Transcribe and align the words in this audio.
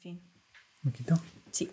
fin. 0.00 0.20
¿Me 0.82 0.92
quito? 0.92 1.14
Sí. 1.50 1.70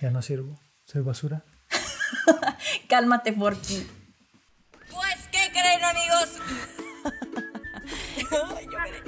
Ya 0.00 0.10
no 0.10 0.22
sirvo. 0.22 0.58
Soy 0.84 1.02
basura. 1.02 1.42
Cálmate, 2.88 3.32
Forky. 3.32 3.86
Pues, 4.90 5.28
¿qué 5.32 5.50
creen, 5.50 5.84
amigos? 5.84 6.38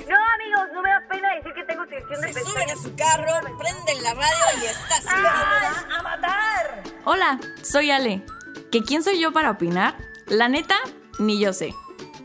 No, 0.08 0.16
amigos, 0.34 0.68
no 0.72 0.82
me 0.82 0.90
da 0.90 1.02
pena 1.10 1.34
decir 1.34 1.52
que 1.52 1.64
tengo 1.64 1.86
tensión 1.86 2.20
de 2.20 2.32
Se 2.32 2.44
suben 2.44 2.70
a 2.70 2.76
su 2.76 2.94
carro, 2.94 3.58
prenden 3.58 4.02
la 4.02 4.14
radio 4.14 4.62
y 4.62 4.66
está 4.66 4.96
así. 4.96 5.86
¡A 5.90 6.02
matar! 6.02 6.82
Hola, 7.04 7.40
soy 7.62 7.90
Ale. 7.90 8.22
¿Que 8.70 8.82
quién 8.82 9.02
soy 9.02 9.20
yo 9.20 9.32
para 9.32 9.50
opinar? 9.50 9.96
La 10.26 10.48
neta, 10.48 10.76
ni 11.18 11.38
yo 11.40 11.52
sé. 11.52 11.74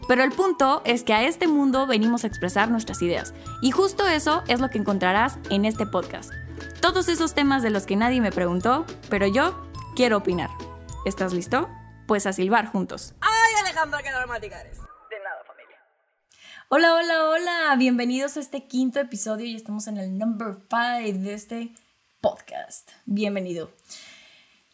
Pero 0.07 0.23
el 0.23 0.31
punto 0.31 0.81
es 0.85 1.03
que 1.03 1.13
a 1.13 1.23
este 1.23 1.47
mundo 1.47 1.87
venimos 1.87 2.23
a 2.23 2.27
expresar 2.27 2.69
nuestras 2.69 3.01
ideas. 3.01 3.33
Y 3.61 3.71
justo 3.71 4.07
eso 4.07 4.43
es 4.47 4.59
lo 4.59 4.69
que 4.69 4.77
encontrarás 4.77 5.37
en 5.49 5.65
este 5.65 5.85
podcast. 5.85 6.31
Todos 6.81 7.07
esos 7.07 7.33
temas 7.33 7.63
de 7.63 7.69
los 7.69 7.85
que 7.85 7.95
nadie 7.95 8.19
me 8.19 8.31
preguntó, 8.31 8.85
pero 9.09 9.27
yo 9.27 9.69
quiero 9.95 10.17
opinar. 10.17 10.49
¿Estás 11.05 11.33
listo? 11.33 11.69
Pues 12.07 12.25
a 12.25 12.33
silbar 12.33 12.67
juntos. 12.67 13.13
Ay, 13.21 13.53
Alejandra, 13.61 14.03
qué 14.03 14.11
dramática 14.11 14.59
eres. 14.59 14.79
De 14.79 15.19
nada, 15.23 15.43
familia. 15.45 15.77
Hola, 16.69 16.95
hola, 16.95 17.29
hola. 17.29 17.75
Bienvenidos 17.77 18.35
a 18.35 18.41
este 18.41 18.67
quinto 18.67 18.99
episodio 18.99 19.45
y 19.45 19.55
estamos 19.55 19.87
en 19.87 19.97
el 19.97 20.17
number 20.17 20.57
5 20.69 21.19
de 21.19 21.33
este 21.33 21.73
podcast. 22.19 22.91
Bienvenido. 23.05 23.71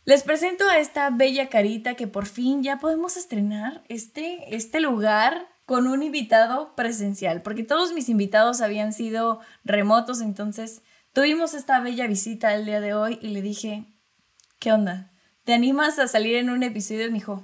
Les 0.10 0.24
presento 0.24 0.68
a 0.68 0.80
esta 0.80 1.12
bella 1.12 1.50
carita 1.50 1.94
que 1.94 2.08
por 2.08 2.26
fin 2.26 2.64
ya 2.64 2.80
podemos 2.80 3.16
estrenar 3.16 3.84
este, 3.90 4.56
este 4.56 4.80
lugar 4.80 5.48
con 5.68 5.86
un 5.86 6.02
invitado 6.02 6.76
presencial, 6.76 7.44
porque 7.44 7.62
todos 7.62 7.94
mis 7.94 8.10
invitados 8.10 8.62
habían 8.62 8.92
sido 8.92 9.40
remotos, 9.64 10.22
entonces 10.22 10.82
tuvimos 11.14 11.54
esta 11.54 11.80
bella 11.80 12.08
visita 12.08 12.56
el 12.56 12.66
día 12.66 12.82
de 12.82 12.96
hoy 12.96 13.20
y 13.22 13.28
le 13.28 13.44
dije, 13.44 13.86
¿qué 14.58 14.72
onda? 14.72 15.12
¿Te 15.44 15.54
animas 15.54 16.00
a 16.00 16.08
salir 16.08 16.38
en 16.38 16.50
un 16.50 16.64
episodio? 16.64 17.06
Y 17.06 17.10
me 17.10 17.20
dijo, 17.20 17.44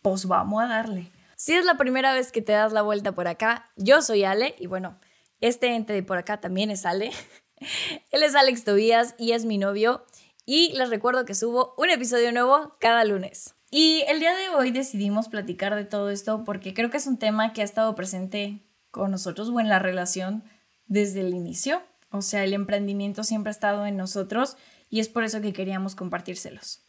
pues 0.00 0.24
vamos 0.24 0.62
a 0.62 0.68
darle. 0.68 1.12
Si 1.36 1.52
es 1.52 1.66
la 1.66 1.76
primera 1.76 2.14
vez 2.14 2.32
que 2.32 2.40
te 2.40 2.52
das 2.52 2.72
la 2.72 2.80
vuelta 2.80 3.12
por 3.12 3.28
acá, 3.28 3.70
yo 3.76 4.00
soy 4.00 4.24
Ale 4.24 4.54
y 4.58 4.68
bueno, 4.68 4.98
este 5.42 5.74
ente 5.74 5.92
de 5.92 6.02
por 6.02 6.16
acá 6.16 6.40
también 6.40 6.70
es 6.70 6.86
Ale. 6.86 7.12
Él 8.10 8.22
es 8.22 8.34
Alex 8.36 8.64
Tobías 8.64 9.14
y 9.18 9.32
es 9.32 9.44
mi 9.44 9.58
novio 9.58 10.06
y 10.52 10.72
les 10.72 10.90
recuerdo 10.90 11.24
que 11.24 11.36
subo 11.36 11.74
un 11.78 11.90
episodio 11.90 12.32
nuevo 12.32 12.74
cada 12.80 13.04
lunes. 13.04 13.54
Y 13.70 14.02
el 14.08 14.18
día 14.18 14.34
de 14.34 14.48
hoy 14.48 14.72
decidimos 14.72 15.28
platicar 15.28 15.76
de 15.76 15.84
todo 15.84 16.10
esto 16.10 16.42
porque 16.42 16.74
creo 16.74 16.90
que 16.90 16.96
es 16.96 17.06
un 17.06 17.18
tema 17.18 17.52
que 17.52 17.60
ha 17.60 17.64
estado 17.64 17.94
presente 17.94 18.58
con 18.90 19.12
nosotros 19.12 19.48
o 19.50 19.60
en 19.60 19.68
la 19.68 19.78
relación 19.78 20.42
desde 20.88 21.20
el 21.20 21.34
inicio. 21.34 21.84
O 22.10 22.20
sea, 22.20 22.42
el 22.42 22.52
emprendimiento 22.52 23.22
siempre 23.22 23.50
ha 23.50 23.52
estado 23.52 23.86
en 23.86 23.96
nosotros 23.96 24.56
y 24.88 24.98
es 24.98 25.08
por 25.08 25.22
eso 25.22 25.40
que 25.40 25.52
queríamos 25.52 25.94
compartírselos. 25.94 26.82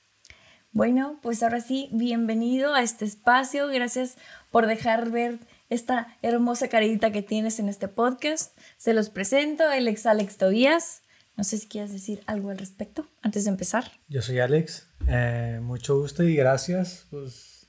Bueno, 0.71 1.19
pues 1.21 1.43
ahora 1.43 1.61
sí, 1.61 1.87
bienvenido 1.91 2.73
a 2.73 2.81
este 2.81 3.05
espacio. 3.05 3.67
Gracias 3.67 4.17
por 4.49 4.65
dejar 4.65 5.11
ver 5.11 5.37
esta 5.69 6.17
hermosa 6.23 6.67
carita 6.67 7.11
que 7.11 7.21
tienes 7.21 7.59
en 7.59 7.69
este 7.69 7.87
podcast. 7.87 8.57
Se 8.77 8.95
los 8.95 9.11
presento, 9.11 9.71
el 9.71 9.87
ex 9.87 10.07
Alex 10.07 10.37
Tobías. 10.37 11.03
No 11.35 11.43
sé 11.43 11.57
si 11.57 11.67
quieres 11.67 11.91
decir 11.91 12.21
algo 12.27 12.49
al 12.49 12.57
respecto 12.57 13.07
antes 13.21 13.45
de 13.45 13.51
empezar. 13.51 13.91
Yo 14.07 14.21
soy 14.21 14.39
Alex. 14.39 14.87
Eh, 15.07 15.59
mucho 15.61 15.97
gusto 15.97 16.23
y 16.23 16.35
gracias. 16.35 17.07
Pues 17.09 17.67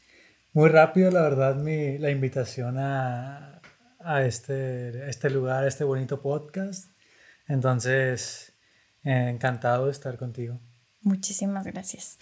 muy 0.52 0.68
rápido, 0.68 1.10
la 1.10 1.22
verdad, 1.22 1.56
mi, 1.56 1.98
la 1.98 2.10
invitación 2.10 2.78
a, 2.78 3.62
a 4.00 4.22
este, 4.22 5.02
a 5.02 5.08
este 5.08 5.30
lugar, 5.30 5.64
a 5.64 5.68
este 5.68 5.84
bonito 5.84 6.20
podcast. 6.20 6.90
Entonces, 7.48 8.52
eh, 9.04 9.28
encantado 9.30 9.86
de 9.86 9.92
estar 9.92 10.16
contigo. 10.18 10.60
Muchísimas 11.00 11.64
gracias. 11.64 12.18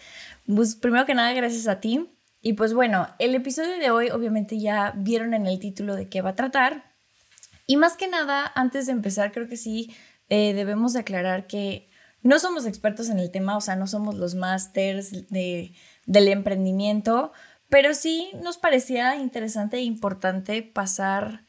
Pues 0.47 0.75
primero 0.75 1.05
que 1.07 1.15
nada, 1.15 1.33
gracias 1.33 1.69
a 1.69 1.81
ti. 1.81 2.17
Y 2.41 2.55
pues 2.55 2.73
bueno, 2.73 3.09
el 3.19 3.35
episodio 3.35 3.79
de 3.79 3.91
hoy 3.91 4.11
obviamente 4.11 4.59
ya 4.59 4.95
vieron 4.97 5.35
en 5.35 5.47
el 5.47 5.59
título 5.59 5.95
de 5.95 6.09
qué 6.09 6.23
va 6.23 6.31
a 6.31 6.35
tratar. 6.35 6.95
Y 7.67 7.77
más 7.77 7.97
que 7.97 8.09
nada, 8.09 8.51
antes 8.55 8.87
de 8.87 8.93
empezar, 8.93 9.33
creo 9.33 9.49
que 9.49 9.57
sí 9.57 9.95
eh, 10.31 10.55
debemos 10.55 10.97
aclarar 10.97 11.47
que 11.47 11.91
no 12.23 12.39
somos 12.39 12.65
expertos 12.65 13.09
en 13.09 13.19
el 13.19 13.31
tema, 13.31 13.57
o 13.57 13.61
sea, 13.61 13.77
no 13.77 13.87
somos 13.87 14.15
los 14.15 14.35
másters 14.35 15.29
de, 15.29 15.75
del 16.07 16.29
emprendimiento, 16.29 17.33
pero 17.69 17.95
sí 17.95 18.31
nos 18.43 18.57
parecía 18.57 19.17
interesante 19.17 19.79
e 19.79 19.83
importante 19.83 20.63
pasar 20.63 21.47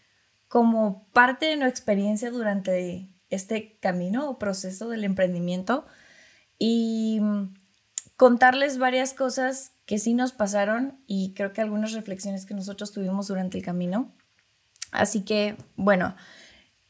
como 0.47 1.07
parte 1.13 1.45
de 1.45 1.55
nuestra 1.55 1.69
experiencia 1.69 2.31
durante 2.31 3.09
este 3.29 3.77
camino 3.79 4.29
o 4.29 4.37
proceso 4.37 4.89
del 4.89 5.03
emprendimiento 5.03 5.85
y 6.57 7.19
mm, 7.21 7.53
contarles 8.17 8.77
varias 8.77 9.13
cosas 9.13 9.73
que 9.85 9.99
sí 9.99 10.13
nos 10.13 10.33
pasaron 10.33 11.01
y 11.07 11.33
creo 11.33 11.53
que 11.53 11.61
algunas 11.61 11.93
reflexiones 11.93 12.45
que 12.45 12.53
nosotros 12.53 12.91
tuvimos 12.91 13.27
durante 13.27 13.57
el 13.57 13.63
camino. 13.63 14.13
Así 14.91 15.23
que, 15.23 15.55
bueno, 15.75 16.15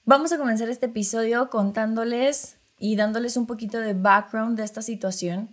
vamos 0.06 0.31
a 0.31 0.38
comenzar 0.38 0.69
este 0.69 0.88
episodio 0.88 1.50
contándoles 1.50 2.57
y 2.78 2.95
dándoles 2.95 3.38
un 3.38 3.45
poquito 3.45 3.79
de 3.79 3.94
background 3.94 4.57
de 4.57 4.63
esta 4.63 4.81
situación, 4.81 5.50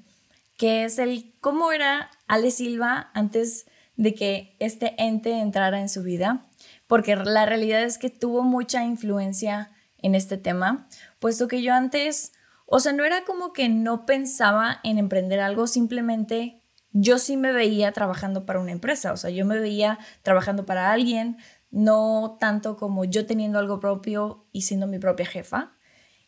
que 0.57 0.85
es 0.85 0.99
el 0.99 1.35
cómo 1.41 1.73
era 1.73 2.11
Ale 2.27 2.51
Silva 2.51 3.11
antes 3.15 3.67
de 3.97 4.15
que 4.15 4.57
este 4.59 4.95
ente 5.03 5.39
entrara 5.39 5.81
en 5.81 5.89
su 5.89 6.03
vida, 6.03 6.47
porque 6.87 7.17
la 7.17 7.47
realidad 7.47 7.83
es 7.83 7.99
que 7.99 8.11
tuvo 8.11 8.43
mucha 8.43 8.85
influencia 8.85 9.71
en 9.99 10.15
este 10.15 10.39
tema, 10.39 10.89
puesto 11.19 11.49
que 11.49 11.63
yo 11.63 11.75
antes, 11.75 12.33
o 12.67 12.81
sea, 12.81 12.93
no 12.93 13.05
era 13.05 13.25
como 13.25 13.53
que 13.53 13.69
no 13.69 14.07
pensaba 14.07 14.81
en 14.85 14.99
emprender 14.99 15.41
algo, 15.41 15.67
simplemente 15.67 16.63
yo 16.93 17.19
sí 17.19 17.37
me 17.37 17.53
veía 17.53 17.93
trabajando 17.93 18.47
para 18.47 18.61
una 18.61 18.73
empresa, 18.73 19.13
o 19.13 19.17
sea, 19.17 19.31
yo 19.31 19.45
me 19.45 19.59
veía 19.59 19.99
trabajando 20.23 20.65
para 20.65 20.91
alguien, 20.93 21.37
no 21.71 22.37
tanto 22.41 22.77
como 22.77 23.05
yo 23.05 23.27
teniendo 23.27 23.59
algo 23.59 23.81
propio 23.81 24.47
y 24.53 24.63
siendo 24.63 24.87
mi 24.87 24.99
propia 24.99 25.27
jefa. 25.27 25.73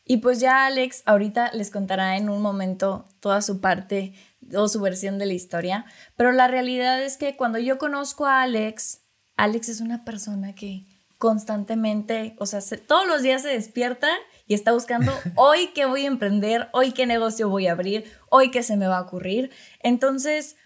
Y 0.05 0.19
pues 0.19 0.41
ya 0.41 0.67
Alex 0.67 1.03
ahorita 1.07 1.53
les 1.53 1.71
contará 1.71 2.17
en 2.17 2.31
un 2.31 2.43
momento 2.43 3.05
toda 3.21 3.43
su 3.43 3.61
parte 3.61 4.15
o 4.55 4.69
su 4.69 4.81
versión 4.81 5.19
de 5.19 5.27
la 5.27 5.35
historia, 5.35 5.85
pero 6.17 6.33
la 6.33 6.49
realidad 6.49 7.03
es 7.03 7.17
que 7.17 7.37
cuando 7.37 7.59
yo 7.59 7.79
conozco 7.79 8.27
a 8.27 8.43
Alex, 8.43 9.03
Alex 9.37 9.69
es 9.69 9.81
una 9.81 10.05
persona 10.05 10.55
que 10.55 10.85
constantemente, 11.19 12.35
o 12.39 12.47
sea, 12.47 12.63
se, 12.63 12.79
todos 12.79 13.07
los 13.07 13.23
días 13.23 13.43
se 13.43 13.49
despierta 13.49 14.09
y 14.47 14.55
está 14.55 14.73
buscando 14.73 15.13
hoy 15.37 15.69
qué 15.75 15.85
voy 15.85 16.05
a 16.05 16.09
emprender, 16.09 16.69
hoy 16.73 16.93
qué 16.93 17.07
negocio 17.07 17.49
voy 17.49 17.67
a 17.67 17.73
abrir, 17.73 18.11
hoy 18.31 18.51
qué 18.51 18.63
se 18.63 18.77
me 18.77 18.87
va 18.87 18.99
a 18.99 19.03
ocurrir. 19.03 19.51
Entonces, 19.81 20.57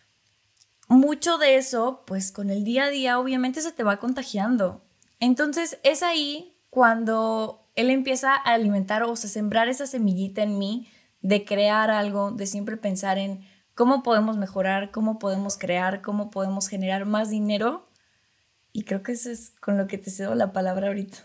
mucho 0.89 1.39
de 1.39 1.57
eso, 1.57 2.03
pues 2.07 2.33
con 2.33 2.51
el 2.51 2.65
día 2.65 2.85
a 2.85 2.91
día, 2.91 3.19
obviamente 3.19 3.61
se 3.61 3.73
te 3.73 3.83
va 3.83 3.99
contagiando. 3.99 4.85
Entonces, 5.21 5.79
es 5.83 6.03
ahí 6.03 6.57
cuando 6.71 7.69
él 7.75 7.91
empieza 7.91 8.35
a 8.35 8.55
alimentar 8.55 9.03
o 9.03 9.17
sea, 9.17 9.31
sembrar 9.31 9.69
esa 9.69 9.87
semillita 9.87 10.43
en 10.43 10.59
mí 10.59 10.89
de 11.21 11.45
crear 11.45 11.91
algo, 11.91 12.31
de 12.31 12.47
siempre 12.47 12.77
pensar 12.77 13.19
en 13.19 13.45
cómo 13.75 14.03
podemos 14.03 14.37
mejorar, 14.37 14.91
cómo 14.91 15.19
podemos 15.19 15.57
crear, 15.57 16.03
cómo 16.03 16.31
podemos 16.31 16.69
generar 16.69 17.07
más 17.07 17.31
dinero. 17.31 17.89
Y 18.73 18.85
creo 18.85 19.03
que 19.03 19.13
eso 19.13 19.31
es 19.31 19.53
con 19.61 19.79
lo 19.79 19.87
que 19.87 19.99
te 19.99 20.11
cedo 20.11 20.35
la 20.35 20.53
palabra 20.53 20.89
ahorita. 20.89 21.19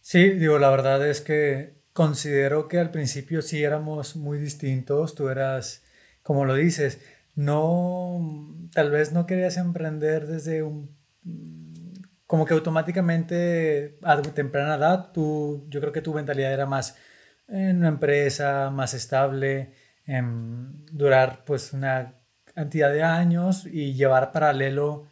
Sí, 0.00 0.30
digo, 0.30 0.58
la 0.58 0.70
verdad 0.70 1.06
es 1.08 1.20
que 1.20 1.80
considero 1.92 2.68
que 2.68 2.78
al 2.78 2.90
principio 2.90 3.40
sí 3.40 3.62
éramos 3.62 4.16
muy 4.16 4.38
distintos. 4.38 5.14
Tú 5.14 5.28
eras, 5.28 5.84
como 6.22 6.44
lo 6.44 6.54
dices, 6.54 7.00
no, 7.34 8.68
tal 8.72 8.90
vez 8.90 9.12
no 9.12 9.26
querías 9.26 9.56
emprender 9.56 10.26
desde 10.26 10.62
un, 10.62 10.96
como 12.26 12.46
que 12.46 12.54
automáticamente 12.54 13.98
a 14.02 14.20
temprana 14.22 14.76
edad, 14.76 15.12
tú, 15.12 15.66
yo 15.68 15.80
creo 15.80 15.92
que 15.92 16.02
tu 16.02 16.14
mentalidad 16.14 16.52
era 16.52 16.66
más 16.66 16.96
en 17.48 17.78
una 17.78 17.88
empresa, 17.88 18.70
más 18.70 18.94
estable, 18.94 19.74
en 20.06 20.84
durar 20.86 21.44
pues 21.44 21.72
una 21.72 22.14
cantidad 22.54 22.92
de 22.92 23.02
años 23.02 23.66
y 23.66 23.94
llevar 23.94 24.32
paralelo, 24.32 25.08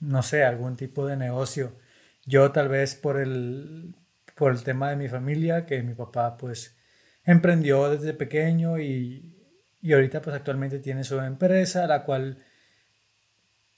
no 0.00 0.22
sé, 0.22 0.44
algún 0.44 0.76
tipo 0.76 1.06
de 1.06 1.16
negocio. 1.16 1.76
Yo 2.24 2.52
tal 2.52 2.68
vez 2.68 2.94
por 2.94 3.18
el, 3.18 3.94
por 4.34 4.52
el 4.52 4.64
tema 4.64 4.90
de 4.90 4.96
mi 4.96 5.08
familia, 5.08 5.66
que 5.66 5.82
mi 5.82 5.94
papá 5.94 6.36
pues 6.36 6.76
emprendió 7.24 7.90
desde 7.90 8.14
pequeño 8.14 8.78
y, 8.78 9.33
y 9.84 9.92
ahorita 9.92 10.22
pues 10.22 10.34
actualmente 10.34 10.78
tiene 10.78 11.04
su 11.04 11.20
empresa, 11.20 11.86
la 11.86 12.04
cual, 12.04 12.38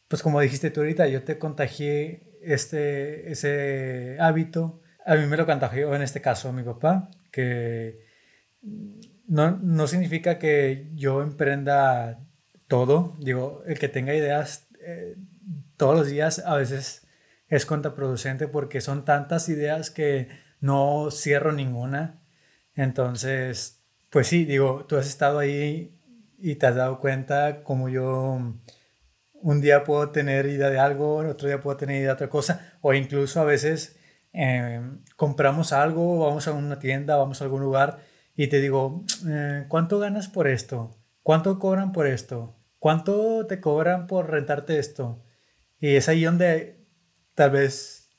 pues 0.07 0.23
como 0.23 0.41
dijiste 0.41 0.71
tú 0.71 0.79
ahorita, 0.83 1.09
yo 1.09 1.25
te 1.25 1.37
contagié 1.37 2.39
este, 2.43 3.33
ese 3.33 4.17
hábito. 4.21 4.81
A 5.05 5.17
mí 5.17 5.27
me 5.27 5.37
lo 5.37 5.47
contagió 5.47 5.93
en 5.97 6.03
este 6.03 6.21
caso 6.21 6.53
mi 6.53 6.63
papá, 6.63 7.11
que 7.33 8.07
no, 9.27 9.59
no 9.61 9.89
significa 9.89 10.39
que 10.39 10.93
yo 10.95 11.23
emprenda 11.23 12.21
todo, 12.69 13.17
digo, 13.19 13.65
el 13.67 13.81
que 13.81 13.89
tenga 13.89 14.15
ideas 14.15 14.69
eh, 14.81 15.17
todos 15.77 15.99
los 15.99 16.07
días 16.07 16.39
a 16.47 16.55
veces 16.55 17.09
es 17.49 17.67
contraproducente 17.67 18.47
porque 18.47 18.81
son 18.81 19.05
tantas 19.05 19.49
ideas 19.49 19.91
que 19.91 20.29
no 20.61 21.11
cierro 21.11 21.51
ninguna. 21.51 22.23
Entonces, 22.77 23.83
pues 24.11 24.29
sí, 24.29 24.45
digo, 24.45 24.87
tú 24.89 24.97
has 24.97 25.09
estado 25.09 25.41
ahí 25.41 25.96
y 26.39 26.57
te 26.57 26.67
has 26.67 26.75
dado 26.75 27.01
cuenta 27.01 27.63
como 27.63 27.89
yo 27.89 28.41
un 29.33 29.61
día 29.61 29.85
puedo 29.85 30.11
tener 30.11 30.47
idea 30.47 30.71
de 30.71 30.79
algo, 30.79 31.19
otro 31.19 31.49
día 31.49 31.61
puedo 31.61 31.77
tener 31.77 31.97
idea 31.97 32.09
de 32.09 32.15
otra 32.15 32.29
cosa, 32.29 32.75
o 32.81 32.95
incluso 32.95 33.41
a 33.41 33.45
veces 33.45 33.97
eh, 34.33 34.81
compramos 35.17 35.73
algo, 35.73 36.19
vamos 36.27 36.49
a 36.49 36.53
una 36.53 36.79
tienda, 36.79 37.17
vamos 37.17 37.41
a 37.41 37.45
algún 37.45 37.63
lugar 37.63 37.99
y 38.35 38.49
te 38.49 38.61
digo, 38.61 39.05
eh, 39.29 39.65
¿cuánto 39.69 39.99
ganas 39.99 40.29
por 40.29 40.49
esto? 40.49 40.99
¿Cuánto 41.23 41.59
cobran 41.59 41.93
por 41.93 42.07
esto? 42.07 42.57
¿Cuánto 42.79 43.47
te 43.47 43.61
cobran 43.61 44.07
por 44.07 44.31
rentarte 44.31 44.79
esto? 44.79 45.23
Y 45.79 45.97
es 45.97 46.09
ahí 46.09 46.25
donde 46.25 46.85
tal 47.35 47.51
vez 47.51 48.11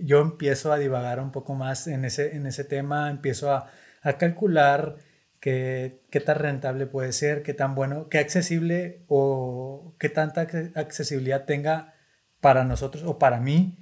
yo 0.00 0.20
empiezo 0.20 0.72
a 0.72 0.78
divagar 0.78 1.20
un 1.20 1.32
poco 1.32 1.54
más 1.54 1.86
en 1.86 2.04
ese, 2.04 2.36
en 2.36 2.46
ese 2.46 2.64
tema, 2.64 3.10
empiezo 3.10 3.52
a, 3.52 3.70
a 4.02 4.12
calcular 4.14 4.96
qué, 5.40 6.00
qué 6.10 6.20
tan 6.20 6.38
rentable 6.38 6.86
puede 6.86 7.12
ser, 7.12 7.42
qué 7.42 7.54
tan 7.54 7.74
bueno, 7.74 8.08
qué 8.08 8.18
accesible 8.18 9.02
o 9.08 9.94
qué 9.98 10.08
tanta 10.08 10.42
accesibilidad 10.74 11.44
tenga 11.44 11.94
para 12.40 12.64
nosotros 12.64 13.04
o 13.04 13.18
para 13.18 13.40
mí, 13.40 13.78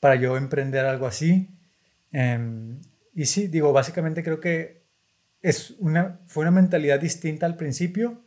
para 0.00 0.16
yo 0.16 0.36
emprender 0.36 0.84
algo 0.84 1.06
así. 1.06 1.50
Em, 2.12 2.80
y 3.14 3.26
sí, 3.26 3.48
digo, 3.48 3.72
básicamente 3.72 4.22
creo 4.22 4.40
que 4.40 4.84
es 5.42 5.72
una, 5.78 6.20
fue 6.26 6.42
una 6.42 6.50
mentalidad 6.50 7.00
distinta 7.00 7.46
al 7.46 7.56
principio, 7.56 8.22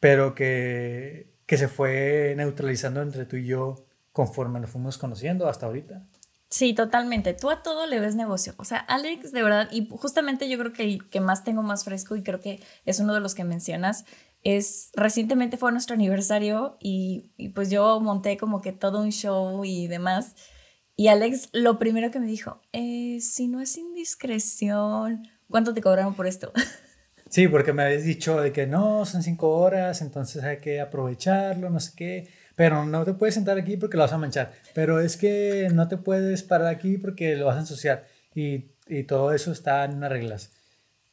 pero 0.00 0.34
que, 0.34 1.34
que 1.46 1.56
se 1.56 1.68
fue 1.68 2.34
neutralizando 2.36 3.02
entre 3.02 3.26
tú 3.26 3.36
y 3.36 3.46
yo 3.46 3.86
conforme 4.12 4.60
nos 4.60 4.70
fuimos 4.70 4.98
conociendo 4.98 5.48
hasta 5.48 5.66
ahorita. 5.66 6.06
Sí, 6.50 6.72
totalmente. 6.72 7.34
Tú 7.34 7.50
a 7.50 7.62
todo 7.62 7.86
le 7.86 8.00
ves 8.00 8.14
negocio. 8.14 8.54
O 8.56 8.64
sea, 8.64 8.78
Alex, 8.78 9.32
de 9.32 9.42
verdad, 9.42 9.68
y 9.70 9.86
justamente 9.90 10.48
yo 10.48 10.58
creo 10.58 10.72
que 10.72 10.82
el 10.82 11.10
que 11.10 11.20
más 11.20 11.44
tengo 11.44 11.62
más 11.62 11.84
fresco 11.84 12.16
y 12.16 12.22
creo 12.22 12.40
que 12.40 12.62
es 12.86 13.00
uno 13.00 13.12
de 13.12 13.20
los 13.20 13.34
que 13.34 13.44
mencionas, 13.44 14.06
es 14.44 14.90
recientemente 14.94 15.58
fue 15.58 15.72
nuestro 15.72 15.94
aniversario 15.94 16.78
y, 16.80 17.32
y 17.36 17.50
pues 17.50 17.70
yo 17.70 18.00
monté 18.00 18.38
como 18.38 18.62
que 18.62 18.72
todo 18.72 19.02
un 19.02 19.10
show 19.10 19.62
y 19.64 19.88
demás. 19.88 20.34
Y 20.96 21.08
Alex, 21.08 21.50
lo 21.52 21.78
primero 21.78 22.10
que 22.10 22.18
me 22.18 22.26
dijo, 22.26 22.62
eh, 22.72 23.18
si 23.20 23.46
no 23.46 23.60
es 23.60 23.76
indiscreción, 23.76 25.28
¿cuánto 25.50 25.74
te 25.74 25.82
cobraron 25.82 26.14
por 26.14 26.26
esto? 26.26 26.52
Sí, 27.30 27.46
porque 27.46 27.74
me 27.74 27.82
habías 27.82 28.04
dicho 28.04 28.40
de 28.40 28.52
que 28.52 28.66
no, 28.66 29.04
son 29.04 29.22
cinco 29.22 29.50
horas, 29.50 30.00
entonces 30.00 30.42
hay 30.44 30.60
que 30.60 30.80
aprovecharlo, 30.80 31.68
no 31.68 31.78
sé 31.78 31.92
qué 31.94 32.28
pero 32.58 32.84
no 32.84 33.04
te 33.04 33.14
puedes 33.14 33.36
sentar 33.36 33.56
aquí 33.56 33.76
porque 33.76 33.96
lo 33.96 34.02
vas 34.02 34.12
a 34.12 34.18
manchar, 34.18 34.50
pero 34.74 34.98
es 34.98 35.16
que 35.16 35.68
no 35.72 35.86
te 35.86 35.96
puedes 35.96 36.42
parar 36.42 36.66
aquí 36.66 36.98
porque 36.98 37.36
lo 37.36 37.46
vas 37.46 37.56
a 37.56 37.60
ensuciar 37.60 38.06
y, 38.34 38.72
y 38.88 39.04
todo 39.04 39.32
eso 39.32 39.52
está 39.52 39.84
en 39.84 39.94
unas 39.94 40.10
reglas. 40.10 40.50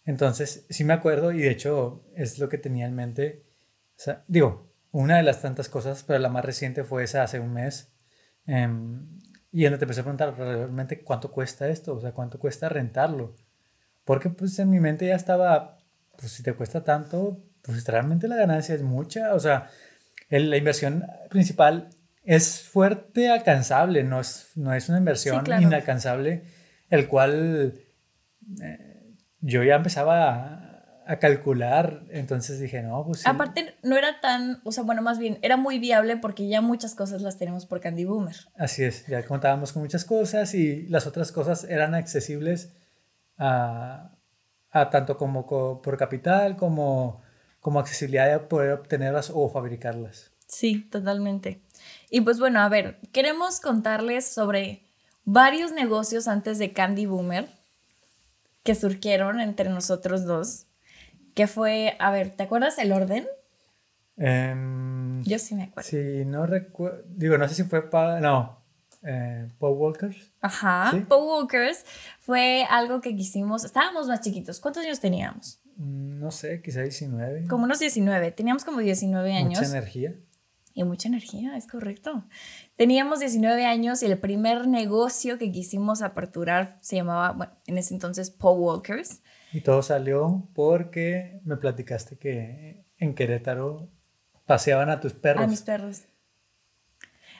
Entonces, 0.05 0.65
sí 0.71 0.83
me 0.83 0.93
acuerdo 0.93 1.31
y 1.31 1.41
de 1.43 1.51
hecho 1.51 2.03
es 2.15 2.39
lo 2.39 2.49
que 2.49 2.57
tenía 2.57 2.87
en 2.87 2.95
mente. 2.95 3.45
O 3.91 4.01
sea, 4.01 4.23
digo, 4.27 4.73
una 4.89 5.17
de 5.17 5.23
las 5.23 5.43
tantas 5.43 5.69
cosas, 5.69 6.03
pero 6.03 6.17
la 6.17 6.29
más 6.29 6.43
reciente 6.43 6.83
fue 6.83 7.03
esa 7.03 7.21
hace 7.21 7.39
un 7.39 7.53
mes. 7.53 7.93
Eh, 8.47 8.67
y 9.51 9.65
donde 9.65 9.77
te 9.77 9.85
empecé 9.85 10.01
a 10.01 10.03
preguntar 10.03 10.35
realmente 10.35 11.03
cuánto 11.03 11.29
cuesta 11.29 11.67
esto, 11.67 11.93
o 11.93 12.01
sea, 12.01 12.11
cuánto 12.11 12.39
cuesta 12.39 12.69
rentarlo. 12.69 13.35
Porque 14.03 14.31
pues 14.31 14.57
en 14.57 14.71
mi 14.71 14.79
mente 14.79 15.05
ya 15.05 15.15
estaba, 15.15 15.77
pues 16.17 16.31
si 16.31 16.41
te 16.41 16.55
cuesta 16.55 16.83
tanto, 16.83 17.39
pues 17.61 17.85
realmente 17.85 18.27
la 18.27 18.35
ganancia 18.35 18.73
es 18.73 18.81
mucha. 18.81 19.35
O 19.35 19.39
sea, 19.39 19.69
la 20.29 20.57
inversión 20.57 21.05
principal 21.29 21.89
es 22.23 22.63
fuerte, 22.63 23.29
alcanzable, 23.29 24.03
no 24.03 24.19
es, 24.19 24.51
no 24.55 24.73
es 24.73 24.89
una 24.89 24.97
inversión 24.97 25.45
inalcanzable, 25.61 26.43
el 26.89 27.07
cual 27.07 27.79
eh, 28.61 29.15
yo 29.41 29.63
ya 29.63 29.75
empezaba 29.75 30.61
a, 31.07 31.19
calcular, 31.19 32.01
entonces 32.09 32.59
dije, 32.59 32.81
no, 32.81 33.05
pues 33.05 33.27
Aparte, 33.27 33.75
no 33.83 33.95
era 33.95 34.19
tan, 34.21 34.59
o 34.63 34.71
sea, 34.71 34.83
bueno, 34.83 35.03
más 35.03 35.19
bien, 35.19 35.37
era 35.43 35.55
muy 35.55 35.77
viable 35.77 36.17
porque 36.17 36.47
ya 36.47 36.61
muchas 36.61 36.95
cosas 36.95 37.21
las 37.21 37.37
tenemos 37.37 37.67
por 37.67 37.79
Candy 37.79 38.05
Boomer. 38.05 38.35
Así 38.57 38.83
es, 38.83 39.05
ya 39.05 39.23
contábamos 39.23 39.71
con 39.71 39.83
muchas 39.83 40.03
cosas 40.03 40.55
y 40.55 40.87
las 40.87 41.05
otras 41.05 41.31
cosas 41.31 41.63
eran 41.65 41.93
accesibles 41.93 42.75
a, 43.37 44.15
a 44.71 44.89
tanto 44.89 45.15
como 45.15 45.45
por 45.45 45.95
capital 45.95 46.55
como 46.57 47.21
como 47.65 47.79
accesibilidad 47.79 48.29
de 48.29 48.37
poder 48.37 48.73
obtenerlas 48.73 49.31
o 49.33 49.49
fabricarlas. 49.49 50.29
Sí, 50.45 50.87
totalmente. 50.91 51.61
Y 52.11 52.21
pues 52.21 52.39
bueno, 52.39 52.59
a 52.59 52.69
ver, 52.69 52.99
queremos 53.11 53.59
contarles 53.59 54.27
sobre 54.27 54.83
varios 55.23 55.71
negocios 55.71 56.27
antes 56.27 56.59
de 56.59 56.73
Candy 56.73 57.07
Boomer 57.07 57.49
que 58.61 58.75
surgieron 58.75 59.39
entre 59.39 59.67
nosotros 59.71 60.25
dos. 60.25 60.67
Que 61.33 61.47
fue, 61.47 61.95
a 61.97 62.11
ver, 62.11 62.35
¿te 62.35 62.43
acuerdas 62.43 62.77
el 62.77 62.91
orden? 62.91 63.25
Em, 64.15 65.23
Yo 65.23 65.39
sí 65.39 65.55
me 65.55 65.63
acuerdo. 65.63 65.89
Sí, 65.89 66.23
no 66.23 66.45
recuerdo. 66.45 67.01
Digo, 67.07 67.35
no 67.39 67.47
sé 67.49 67.55
si 67.55 67.63
fue 67.63 67.89
para. 67.89 68.19
No. 68.19 68.59
Eh, 69.01 69.49
Paul 69.57 69.75
Walkers. 69.75 70.29
Ajá. 70.39 70.93
Paul 71.09 71.27
Walkers 71.27 71.83
fue 72.19 72.63
algo 72.69 73.01
que 73.01 73.15
quisimos. 73.15 73.65
Estábamos 73.65 74.07
más 74.07 74.21
chiquitos. 74.21 74.59
¿Cuántos 74.59 74.83
años 74.85 74.99
teníamos? 74.99 75.59
Mm, 75.75 76.19
no 76.19 76.31
sé, 76.31 76.61
quizá 76.61 76.81
19. 76.81 77.47
Como 77.47 77.65
unos 77.65 77.79
19. 77.79 78.31
Teníamos 78.31 78.63
como 78.63 78.79
19 78.79 79.33
años. 79.33 79.59
Mucha 79.59 79.65
energía. 79.65 80.15
Y 80.73 80.83
mucha 80.83 81.07
energía, 81.07 81.55
es 81.55 81.67
correcto. 81.67 82.25
Teníamos 82.75 83.19
19 83.19 83.65
años 83.65 84.03
y 84.03 84.07
el 84.07 84.17
primer 84.17 84.67
negocio 84.67 85.37
que 85.37 85.49
quisimos 85.49 86.01
aperturar 86.01 86.77
se 86.81 86.97
llamaba, 86.97 87.31
bueno, 87.31 87.53
en 87.65 87.77
ese 87.77 87.93
entonces 87.93 88.29
Paul 88.29 88.59
Walkers. 88.59 89.21
Y 89.53 89.61
todo 89.61 89.81
salió 89.81 90.49
porque 90.53 91.39
me 91.45 91.55
platicaste 91.55 92.17
que 92.17 92.85
en 92.97 93.15
Querétaro 93.15 93.87
paseaban 94.45 94.89
a 94.89 94.99
tus 94.99 95.13
perros. 95.13 95.45
A 95.45 95.47
mis 95.47 95.61
perros. 95.61 96.01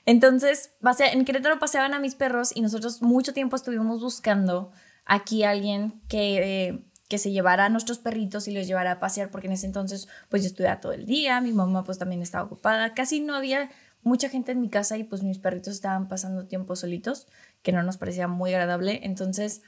Entonces, 0.06 0.72
en 1.12 1.26
Querétaro 1.26 1.60
paseaban 1.60 1.94
a 1.94 2.00
mis 2.00 2.16
perros 2.16 2.56
y 2.56 2.62
nosotros 2.62 3.02
mucho 3.02 3.34
tiempo 3.34 3.58
estuvimos 3.58 4.02
buscando 4.02 4.72
aquí 5.04 5.44
a 5.44 5.50
alguien 5.50 6.02
que 6.08 6.68
eh, 6.68 6.86
que 7.08 7.18
se 7.18 7.32
llevara 7.32 7.66
a 7.66 7.70
nuestros 7.70 8.00
perritos 8.00 8.48
y 8.48 8.52
los 8.52 8.68
llevara 8.68 8.94
a 8.94 9.00
pasear, 9.00 9.30
porque 9.30 9.48
en 9.48 9.54
ese 9.54 9.68
entonces 9.68 10.08
pues 10.30 10.44
yo 10.44 10.48
estudiaba 10.48 10.80
todo 10.80 10.94
el 10.94 11.06
día, 11.06 11.40
mi 11.42 11.54
mamá 11.54 11.84
pues 11.84 11.98
también 11.98 12.22
estaba 12.22 12.46
ocupada, 12.46 12.94
casi 12.94 13.20
no 13.20 13.36
había 13.36 13.70
mucha 14.02 14.30
gente 14.30 14.52
en 14.52 14.62
mi 14.62 14.70
casa 14.70 14.98
y 14.98 15.04
pues 15.04 15.24
mis 15.24 15.40
perritos 15.40 15.74
estaban 15.74 16.08
pasando 16.08 16.48
tiempo 16.48 16.76
solitos, 16.76 17.28
que 17.62 17.72
no 17.72 17.84
nos 17.84 17.98
parecía 17.98 18.28
muy 18.28 18.54
agradable. 18.54 19.02
Entonces 19.04 19.64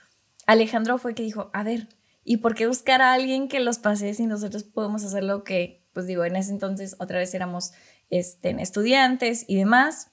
Alejandro 0.45 0.97
fue 0.97 1.15
que 1.15 1.23
dijo, 1.23 1.49
a 1.53 1.63
ver, 1.63 1.89
¿y 2.23 2.37
por 2.37 2.55
qué 2.55 2.67
buscar 2.67 3.01
a 3.01 3.13
alguien 3.13 3.47
que 3.47 3.59
los 3.59 3.79
pase 3.79 4.13
si 4.13 4.25
nosotros 4.25 4.63
podemos 4.63 5.03
hacer 5.03 5.23
lo 5.23 5.43
que, 5.43 5.85
pues 5.93 6.05
digo, 6.05 6.23
en 6.23 6.35
ese 6.35 6.51
entonces 6.51 6.95
otra 6.99 7.19
vez 7.19 7.33
éramos 7.33 7.73
este, 8.09 8.51
estudiantes 8.61 9.45
y 9.47 9.57
demás? 9.57 10.11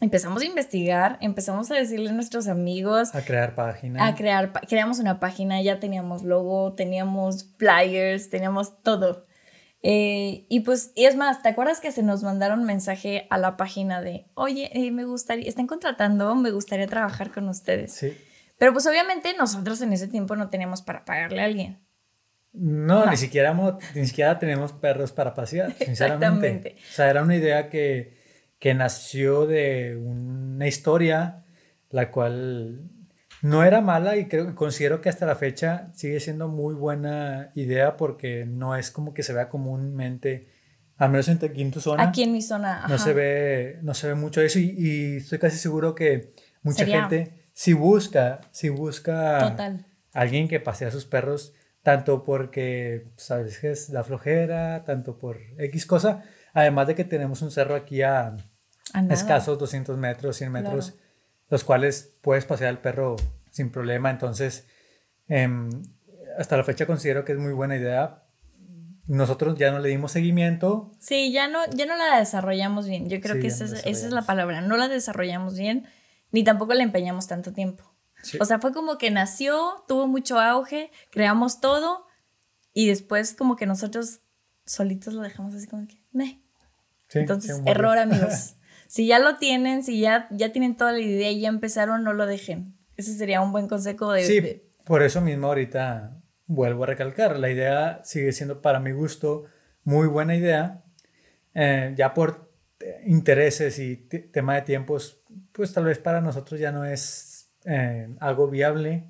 Empezamos 0.00 0.42
a 0.42 0.46
investigar, 0.46 1.18
empezamos 1.20 1.70
a 1.70 1.74
decirle 1.74 2.10
a 2.10 2.12
nuestros 2.12 2.48
amigos. 2.48 3.14
A 3.14 3.22
crear 3.22 3.54
página. 3.54 4.06
A 4.06 4.14
crear, 4.14 4.52
creamos 4.68 4.98
una 4.98 5.20
página, 5.20 5.60
ya 5.62 5.80
teníamos 5.80 6.22
logo, 6.22 6.74
teníamos 6.74 7.54
flyers, 7.58 8.30
teníamos 8.30 8.82
todo. 8.82 9.26
Eh, 9.82 10.46
y 10.48 10.60
pues, 10.60 10.92
y 10.96 11.04
es 11.04 11.16
más, 11.16 11.42
¿te 11.42 11.48
acuerdas 11.48 11.80
que 11.80 11.92
se 11.92 12.02
nos 12.02 12.22
mandaron 12.22 12.64
mensaje 12.64 13.26
a 13.30 13.38
la 13.38 13.56
página 13.56 14.00
de, 14.00 14.26
oye, 14.34 14.70
eh, 14.72 14.90
me 14.90 15.04
gustaría, 15.04 15.48
están 15.48 15.66
contratando, 15.66 16.34
me 16.34 16.50
gustaría 16.50 16.86
trabajar 16.86 17.30
con 17.30 17.48
ustedes? 17.48 17.92
Sí. 17.92 18.16
Pero 18.58 18.72
pues 18.72 18.86
obviamente 18.86 19.34
nosotros 19.38 19.80
en 19.82 19.92
ese 19.92 20.08
tiempo 20.08 20.34
no 20.34 20.50
teníamos 20.50 20.82
para 20.82 21.04
pagarle 21.04 21.42
a 21.42 21.44
alguien. 21.44 21.80
No, 22.52 23.08
Ni, 23.08 23.16
siquiera, 23.16 23.56
ni 23.94 24.06
siquiera 24.06 24.38
tenemos 24.38 24.72
perros 24.72 25.12
para 25.12 25.32
pasear, 25.32 25.72
sinceramente. 25.78 25.92
Exactamente. 25.92 26.76
O 26.76 26.92
sea, 26.92 27.10
era 27.10 27.22
una 27.22 27.36
idea 27.36 27.68
que 27.68 28.17
que 28.58 28.74
nació 28.74 29.46
de 29.46 29.96
una 29.96 30.66
historia 30.66 31.44
la 31.90 32.10
cual 32.10 32.90
no 33.42 33.64
era 33.64 33.80
mala 33.80 34.16
y 34.16 34.26
creo, 34.26 34.54
considero 34.54 35.00
que 35.00 35.08
hasta 35.08 35.26
la 35.26 35.36
fecha 35.36 35.90
sigue 35.94 36.20
siendo 36.20 36.48
muy 36.48 36.74
buena 36.74 37.50
idea 37.54 37.96
porque 37.96 38.44
no 38.46 38.76
es 38.76 38.90
como 38.90 39.14
que 39.14 39.22
se 39.22 39.32
vea 39.32 39.48
comúnmente, 39.48 40.48
al 40.96 41.10
menos 41.10 41.28
aquí 41.28 41.62
en 41.62 41.70
tu 41.70 41.80
zona. 41.80 42.02
Aquí 42.02 42.24
en 42.24 42.32
mi 42.32 42.42
zona. 42.42 42.86
No 42.88 42.98
se 42.98 43.12
ve, 43.12 43.78
no 43.82 43.94
se 43.94 44.08
ve 44.08 44.14
mucho 44.14 44.40
eso 44.40 44.58
y, 44.58 45.16
estoy 45.18 45.38
casi 45.38 45.56
seguro 45.56 45.94
que 45.94 46.32
mucha 46.62 46.84
gente 46.84 47.50
si 47.52 47.72
busca, 47.72 48.40
si 48.50 48.68
busca 48.68 49.56
alguien 50.12 50.48
que 50.48 50.60
pasea 50.60 50.88
a 50.88 50.92
sus 50.92 51.06
perros, 51.06 51.54
tanto 51.82 52.24
porque 52.24 53.08
sabes 53.16 53.58
que 53.58 53.70
es 53.70 53.88
la 53.90 54.04
flojera, 54.04 54.84
tanto 54.84 55.18
por 55.18 55.38
X 55.58 55.86
cosa, 55.86 56.24
además 56.52 56.88
de 56.88 56.94
que 56.94 57.04
tenemos 57.04 57.40
un 57.42 57.50
cerro 57.50 57.76
aquí 57.76 58.02
a 58.02 58.36
escasos 59.10 59.58
200 59.58 59.96
metros, 59.96 60.36
100 60.36 60.52
metros, 60.52 60.94
los 61.48 61.64
cuales 61.64 62.14
puedes 62.20 62.44
pasear 62.44 62.70
al 62.70 62.80
perro 62.80 63.16
sin 63.50 63.70
problema. 63.70 64.10
Entonces, 64.10 64.66
em, 65.28 65.70
hasta 66.38 66.56
la 66.56 66.64
fecha 66.64 66.86
considero 66.86 67.24
que 67.24 67.32
es 67.32 67.38
muy 67.38 67.52
buena 67.52 67.76
idea. 67.76 68.24
Nosotros 69.06 69.56
ya 69.58 69.70
no 69.70 69.78
le 69.78 69.88
dimos 69.88 70.12
seguimiento. 70.12 70.92
Sí, 70.98 71.32
ya 71.32 71.48
no, 71.48 71.60
ya 71.70 71.86
no 71.86 71.96
la 71.96 72.18
desarrollamos 72.18 72.86
bien. 72.86 73.08
Yo 73.08 73.20
creo 73.20 73.40
que 73.40 73.46
esa, 73.46 73.64
es, 73.64 73.72
esa 73.72 74.06
es 74.06 74.12
la 74.12 74.22
palabra. 74.22 74.60
No 74.60 74.76
la 74.76 74.88
desarrollamos 74.88 75.56
bien, 75.56 75.86
ni 76.30 76.44
tampoco 76.44 76.74
le 76.74 76.82
empeñamos 76.82 77.26
tanto 77.26 77.52
tiempo. 77.52 77.84
Sí. 78.22 78.36
O 78.40 78.44
sea, 78.44 78.58
fue 78.58 78.72
como 78.72 78.98
que 78.98 79.10
nació, 79.10 79.84
tuvo 79.88 80.06
mucho 80.06 80.38
auge, 80.38 80.90
creamos 81.10 81.60
todo 81.60 82.06
y 82.74 82.88
después 82.88 83.34
como 83.34 83.56
que 83.56 83.66
nosotros 83.66 84.20
solitos 84.66 85.14
lo 85.14 85.22
dejamos 85.22 85.54
así 85.54 85.66
como 85.66 85.86
que, 85.86 86.02
meh. 86.12 86.42
Sí, 87.08 87.20
Entonces, 87.20 87.60
error 87.64 87.98
amigos. 87.98 88.54
si 88.88 89.06
ya 89.06 89.20
lo 89.20 89.36
tienen, 89.36 89.84
si 89.84 90.00
ya, 90.00 90.26
ya 90.32 90.50
tienen 90.50 90.76
toda 90.76 90.90
la 90.92 90.98
idea 91.00 91.30
y 91.30 91.40
ya 91.42 91.48
empezaron, 91.48 92.02
no 92.02 92.12
lo 92.12 92.26
dejen. 92.26 92.74
Ese 92.96 93.14
sería 93.14 93.40
un 93.40 93.52
buen 93.52 93.68
consejo 93.68 94.10
de... 94.12 94.24
Sí, 94.24 94.40
de- 94.40 94.68
por 94.84 95.02
eso 95.02 95.20
mismo 95.20 95.46
ahorita 95.46 96.16
vuelvo 96.46 96.82
a 96.82 96.86
recalcar, 96.88 97.38
la 97.38 97.50
idea 97.50 98.00
sigue 98.02 98.32
siendo 98.32 98.60
para 98.60 98.80
mi 98.80 98.90
gusto 98.90 99.44
muy 99.84 100.08
buena 100.08 100.34
idea, 100.34 100.82
Eh, 101.54 101.94
ya 101.96 102.14
por 102.14 102.50
intereses 103.04 103.78
y 103.78 103.96
te- 103.96 104.20
tema 104.20 104.54
de 104.54 104.62
tiempos, 104.62 105.22
pues 105.52 105.72
tal 105.72 105.84
vez 105.84 105.98
para 105.98 106.20
nosotros 106.20 106.58
ya 106.60 106.70
no 106.72 106.84
es 106.84 107.50
eh, 107.64 108.08
algo 108.20 108.48
viable, 108.48 109.04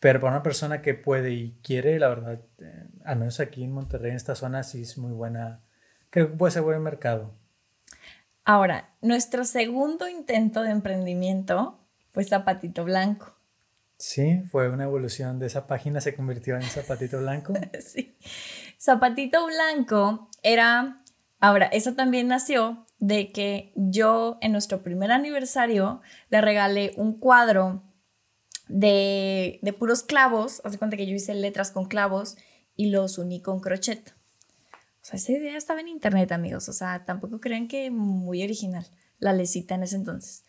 pero 0.00 0.18
para 0.20 0.32
una 0.34 0.42
persona 0.42 0.82
que 0.82 0.94
puede 0.94 1.30
y 1.32 1.58
quiere, 1.62 1.98
la 1.98 2.08
verdad, 2.08 2.40
eh, 2.58 2.86
al 3.04 3.18
menos 3.18 3.38
aquí 3.40 3.62
en 3.64 3.72
Monterrey, 3.72 4.10
en 4.10 4.16
esta 4.16 4.34
zona, 4.34 4.62
sí 4.62 4.82
es 4.82 4.98
muy 4.98 5.12
buena, 5.12 5.60
creo 6.10 6.30
que 6.30 6.36
puede 6.36 6.50
ser 6.52 6.62
buen 6.62 6.82
mercado. 6.82 7.34
Ahora, 8.44 8.94
nuestro 9.00 9.44
segundo 9.44 10.08
intento 10.08 10.62
de 10.62 10.70
emprendimiento 10.70 11.78
fue 12.10 12.24
Zapatito 12.24 12.84
Blanco. 12.84 13.36
Sí, 13.98 14.42
fue 14.50 14.68
una 14.68 14.82
evolución 14.82 15.38
de 15.38 15.46
esa 15.46 15.68
página, 15.68 16.00
se 16.00 16.16
convirtió 16.16 16.56
en 16.56 16.62
Zapatito 16.62 17.18
Blanco. 17.20 17.52
Sí. 17.80 18.16
Zapatito 18.80 19.46
Blanco 19.46 20.28
era, 20.42 21.04
ahora, 21.38 21.66
eso 21.66 21.94
también 21.94 22.26
nació 22.26 22.84
de 22.98 23.30
que 23.30 23.72
yo 23.76 24.38
en 24.40 24.50
nuestro 24.50 24.82
primer 24.82 25.12
aniversario 25.12 26.02
le 26.30 26.40
regalé 26.40 26.92
un 26.96 27.16
cuadro 27.16 27.84
de, 28.66 29.60
de 29.62 29.72
puros 29.72 30.02
clavos, 30.02 30.60
haz 30.64 30.72
de 30.72 30.78
cuenta 30.78 30.96
que 30.96 31.06
yo 31.06 31.14
hice 31.14 31.34
letras 31.34 31.70
con 31.70 31.84
clavos 31.84 32.36
y 32.74 32.90
los 32.90 33.18
uní 33.18 33.40
con 33.40 33.60
crochet. 33.60 34.14
O 35.02 35.04
sea, 35.04 35.16
esa 35.16 35.32
idea 35.32 35.56
estaba 35.56 35.80
en 35.80 35.88
internet, 35.88 36.30
amigos, 36.30 36.68
o 36.68 36.72
sea, 36.72 37.04
tampoco 37.04 37.40
crean 37.40 37.66
que 37.66 37.90
muy 37.90 38.42
original, 38.44 38.86
la 39.18 39.32
lecita 39.32 39.74
en 39.74 39.82
ese 39.82 39.96
entonces. 39.96 40.44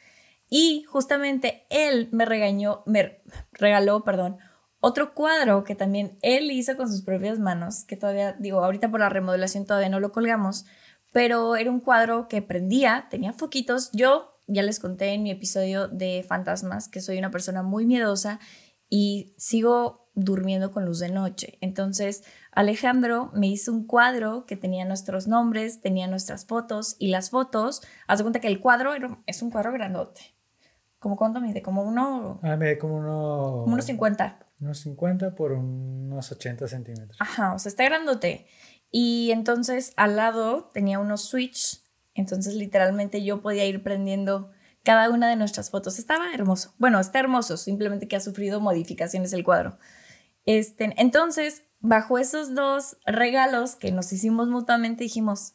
Y 0.48 0.84
justamente 0.84 1.66
él 1.72 2.10
me 2.12 2.26
regañó, 2.26 2.84
me 2.86 3.24
regaló, 3.52 4.04
perdón, 4.04 4.38
otro 4.80 5.16
cuadro 5.16 5.64
que 5.64 5.74
también 5.74 6.20
él 6.22 6.52
hizo 6.52 6.78
con 6.78 6.92
sus 6.92 7.02
propias 7.02 7.40
manos, 7.40 7.84
que 7.86 7.96
todavía, 7.96 8.34
digo, 8.34 8.64
ahorita 8.64 8.92
por 8.92 9.00
la 9.00 9.10
remodelación 9.10 9.66
todavía 9.66 9.90
no 9.90 10.00
lo 10.00 10.12
colgamos, 10.12 10.66
pero 11.12 11.56
era 11.56 11.72
un 11.72 11.80
cuadro 11.80 12.28
que 12.28 12.42
prendía, 12.42 13.08
tenía 13.10 13.34
foquitos. 13.34 13.92
Yo 13.94 14.42
ya 14.46 14.62
les 14.62 14.80
conté 14.80 15.14
en 15.14 15.24
mi 15.24 15.32
episodio 15.32 15.88
de 15.88 16.24
fantasmas 16.28 16.90
que 16.90 17.02
soy 17.02 17.18
una 17.18 17.32
persona 17.32 17.64
muy 17.64 17.86
miedosa 17.86 18.40
y 18.90 19.34
sigo 19.38 20.03
durmiendo 20.16 20.72
con 20.72 20.86
luz 20.86 21.00
de 21.00 21.10
noche. 21.10 21.58
Entonces, 21.62 22.24
Alejandro 22.52 23.32
me 23.34 23.48
hizo 23.48 23.72
un 23.72 23.86
cuadro 23.88 24.46
que 24.46 24.56
tenía 24.56 24.86
nuestros 24.86 25.28
nombres, 25.28 25.82
tenía 25.82 26.08
nuestras 26.08 26.46
fotos 26.46 26.96
y 27.00 27.08
las 27.08 27.30
fotos, 27.32 27.82
haz 28.08 28.20
de 28.20 28.24
cuenta 28.24 28.40
que 28.40 28.48
el 28.48 28.60
cuadro 28.60 28.94
era- 28.94 29.20
es 29.26 29.42
un 29.42 29.50
cuadro 29.50 29.72
grandote. 29.72 30.36
¿Como 31.00 31.18
cuánto 31.18 31.42
mide? 31.42 31.62
Como 31.62 31.84
uno, 31.84 32.40
Ah, 32.44 32.56
me 32.56 32.78
como 32.78 32.96
uno, 32.96 33.62
como 33.64 33.74
unos 33.74 33.86
50. 33.86 34.40
unos 34.62 34.78
50 34.80 35.36
por 35.36 35.52
unos 35.52 36.32
80 36.32 36.68
centímetros. 36.68 37.18
Ajá, 37.20 37.54
o 37.54 37.60
sea, 37.60 37.70
está 37.70 37.84
grandote. 37.84 38.48
Y 38.90 39.32
entonces 39.32 39.94
al 39.98 40.16
lado 40.16 40.70
tenía 40.74 41.00
unos 41.00 41.24
switch. 41.24 41.82
Entonces 42.14 42.54
literalmente 42.54 43.24
yo 43.24 43.42
podía 43.42 43.66
ir 43.66 43.82
prendiendo 43.84 44.52
cada 44.84 45.10
una 45.10 45.28
de 45.28 45.36
nuestras 45.36 45.72
fotos. 45.72 45.98
Estaba 45.98 46.32
hermoso. 46.34 46.74
Bueno, 46.78 47.00
está 47.00 47.20
hermoso, 47.20 47.58
simplemente 47.58 48.08
que 48.08 48.16
ha 48.16 48.20
sufrido 48.22 48.62
modificaciones 48.62 49.34
el 49.34 49.44
cuadro. 49.44 49.80
Este, 50.46 50.94
entonces, 50.98 51.64
bajo 51.80 52.18
esos 52.18 52.54
dos 52.56 52.98
regalos 53.06 53.76
que 53.76 53.92
nos 53.92 54.12
hicimos 54.12 54.48
mutuamente, 54.48 55.04
dijimos, 55.04 55.54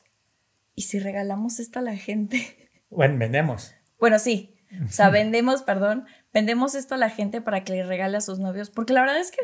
¿y 0.74 0.82
si 0.82 0.98
regalamos 0.98 1.60
esto 1.60 1.78
a 1.78 1.82
la 1.82 1.96
gente? 1.96 2.54
Bueno, 2.90 3.18
vendemos. 3.18 3.74
Bueno, 4.00 4.18
sí. 4.18 4.54
O 4.82 4.88
sea, 4.88 5.10
vendemos, 5.10 5.60
perdón, 5.60 6.06
vendemos 6.32 6.74
esto 6.74 6.94
a 6.94 6.98
la 6.98 7.10
gente 7.10 7.42
para 7.42 7.62
que 7.62 7.74
le 7.74 7.82
regale 7.82 8.16
a 8.16 8.22
sus 8.22 8.38
novios. 8.38 8.70
Porque 8.70 8.94
la 8.94 9.02
verdad 9.02 9.20
es 9.20 9.30
que 9.30 9.40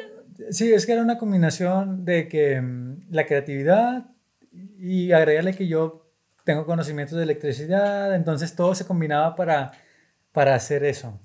Sí, 0.51 0.73
es 0.73 0.87
que 0.87 0.93
era 0.93 1.03
una 1.03 1.19
combinación 1.19 2.05
de 2.05 2.29
que 2.29 2.61
mm, 2.61 3.03
la 3.11 3.27
creatividad 3.27 4.07
y 4.53 5.13
agregarle 5.13 5.55
que 5.55 5.69
yo 5.69 6.11
tengo 6.45 6.67
conocimientos 6.67 7.17
de 7.17 7.25
electricidad, 7.25 8.15
entonces 8.15 8.55
todo 8.55 8.75
se 8.75 8.87
combinaba 8.87 9.35
para, 9.35 9.73
para 10.33 10.55
hacer 10.55 10.85
eso. 10.85 11.19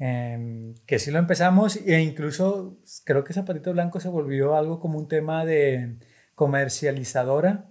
Em, 0.00 0.74
que 0.86 0.98
sí 1.00 1.10
lo 1.10 1.18
empezamos 1.18 1.76
e 1.76 2.00
incluso 2.00 2.78
creo 3.04 3.24
que 3.24 3.32
Zapatito 3.32 3.72
Blanco 3.72 3.98
se 3.98 4.08
volvió 4.08 4.54
algo 4.56 4.78
como 4.78 4.96
un 4.98 5.08
tema 5.08 5.44
de 5.44 5.96
comercializadora 6.36 7.64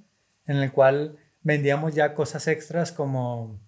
en 0.45 0.57
el 0.57 0.71
cual 0.71 1.17
vendíamos 1.41 1.93
ya 1.95 2.13
cosas 2.13 2.47
extras 2.47 2.91
como, 2.91 3.59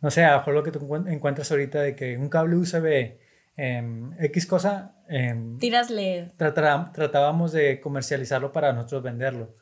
no 0.00 0.10
sé, 0.10 0.24
a 0.24 0.32
lo 0.32 0.38
mejor 0.38 0.54
lo 0.54 0.62
que 0.62 0.70
tú 0.70 0.80
encuent- 0.80 1.12
encuentras 1.12 1.50
ahorita 1.50 1.82
de 1.82 1.94
que 1.94 2.16
un 2.16 2.28
cable 2.28 2.56
USB, 2.56 3.18
em, 3.56 4.12
X 4.18 4.46
cosa, 4.46 4.94
em, 5.08 5.58
tirasle 5.58 6.32
tratara- 6.38 6.92
tratábamos 6.94 7.52
de 7.52 7.80
comercializarlo 7.80 8.52
para 8.52 8.72
nosotros 8.72 9.02
venderlo. 9.02 9.54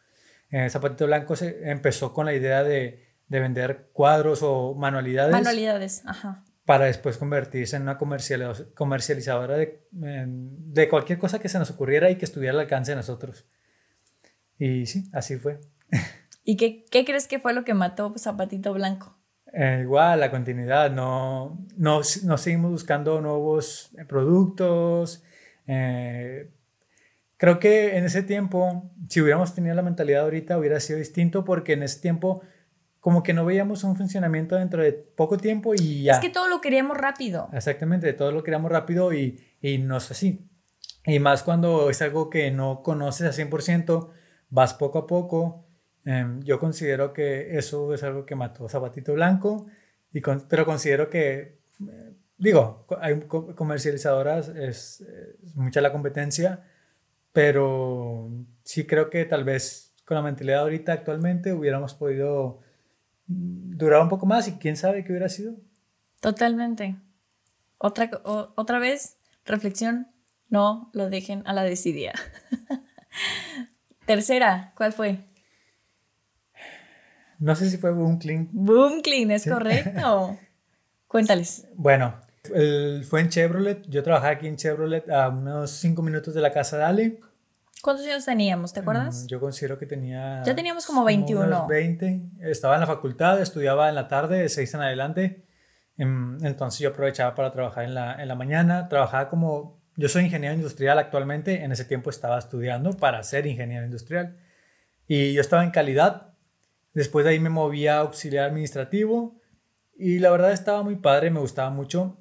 Eh, 0.50 0.68
Zapatito 0.70 1.06
Blanco 1.06 1.34
se 1.34 1.68
empezó 1.70 2.12
con 2.12 2.26
la 2.26 2.34
idea 2.34 2.62
de, 2.62 3.02
de 3.26 3.40
vender 3.40 3.88
cuadros 3.92 4.40
o 4.42 4.74
manualidades 4.74 5.32
manualidades. 5.32 6.02
Ajá. 6.06 6.43
Para 6.64 6.86
después 6.86 7.18
convertirse 7.18 7.76
en 7.76 7.82
una 7.82 7.98
comerciali- 7.98 8.72
comercializadora 8.74 9.56
de, 9.56 9.82
de 9.90 10.88
cualquier 10.88 11.18
cosa 11.18 11.38
que 11.38 11.48
se 11.48 11.58
nos 11.58 11.70
ocurriera 11.70 12.10
y 12.10 12.16
que 12.16 12.24
estuviera 12.24 12.54
al 12.54 12.60
alcance 12.60 12.92
de 12.92 12.96
nosotros. 12.96 13.46
Y 14.58 14.86
sí, 14.86 15.04
así 15.12 15.36
fue. 15.36 15.60
¿Y 16.44 16.56
qué, 16.56 16.84
qué 16.90 17.04
crees 17.04 17.26
que 17.26 17.38
fue 17.38 17.52
lo 17.54 17.64
que 17.64 17.74
mató 17.74 18.14
Zapatito 18.18 18.72
Blanco? 18.72 19.18
Eh, 19.52 19.80
igual, 19.82 20.20
la 20.20 20.30
continuidad, 20.30 20.90
no, 20.90 21.64
no, 21.76 22.00
no 22.24 22.38
seguimos 22.38 22.70
buscando 22.72 23.20
nuevos 23.20 23.90
eh, 23.96 24.04
productos. 24.04 25.22
eh, 25.66 26.50
creo 27.36 27.58
que 27.58 27.96
en 27.96 28.04
ese 28.04 28.22
tiempo, 28.22 28.90
si 29.08 29.20
hubiéramos 29.20 29.54
tenido 29.54 29.74
la 29.74 29.82
mentalidad 29.82 30.22
ahorita, 30.24 30.58
hubiera 30.58 30.80
sido 30.80 30.98
distinto 30.98 31.44
porque 31.44 31.74
en 31.74 31.82
ese 31.82 32.00
tiempo 32.00 32.42
como 33.04 33.22
que 33.22 33.34
no 33.34 33.44
veíamos 33.44 33.84
un 33.84 33.96
funcionamiento 33.96 34.56
dentro 34.56 34.82
de 34.82 34.94
poco 34.94 35.36
tiempo 35.36 35.74
y 35.74 36.04
ya. 36.04 36.12
Es 36.14 36.20
que 36.20 36.30
todo 36.30 36.48
lo 36.48 36.62
queríamos 36.62 36.96
rápido. 36.96 37.50
Exactamente, 37.52 38.10
todo 38.14 38.32
lo 38.32 38.42
queríamos 38.42 38.72
rápido 38.72 39.12
y, 39.12 39.38
y 39.60 39.76
no 39.76 39.98
es 39.98 40.10
así. 40.10 40.48
Y 41.04 41.18
más 41.18 41.42
cuando 41.42 41.90
es 41.90 42.00
algo 42.00 42.30
que 42.30 42.50
no 42.50 42.82
conoces 42.82 43.26
al 43.26 43.34
100%, 43.50 44.08
vas 44.48 44.72
poco 44.72 45.00
a 45.00 45.06
poco. 45.06 45.66
Em, 46.06 46.40
yo 46.44 46.58
considero 46.58 47.12
que 47.12 47.58
eso 47.58 47.92
es 47.92 48.02
algo 48.02 48.24
que 48.24 48.36
mató 48.36 48.64
a 48.64 48.68
Zapatito 48.70 49.12
Blanco, 49.12 49.66
y 50.10 50.22
con- 50.22 50.46
pero 50.48 50.64
considero 50.64 51.10
que, 51.10 51.58
eh, 51.86 52.12
digo, 52.38 52.86
hay 53.02 53.20
co- 53.28 53.54
comercializadoras, 53.54 54.48
es, 54.48 55.02
es 55.42 55.54
mucha 55.54 55.82
la 55.82 55.92
competencia, 55.92 56.64
pero 57.32 58.30
sí 58.62 58.86
creo 58.86 59.10
que 59.10 59.26
tal 59.26 59.44
vez 59.44 59.92
con 60.06 60.14
la 60.14 60.22
mentalidad 60.22 60.60
ahorita 60.60 60.94
actualmente 60.94 61.52
hubiéramos 61.52 61.92
podido 61.92 62.60
mm, 63.26 63.76
durar 63.76 64.02
un 64.02 64.08
poco 64.08 64.26
más 64.26 64.48
y 64.48 64.52
quién 64.52 64.76
sabe 64.76 65.04
qué 65.04 65.12
hubiera 65.12 65.28
sido. 65.28 65.54
Totalmente. 66.20 66.96
Otra, 67.78 68.10
o- 68.24 68.52
otra 68.56 68.78
vez, 68.78 69.16
reflexión, 69.44 70.08
no 70.48 70.90
lo 70.92 71.10
dejen 71.10 71.42
a 71.46 71.52
la 71.52 71.62
decidida. 71.64 72.12
Tercera, 74.06 74.72
¿cuál 74.76 74.92
fue? 74.92 75.18
No 77.38 77.54
sé 77.56 77.68
si 77.68 77.76
fue 77.78 77.92
un 77.92 78.18
clean 78.18 78.48
Boom 78.52 79.02
Clean, 79.02 79.30
es 79.30 79.44
correcto. 79.46 80.38
Cuéntales. 81.08 81.66
Bueno, 81.74 82.14
el- 82.54 83.04
fue 83.04 83.20
en 83.20 83.28
Chevrolet. 83.28 83.82
Yo 83.88 84.02
trabajaba 84.02 84.32
aquí 84.32 84.46
en 84.46 84.56
Chevrolet 84.56 85.08
a 85.10 85.28
unos 85.28 85.70
5 85.72 86.02
minutos 86.02 86.34
de 86.34 86.40
la 86.40 86.52
casa 86.52 86.76
de 86.78 86.84
Ale. 86.84 87.20
¿Cuántos 87.84 88.06
años 88.06 88.24
teníamos? 88.24 88.72
¿Te 88.72 88.80
acuerdas? 88.80 89.24
Mm, 89.24 89.26
Yo 89.26 89.40
considero 89.40 89.78
que 89.78 89.84
tenía... 89.84 90.42
Ya 90.42 90.54
teníamos 90.54 90.86
como 90.86 91.04
21. 91.04 91.44
unos 91.44 91.68
20. 91.68 92.30
Estaba 92.40 92.76
en 92.76 92.80
la 92.80 92.86
facultad, 92.86 93.38
estudiaba 93.42 93.90
en 93.90 93.94
la 93.94 94.08
tarde, 94.08 94.38
de 94.38 94.48
6 94.48 94.72
en 94.72 94.80
adelante. 94.80 95.44
Em, 95.98 96.42
Entonces 96.42 96.80
yo 96.80 96.88
aprovechaba 96.88 97.34
para 97.34 97.52
trabajar 97.52 97.84
en 97.84 97.92
la, 97.92 98.22
en 98.22 98.26
la 98.26 98.34
mañana. 98.36 98.88
Trabajaba 98.88 99.28
como... 99.28 99.82
Yo 99.96 100.08
soy 100.08 100.24
ingeniero 100.24 100.54
industrial 100.54 100.98
actualmente. 100.98 101.62
En 101.62 101.72
ese 101.72 101.84
tiempo 101.84 102.08
estaba 102.08 102.38
estudiando 102.38 102.96
para 102.96 103.22
ser 103.22 103.46
ingeniero 103.46 103.84
industrial. 103.84 104.38
Y 105.06 105.34
yo 105.34 105.42
estaba 105.42 105.62
en 105.62 105.70
calidad. 105.70 106.32
Después 106.94 107.26
de 107.26 107.32
ahí 107.32 107.38
me 107.38 107.50
moví 107.50 107.86
a 107.86 107.98
auxiliar 107.98 108.46
administrativo. 108.48 109.38
Y 109.94 110.20
la 110.20 110.30
verdad 110.30 110.52
estaba 110.52 110.82
muy 110.82 110.96
padre, 110.96 111.30
me 111.30 111.40
gustaba 111.40 111.68
mucho. 111.68 112.16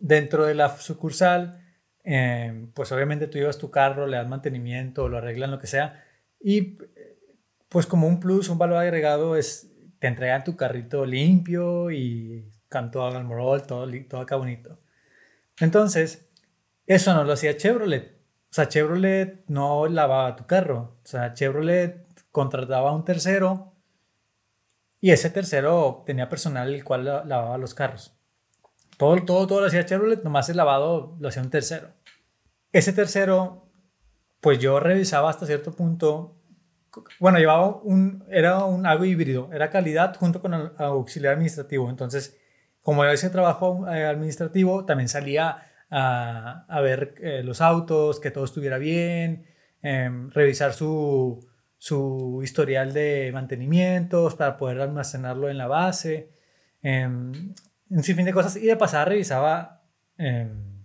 Dentro 0.00 0.44
de 0.44 0.56
la 0.56 0.76
sucursal, 0.76 1.61
eh, 2.04 2.68
pues 2.74 2.92
obviamente 2.92 3.26
tú 3.28 3.38
llevas 3.38 3.58
tu 3.58 3.70
carro, 3.70 4.06
le 4.06 4.16
das 4.16 4.28
mantenimiento, 4.28 5.08
lo 5.08 5.18
arreglan, 5.18 5.50
lo 5.50 5.58
que 5.58 5.66
sea. 5.66 6.04
Y 6.40 6.78
eh, 6.96 7.18
pues 7.68 7.86
como 7.86 8.06
un 8.08 8.20
plus, 8.20 8.48
un 8.48 8.58
valor 8.58 8.78
agregado 8.78 9.36
es, 9.36 9.70
te 9.98 10.08
entregan 10.08 10.44
tu 10.44 10.56
carrito 10.56 11.06
limpio 11.06 11.90
y 11.90 12.50
con 12.68 12.90
todo 12.90 13.06
almorol, 13.16 13.66
todo, 13.66 13.86
todo 14.08 14.20
acá 14.22 14.36
bonito. 14.36 14.78
Entonces, 15.60 16.28
Eso 16.86 17.14
no 17.14 17.24
lo 17.24 17.32
hacía 17.34 17.56
Chevrolet. 17.56 18.12
O 18.50 18.54
sea, 18.54 18.68
Chevrolet 18.68 19.44
no 19.48 19.86
lavaba 19.88 20.36
tu 20.36 20.46
carro. 20.46 20.98
O 21.04 21.06
sea, 21.06 21.34
Chevrolet 21.34 22.06
contrataba 22.32 22.90
a 22.90 22.94
un 22.94 23.04
tercero 23.04 23.74
y 25.00 25.10
ese 25.10 25.30
tercero 25.30 26.02
tenía 26.06 26.28
personal 26.28 26.72
el 26.72 26.84
cual 26.84 27.04
lavaba 27.04 27.58
los 27.58 27.74
carros. 27.74 28.14
Todo, 28.96 29.16
todo, 29.24 29.46
todo 29.46 29.60
lo 29.60 29.66
hacía 29.66 29.84
Chevrolet, 29.84 30.22
nomás 30.22 30.48
el 30.48 30.56
lavado 30.56 31.16
lo 31.18 31.28
hacía 31.28 31.42
un 31.42 31.50
tercero. 31.50 31.88
Ese 32.72 32.92
tercero, 32.92 33.70
pues 34.40 34.58
yo 34.58 34.80
revisaba 34.80 35.30
hasta 35.30 35.46
cierto 35.46 35.72
punto. 35.72 36.38
Bueno, 37.18 37.38
llevaba 37.38 37.80
un, 37.82 38.24
era 38.30 38.64
un 38.64 38.86
algo 38.86 39.04
híbrido, 39.04 39.50
era 39.52 39.70
calidad 39.70 40.16
junto 40.16 40.40
con 40.40 40.54
el 40.54 40.70
auxiliar 40.78 41.34
administrativo. 41.34 41.88
Entonces, 41.90 42.38
como 42.80 43.04
yo 43.04 43.10
ese 43.10 43.30
trabajo 43.30 43.86
eh, 43.88 44.04
administrativo, 44.04 44.84
también 44.84 45.08
salía 45.08 45.66
a, 45.90 46.64
a 46.68 46.80
ver 46.80 47.14
eh, 47.20 47.42
los 47.44 47.60
autos, 47.60 48.18
que 48.20 48.30
todo 48.30 48.44
estuviera 48.44 48.78
bien, 48.78 49.46
em, 49.82 50.30
revisar 50.30 50.72
su, 50.72 51.46
su 51.76 52.40
historial 52.42 52.92
de 52.92 53.30
mantenimientos 53.32 54.34
para 54.36 54.56
poder 54.56 54.80
almacenarlo 54.80 55.48
en 55.48 55.58
la 55.58 55.66
base, 55.66 56.30
em, 56.80 57.54
un 57.96 58.02
sinfín 58.02 58.24
de 58.24 58.32
cosas. 58.32 58.56
Y 58.56 58.66
de 58.66 58.76
pasada 58.76 59.04
revisaba 59.04 59.82
em, 60.18 60.82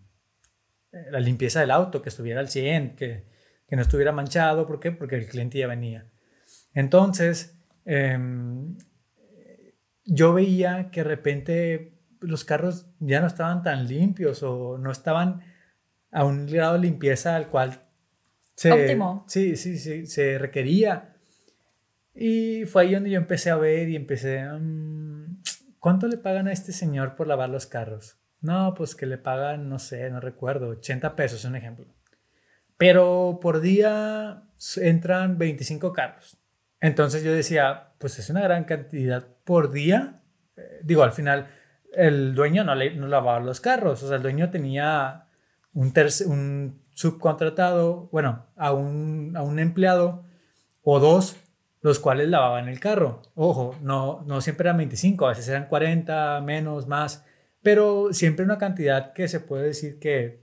la 0.92 1.20
limpieza 1.20 1.60
del 1.60 1.72
auto, 1.72 2.02
que 2.02 2.10
estuviera 2.10 2.40
al 2.40 2.50
100, 2.50 2.96
que, 2.96 3.26
que, 3.68 3.76
no 3.76 3.82
estuviera 3.82 4.12
manchado. 4.12 4.68
¿Por 4.68 4.80
qué? 4.80 4.92
Porque 4.92 5.16
el 5.16 5.28
cliente 5.28 5.58
ya 5.60 5.68
venía. 5.68 6.06
Entonces, 6.74 7.56
yo 10.06 10.34
veía 10.34 10.90
que 10.92 11.02
de 11.02 11.10
repente 11.10 11.94
los 12.20 12.44
carros 12.44 12.88
ya 13.00 13.22
no 13.22 13.28
estaban 13.28 13.64
tan 13.64 13.88
limpios 13.88 14.44
o 14.44 14.78
no 14.78 14.92
estaban 14.92 15.42
a 16.12 16.24
un 16.24 16.48
grado 16.48 16.74
de 16.74 16.80
limpieza 16.80 17.36
al 17.36 17.48
cual 17.48 17.82
se, 18.56 18.72
Óptimo. 18.72 19.24
Sí, 19.28 19.56
sí, 19.56 19.78
sí, 19.78 20.08
se 20.08 20.40
requería. 20.40 21.14
Y 22.16 22.66
fue 22.66 22.84
ahí 22.84 22.94
donde 22.96 23.12
yo 23.12 23.18
empecé 23.18 23.52
a 23.52 23.56
ver 23.56 23.88
y 23.88 23.96
empecé, 23.96 24.44
mm, 24.44 25.17
¿cuánto 25.80 26.08
le 26.08 26.18
pagan 26.18 26.48
a 26.48 26.52
este 26.52 26.72
señor 26.72 27.16
por 27.16 27.28
lavar 27.28 27.50
los 27.50 27.66
carros? 27.66 28.18
No, 28.42 28.74
pues 28.76 28.96
que 28.96 29.06
le 29.06 29.18
pagan, 29.18 29.70
no 29.70 29.80
sé, 29.80 30.10
no 30.10 30.20
recuerdo, 30.20 30.70
80 30.70 31.16
pesos, 31.16 31.44
un 31.46 31.56
ejemplo. 31.56 31.86
Pero 32.78 33.40
por 33.42 33.62
día 33.62 34.44
entran 34.78 35.38
25 35.38 35.94
carros. 35.94 36.38
Entonces 36.80 37.24
yo 37.24 37.34
decía, 37.34 37.94
pues 37.98 38.20
es 38.20 38.30
una 38.30 38.42
gran 38.42 38.66
cantidad 38.66 39.26
por 39.44 39.72
día. 39.72 40.22
Eh, 40.56 40.82
digo, 40.84 41.04
al 41.04 41.12
final 41.12 41.48
el 41.94 42.36
dueño 42.36 42.64
no, 42.64 42.76
le, 42.76 42.96
no 42.96 43.08
lavaba 43.08 43.40
los 43.40 43.60
carros, 43.60 44.04
o 44.04 44.08
sea, 44.08 44.18
el 44.18 44.24
dueño 44.24 44.52
tenía 44.52 45.26
un, 45.74 45.94
un 46.28 46.82
subcontratado, 46.94 48.10
bueno, 48.12 48.46
a 48.56 48.74
un, 48.74 49.34
a 49.36 49.42
un 49.42 49.60
empleado 49.60 50.24
o 50.84 51.00
dos, 51.00 51.36
los 51.88 52.00
cuales 52.00 52.28
lavaban 52.28 52.68
el 52.68 52.80
carro. 52.80 53.22
Ojo, 53.36 53.76
no, 53.82 54.24
no 54.28 54.42
siempre 54.42 54.66
eran 54.66 54.78
25, 54.78 55.26
a 55.26 55.30
veces 55.30 55.48
eran 55.48 55.68
40, 55.68 56.42
menos, 56.42 56.88
más, 56.88 57.26
pero 57.62 58.10
siempre 58.12 58.44
una 58.46 58.58
cantidad 58.58 59.14
que 59.14 59.28
se 59.28 59.40
puede 59.40 59.68
decir 59.68 60.00
que, 60.00 60.42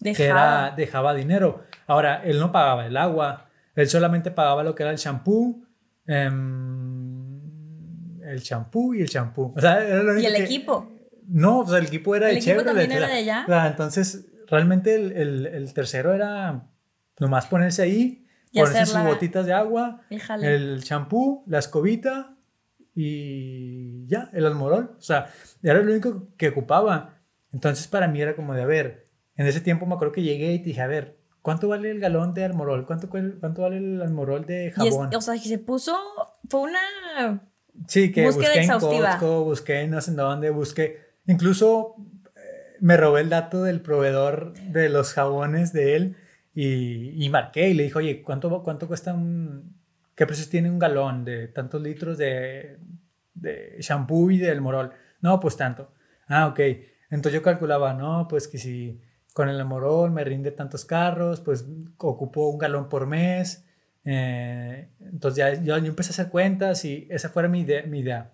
dejaba. 0.00 0.72
dejaba 0.76 1.14
dinero. 1.14 1.62
Ahora, 1.86 2.22
él 2.24 2.38
no 2.38 2.52
pagaba 2.52 2.86
el 2.86 2.96
agua, 2.96 3.50
él 3.74 3.88
solamente 3.88 4.30
pagaba 4.30 4.62
lo 4.62 4.74
que 4.74 4.82
era 4.82 4.92
el 4.92 4.98
shampoo. 4.98 5.62
Em, 6.06 7.32
el 8.22 8.42
champú 8.42 8.94
y 8.94 9.02
el 9.02 9.08
champú. 9.08 9.54
¿Y 9.56 10.26
el 10.26 10.36
equipo? 10.36 10.90
No, 11.28 11.60
o 11.60 11.68
sea, 11.68 11.78
el 11.78 11.86
equipo 11.86 12.16
era 12.16 12.28
¿El 12.28 12.34
de 12.36 12.40
equipo 12.40 12.58
Chevrolet. 12.58 12.88
también 12.88 12.92
era 12.92 13.08
de 13.08 13.30
allá? 13.30 13.66
entonces, 13.68 14.26
realmente 14.48 14.94
el, 14.94 15.12
el, 15.12 15.46
el, 15.46 15.74
tercero 15.74 16.12
era 16.12 16.68
nomás 17.18 17.46
ponerse 17.46 17.82
ahí, 17.82 18.21
ponerse 18.52 18.86
sus 18.86 19.02
botitas 19.04 19.46
de 19.46 19.52
agua, 19.52 20.00
Fíjale. 20.08 20.54
el 20.54 20.82
champú, 20.84 21.42
la 21.46 21.58
escobita 21.58 22.36
y 22.94 24.06
ya, 24.06 24.30
el 24.32 24.46
almorol. 24.46 24.94
O 24.98 25.00
sea, 25.02 25.30
era 25.62 25.80
lo 25.82 25.90
único 25.90 26.28
que 26.36 26.48
ocupaba. 26.48 27.18
Entonces, 27.52 27.86
para 27.86 28.08
mí 28.08 28.20
era 28.20 28.34
como 28.36 28.54
de, 28.54 28.62
a 28.62 28.66
ver, 28.66 29.08
en 29.36 29.46
ese 29.46 29.60
tiempo 29.60 29.86
me 29.86 29.94
acuerdo 29.94 30.12
que 30.12 30.22
llegué 30.22 30.52
y 30.52 30.58
te 30.58 30.66
dije, 30.66 30.80
a 30.80 30.86
ver, 30.86 31.18
¿cuánto 31.42 31.68
vale 31.68 31.90
el 31.90 32.00
galón 32.00 32.34
de 32.34 32.44
almorol? 32.44 32.86
¿Cuánto, 32.86 33.08
cuánto 33.08 33.62
vale 33.62 33.78
el 33.78 34.02
almorol 34.02 34.44
de 34.46 34.64
Y 34.64 34.66
es- 34.88 34.94
jabón? 34.94 35.14
o 35.14 35.20
sea, 35.20 35.34
que 35.34 35.48
se 35.48 35.58
puso, 35.58 35.96
fue 36.48 36.60
una... 36.62 37.48
Sí, 37.88 38.12
que 38.12 38.26
busqué 38.26 38.52
en 38.52 38.60
exhaustiva. 38.60 39.10
Costco, 39.18 39.44
busqué 39.44 39.80
en 39.80 39.90
no 39.90 40.00
sé 40.02 40.10
en 40.10 40.16
dónde, 40.18 40.50
busqué. 40.50 40.98
Incluso 41.26 41.96
eh, 42.36 42.76
me 42.80 42.98
robé 42.98 43.22
el 43.22 43.30
dato 43.30 43.62
del 43.62 43.80
proveedor 43.80 44.52
de 44.54 44.90
los 44.90 45.14
jabones 45.14 45.72
de 45.72 45.96
él 45.96 46.16
y, 46.54 47.24
y 47.24 47.30
marqué 47.30 47.68
y 47.70 47.74
le 47.74 47.84
dije, 47.84 47.98
oye, 47.98 48.22
¿cuánto, 48.22 48.62
cuánto 48.62 48.86
cuesta 48.88 49.14
un. 49.14 49.80
¿Qué 50.14 50.26
precios 50.26 50.50
tiene 50.50 50.70
un 50.70 50.78
galón 50.78 51.24
de 51.24 51.48
tantos 51.48 51.80
litros 51.82 52.18
de, 52.18 52.78
de 53.34 53.76
shampoo 53.80 54.30
y 54.30 54.38
del 54.38 54.60
morol? 54.60 54.92
No, 55.20 55.40
pues 55.40 55.56
tanto. 55.56 55.92
Ah, 56.28 56.48
ok. 56.48 56.60
Entonces 57.10 57.34
yo 57.34 57.42
calculaba, 57.42 57.94
no, 57.94 58.26
pues 58.28 58.48
que 58.48 58.58
si 58.58 59.00
con 59.32 59.48
el 59.48 59.64
morol 59.64 60.10
me 60.10 60.24
rinde 60.24 60.50
tantos 60.50 60.84
carros, 60.84 61.40
pues 61.40 61.66
ocupo 61.98 62.48
un 62.48 62.58
galón 62.58 62.88
por 62.88 63.06
mes. 63.06 63.64
Eh, 64.04 64.88
entonces 65.00 65.36
ya 65.36 65.54
yo, 65.62 65.78
yo 65.78 65.86
empecé 65.86 66.10
a 66.10 66.12
hacer 66.14 66.28
cuentas 66.28 66.84
y 66.84 67.06
esa 67.10 67.28
fue 67.30 67.48
mi 67.48 67.60
idea, 67.60 67.82
mi 67.84 68.00
idea. 68.00 68.32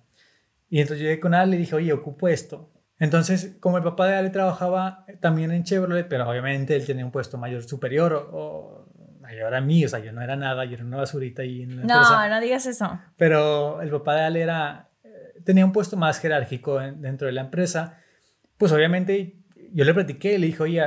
Y 0.70 0.80
entonces 0.80 1.02
llegué 1.02 1.20
con 1.20 1.34
Ale 1.34 1.56
y 1.56 1.60
dije, 1.60 1.74
oye, 1.76 1.92
ocupo 1.92 2.28
esto. 2.28 2.70
Entonces, 2.98 3.56
como 3.60 3.76
el 3.78 3.84
papá 3.84 4.06
de 4.08 4.16
Ale 4.16 4.30
trabajaba 4.30 5.04
también 5.20 5.50
en 5.52 5.62
Chevrolet, 5.64 6.08
pero 6.08 6.28
obviamente 6.28 6.74
él 6.74 6.84
tenía 6.84 7.04
un 7.04 7.12
puesto 7.12 7.38
mayor 7.38 7.62
superior 7.62 8.12
o, 8.12 8.26
o 8.32 8.88
mayor 9.20 9.54
a 9.54 9.60
mí, 9.60 9.84
o 9.84 9.88
sea, 9.88 9.98
yo 10.00 10.12
no 10.12 10.20
era 10.22 10.34
nada, 10.36 10.64
yo 10.64 10.74
era 10.74 10.84
una 10.84 10.96
basurita 10.96 11.42
ahí 11.42 11.62
en 11.62 11.76
la 11.76 11.82
empresa. 11.82 12.28
No, 12.28 12.34
no 12.34 12.40
digas 12.40 12.66
eso. 12.66 12.98
Pero 13.16 13.80
el 13.82 13.90
papá 13.90 14.16
de 14.16 14.20
Ale 14.22 14.40
era, 14.40 14.88
eh, 15.04 15.08
tenía 15.44 15.64
un 15.64 15.72
puesto 15.72 15.96
más 15.96 16.18
jerárquico 16.18 16.80
en- 16.80 17.00
dentro 17.00 17.26
de 17.26 17.32
la 17.32 17.42
empresa. 17.42 17.98
Pues 18.56 18.72
obviamente 18.72 19.36
yo 19.72 19.84
le 19.84 19.94
platiqué, 19.94 20.38
le 20.38 20.46
dije, 20.46 20.62
oye, 20.62 20.82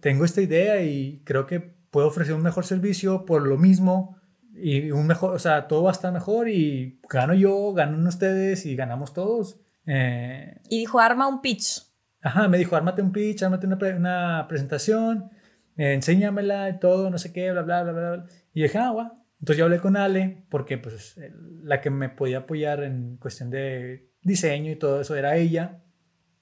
tengo 0.00 0.24
esta 0.24 0.40
idea 0.40 0.82
y 0.82 1.22
creo 1.24 1.46
que 1.46 1.60
puedo 1.60 2.06
ofrecer 2.08 2.34
un 2.34 2.42
mejor 2.42 2.64
servicio 2.64 3.24
por 3.26 3.46
lo 3.46 3.58
mismo 3.58 4.16
y 4.54 4.90
un 4.90 5.06
mejor, 5.06 5.34
o 5.34 5.38
sea, 5.38 5.68
todo 5.68 5.84
va 5.84 5.90
a 5.90 5.92
estar 5.92 6.12
mejor 6.12 6.48
y 6.48 7.00
gano 7.08 7.34
yo, 7.34 7.72
ganan 7.74 8.06
ustedes 8.06 8.64
y 8.66 8.74
ganamos 8.76 9.12
todos. 9.12 9.60
Eh, 9.86 10.60
Y 10.68 10.80
dijo, 10.80 11.00
arma 11.00 11.26
un 11.28 11.40
pitch. 11.40 11.82
Ajá, 12.20 12.48
me 12.48 12.58
dijo, 12.58 12.76
ármate 12.76 13.02
un 13.02 13.12
pitch, 13.12 13.42
ármate 13.42 13.66
una, 13.66 13.78
pre- 13.78 13.96
una 13.96 14.46
presentación, 14.48 15.30
eh, 15.76 15.92
enséñamela 15.94 16.68
y 16.68 16.78
todo, 16.78 17.10
no 17.10 17.18
sé 17.18 17.32
qué, 17.32 17.50
bla, 17.50 17.62
bla, 17.62 17.82
bla, 17.82 17.92
bla. 17.92 18.10
bla. 18.12 18.26
Y 18.54 18.62
dije, 18.62 18.78
ah. 18.78 19.12
Entonces 19.40 19.58
yo 19.58 19.64
hablé 19.64 19.80
con 19.80 19.96
Ale, 19.96 20.46
porque 20.50 20.78
pues 20.78 21.16
la 21.64 21.80
que 21.80 21.90
me 21.90 22.08
podía 22.08 22.38
apoyar 22.38 22.84
en 22.84 23.16
cuestión 23.16 23.50
de 23.50 24.12
diseño 24.22 24.70
y 24.70 24.76
todo 24.76 25.00
eso 25.00 25.16
era 25.16 25.34
ella, 25.36 25.82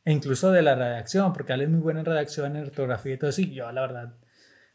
e 0.04 0.12
incluso 0.12 0.50
de 0.50 0.60
la 0.60 0.74
redacción, 0.74 1.32
porque 1.32 1.54
Ale 1.54 1.64
es 1.64 1.70
muy 1.70 1.80
buena 1.80 2.00
en 2.00 2.06
redacción, 2.06 2.56
en 2.56 2.64
ortografía 2.64 3.14
y 3.14 3.18
todo 3.18 3.30
eso, 3.30 3.40
y 3.40 3.54
yo 3.54 3.72
la 3.72 3.80
verdad, 3.80 4.18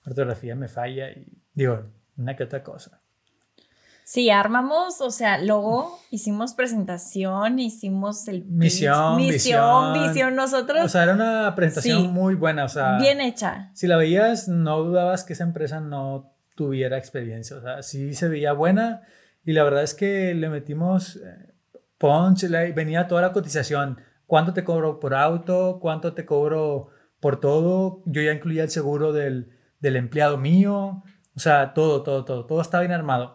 ortografía 0.08 0.56
me 0.56 0.68
falla 0.68 1.12
y 1.12 1.28
digo, 1.54 1.84
una 2.18 2.36
que 2.36 2.46
otra 2.46 2.64
cosa. 2.64 3.04
Sí, 4.08 4.30
armamos, 4.30 5.02
o 5.02 5.10
sea, 5.10 5.40
luego 5.42 6.00
hicimos 6.12 6.54
presentación, 6.54 7.58
hicimos 7.58 8.28
el. 8.28 8.46
Misión, 8.46 9.16
misión, 9.18 9.94
visión. 9.94 10.04
visión. 10.08 10.36
Nosotros, 10.36 10.86
O 10.86 10.90
sea, 10.90 11.04
era 11.04 11.14
una 11.16 11.56
presentación 11.56 12.02
Sí. 12.04 12.08
muy 12.08 12.36
buena, 12.36 12.66
o 12.66 12.70
sea... 12.70 13.00
bien 13.00 13.20
hecha. 13.20 13.72
si 13.74 13.88
la 13.88 13.98
veías, 13.98 14.48
no 14.48 14.84
dudabas 14.84 15.24
que 15.24 15.34
esa 15.34 15.44
empresa 15.44 15.80
no 15.80 16.32
tuviera 16.56 17.00
experiencia. 17.00 17.58
O 17.58 17.62
sea, 17.62 17.82
sí 17.82 18.14
se 18.14 18.28
veía 18.30 18.54
buena 18.54 19.02
y 19.44 19.54
la 19.54 19.64
verdad 19.64 19.82
es 19.82 19.96
que 19.96 20.36
le 20.36 20.50
metimos 20.50 21.16
eh, 21.16 21.54
punch, 21.98 22.44
le- 22.44 22.74
venía 22.74 23.08
toda 23.08 23.24
la 23.24 23.32
cotización. 23.34 24.00
¿Cuánto 24.28 24.54
te 24.54 24.64
cobro 24.64 25.00
por 25.00 25.16
auto? 25.16 25.80
¿Cuánto 25.82 26.14
te 26.14 26.26
cobro 26.28 26.90
por 27.20 27.40
todo? 27.40 28.04
Yo 28.06 28.22
ya 28.22 28.34
incluía 28.34 28.62
el 28.62 28.70
seguro 28.70 29.14
del, 29.14 29.50
del 29.80 29.96
empleado 29.96 30.38
mío. 30.38 31.04
O 31.36 31.40
sea, 31.40 31.74
todo, 31.74 32.04
todo, 32.04 32.24
todo. 32.24 32.46
Todo 32.46 32.62
estaba 32.62 32.82
bien 32.82 32.92
armado. 32.94 33.35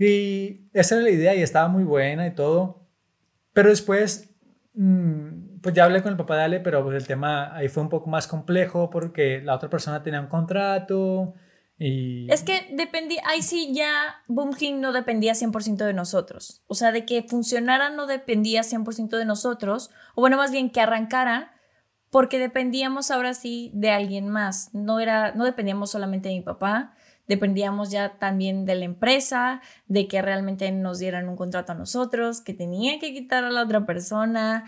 Y 0.00 0.70
esa 0.72 0.94
era 0.94 1.04
la 1.04 1.10
idea 1.10 1.34
y 1.34 1.42
estaba 1.42 1.68
muy 1.68 1.84
buena 1.84 2.26
y 2.26 2.34
todo. 2.34 2.88
Pero 3.52 3.68
después, 3.68 4.34
mm, 4.72 5.60
pues 5.60 5.74
ya 5.74 5.84
hablé 5.84 6.02
con 6.02 6.12
el 6.12 6.16
papá 6.16 6.36
de 6.36 6.42
Ale, 6.44 6.60
pero 6.60 6.82
pues 6.82 6.96
el 6.96 7.06
tema 7.06 7.54
ahí 7.54 7.68
fue 7.68 7.82
un 7.82 7.90
poco 7.90 8.08
más 8.08 8.26
complejo 8.26 8.88
porque 8.88 9.42
la 9.42 9.54
otra 9.54 9.68
persona 9.68 10.02
tenía 10.02 10.22
un 10.22 10.28
contrato 10.28 11.34
y... 11.76 12.32
Es 12.32 12.42
que 12.42 12.68
dependía, 12.72 13.20
ahí 13.26 13.42
sí 13.42 13.74
ya 13.74 14.22
Boom 14.26 14.54
King 14.54 14.80
no 14.80 14.92
dependía 14.92 15.34
100% 15.34 15.84
de 15.84 15.92
nosotros. 15.92 16.62
O 16.66 16.74
sea, 16.74 16.92
de 16.92 17.04
que 17.04 17.22
funcionara 17.22 17.90
no 17.90 18.06
dependía 18.06 18.62
100% 18.62 19.18
de 19.18 19.26
nosotros, 19.26 19.90
o 20.14 20.22
bueno, 20.22 20.38
más 20.38 20.50
bien 20.50 20.70
que 20.70 20.80
arrancara, 20.80 21.52
porque 22.08 22.38
dependíamos 22.38 23.10
ahora 23.10 23.34
sí 23.34 23.70
de 23.74 23.90
alguien 23.90 24.30
más. 24.30 24.74
No, 24.74 24.98
era, 24.98 25.32
no 25.32 25.44
dependíamos 25.44 25.90
solamente 25.90 26.30
de 26.30 26.36
mi 26.36 26.40
papá, 26.40 26.94
dependíamos 27.30 27.92
ya 27.92 28.18
también 28.18 28.66
de 28.66 28.74
la 28.74 28.84
empresa, 28.84 29.62
de 29.86 30.08
que 30.08 30.20
realmente 30.20 30.68
nos 30.72 30.98
dieran 30.98 31.28
un 31.28 31.36
contrato 31.36 31.70
a 31.70 31.76
nosotros, 31.76 32.40
que 32.40 32.54
tenía 32.54 32.98
que 32.98 33.14
quitar 33.14 33.44
a 33.44 33.50
la 33.50 33.62
otra 33.62 33.86
persona. 33.86 34.64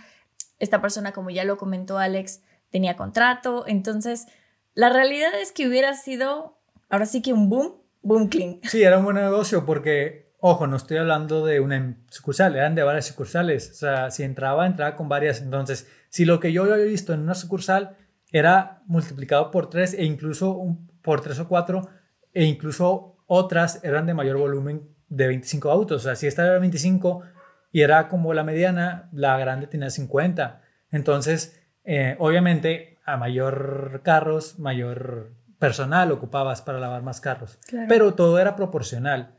Esta 0.60 0.80
persona, 0.80 1.10
como 1.10 1.30
ya 1.30 1.42
lo 1.42 1.56
comentó 1.56 1.98
Alex, 1.98 2.40
tenía 2.70 2.94
contrato. 2.94 3.64
Entonces, 3.66 4.28
La 4.74 4.90
realidad 4.90 5.32
es 5.40 5.52
que 5.52 5.68
hubiera 5.68 5.92
sido, 5.94 6.58
ahora 6.88 7.04
sí 7.04 7.20
que 7.20 7.32
un 7.32 7.50
boom, 7.50 7.74
boom 8.00 8.28
clean. 8.28 8.60
Sí, 8.62 8.82
era 8.82 8.98
un 8.98 9.04
buen 9.04 9.16
negocio 9.16 9.66
porque, 9.66 10.32
ojo, 10.38 10.66
no 10.66 10.76
estoy 10.76 10.96
hablando 10.96 11.44
de 11.44 11.60
una 11.60 11.98
sucursal, 12.08 12.56
eran 12.56 12.74
de 12.74 12.82
varias 12.82 13.06
sucursales. 13.06 13.70
O 13.70 13.74
sea, 13.74 14.10
si 14.10 14.22
entraba, 14.22 14.66
entraba 14.66 14.96
con 14.96 15.08
varias. 15.08 15.42
Entonces, 15.42 15.88
si 16.08 16.24
lo 16.24 16.40
que 16.40 16.52
yo 16.52 16.62
había 16.62 16.76
visto 16.86 17.12
en 17.12 17.20
una 17.20 17.34
sucursal 17.34 17.96
era 18.30 18.82
multiplicado 18.86 19.50
por 19.50 19.68
tres 19.68 19.92
e 19.92 20.04
incluso 20.04 20.78
por 21.02 21.20
tres 21.20 21.38
o 21.38 21.48
cuatro, 21.48 21.88
e 22.32 22.44
incluso 22.44 23.16
otras 23.26 23.82
eran 23.84 24.06
de 24.06 24.14
mayor 24.14 24.38
volumen 24.38 24.88
de 25.08 25.26
25 25.26 25.70
autos. 25.70 26.02
O 26.02 26.04
sea, 26.04 26.16
si 26.16 26.26
esta 26.26 26.44
era 26.44 26.58
25 26.58 27.22
y 27.70 27.82
era 27.82 28.08
como 28.08 28.34
la 28.34 28.44
mediana, 28.44 29.08
la 29.12 29.38
grande 29.38 29.66
tenía 29.66 29.90
50. 29.90 30.62
Entonces, 30.90 31.60
eh, 31.84 32.16
obviamente, 32.18 32.98
a 33.04 33.16
mayor 33.16 34.00
carros, 34.04 34.58
mayor 34.58 35.32
personal 35.58 36.10
ocupabas 36.12 36.62
para 36.62 36.80
lavar 36.80 37.02
más 37.02 37.20
carros. 37.20 37.58
Claro. 37.66 37.86
Pero 37.88 38.14
todo 38.14 38.38
era 38.38 38.56
proporcional. 38.56 39.34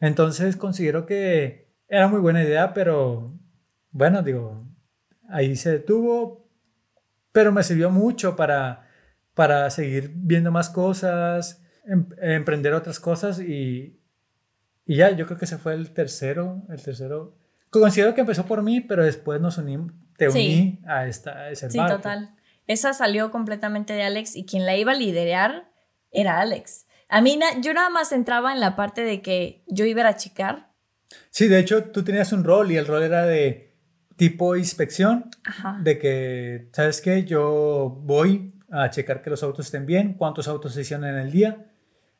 Entonces, 0.00 0.56
considero 0.56 1.06
que 1.06 1.68
era 1.88 2.08
muy 2.08 2.20
buena 2.20 2.42
idea, 2.42 2.72
pero 2.72 3.32
bueno, 3.90 4.22
digo, 4.22 4.64
ahí 5.28 5.56
se 5.56 5.72
detuvo, 5.72 6.48
pero 7.32 7.52
me 7.52 7.62
sirvió 7.62 7.90
mucho 7.90 8.36
para, 8.36 8.88
para 9.34 9.68
seguir 9.70 10.12
viendo 10.14 10.50
más 10.50 10.70
cosas, 10.70 11.59
em- 11.86 12.08
emprender 12.20 12.72
otras 12.74 13.00
cosas 13.00 13.40
y, 13.40 13.98
y 14.86 14.96
ya, 14.96 15.10
yo 15.10 15.26
creo 15.26 15.38
que 15.38 15.44
ese 15.44 15.58
fue 15.58 15.74
el 15.74 15.92
tercero, 15.92 16.62
el 16.70 16.82
tercero. 16.82 17.36
Considero 17.70 18.14
que 18.14 18.20
empezó 18.22 18.46
por 18.46 18.62
mí, 18.62 18.80
pero 18.80 19.04
después 19.04 19.40
nos 19.40 19.58
unimos, 19.58 19.92
te 20.16 20.30
Sí. 20.30 20.38
uní 20.38 20.80
a, 20.86 21.06
esta, 21.06 21.30
a 21.38 21.50
ese 21.50 21.70
Sí, 21.70 21.78
barco. 21.78 21.96
total. 21.96 22.34
Esa 22.66 22.92
salió 22.92 23.30
completamente 23.30 23.92
de 23.92 24.02
Alex 24.02 24.36
y 24.36 24.44
quien 24.44 24.66
la 24.66 24.76
iba 24.76 24.92
a 24.92 24.96
liderar 24.96 25.70
era 26.10 26.40
Alex. 26.40 26.86
A 27.08 27.20
mí, 27.20 27.36
na- 27.36 27.60
yo 27.60 27.74
nada 27.74 27.90
más 27.90 28.12
entraba 28.12 28.52
en 28.52 28.60
la 28.60 28.76
parte 28.76 29.02
de 29.02 29.22
que 29.22 29.64
yo 29.66 29.84
iba 29.84 30.06
a 30.06 30.16
checar. 30.16 30.70
Sí, 31.30 31.48
de 31.48 31.58
hecho, 31.58 31.84
tú 31.84 32.04
tenías 32.04 32.32
un 32.32 32.44
rol 32.44 32.70
y 32.70 32.76
el 32.76 32.86
rol 32.86 33.02
era 33.02 33.24
de 33.26 33.74
tipo 34.16 34.54
inspección, 34.54 35.28
Ajá. 35.44 35.78
de 35.82 35.98
que, 35.98 36.68
¿sabes 36.72 37.00
qué? 37.00 37.24
Yo 37.24 38.00
voy 38.04 38.52
a 38.70 38.90
checar 38.90 39.22
que 39.22 39.30
los 39.30 39.42
autos 39.42 39.66
estén 39.66 39.86
bien, 39.86 40.14
cuántos 40.14 40.48
autos 40.48 40.74
se 40.74 40.82
hicieron 40.82 41.06
en 41.06 41.16
el 41.16 41.30
día. 41.30 41.66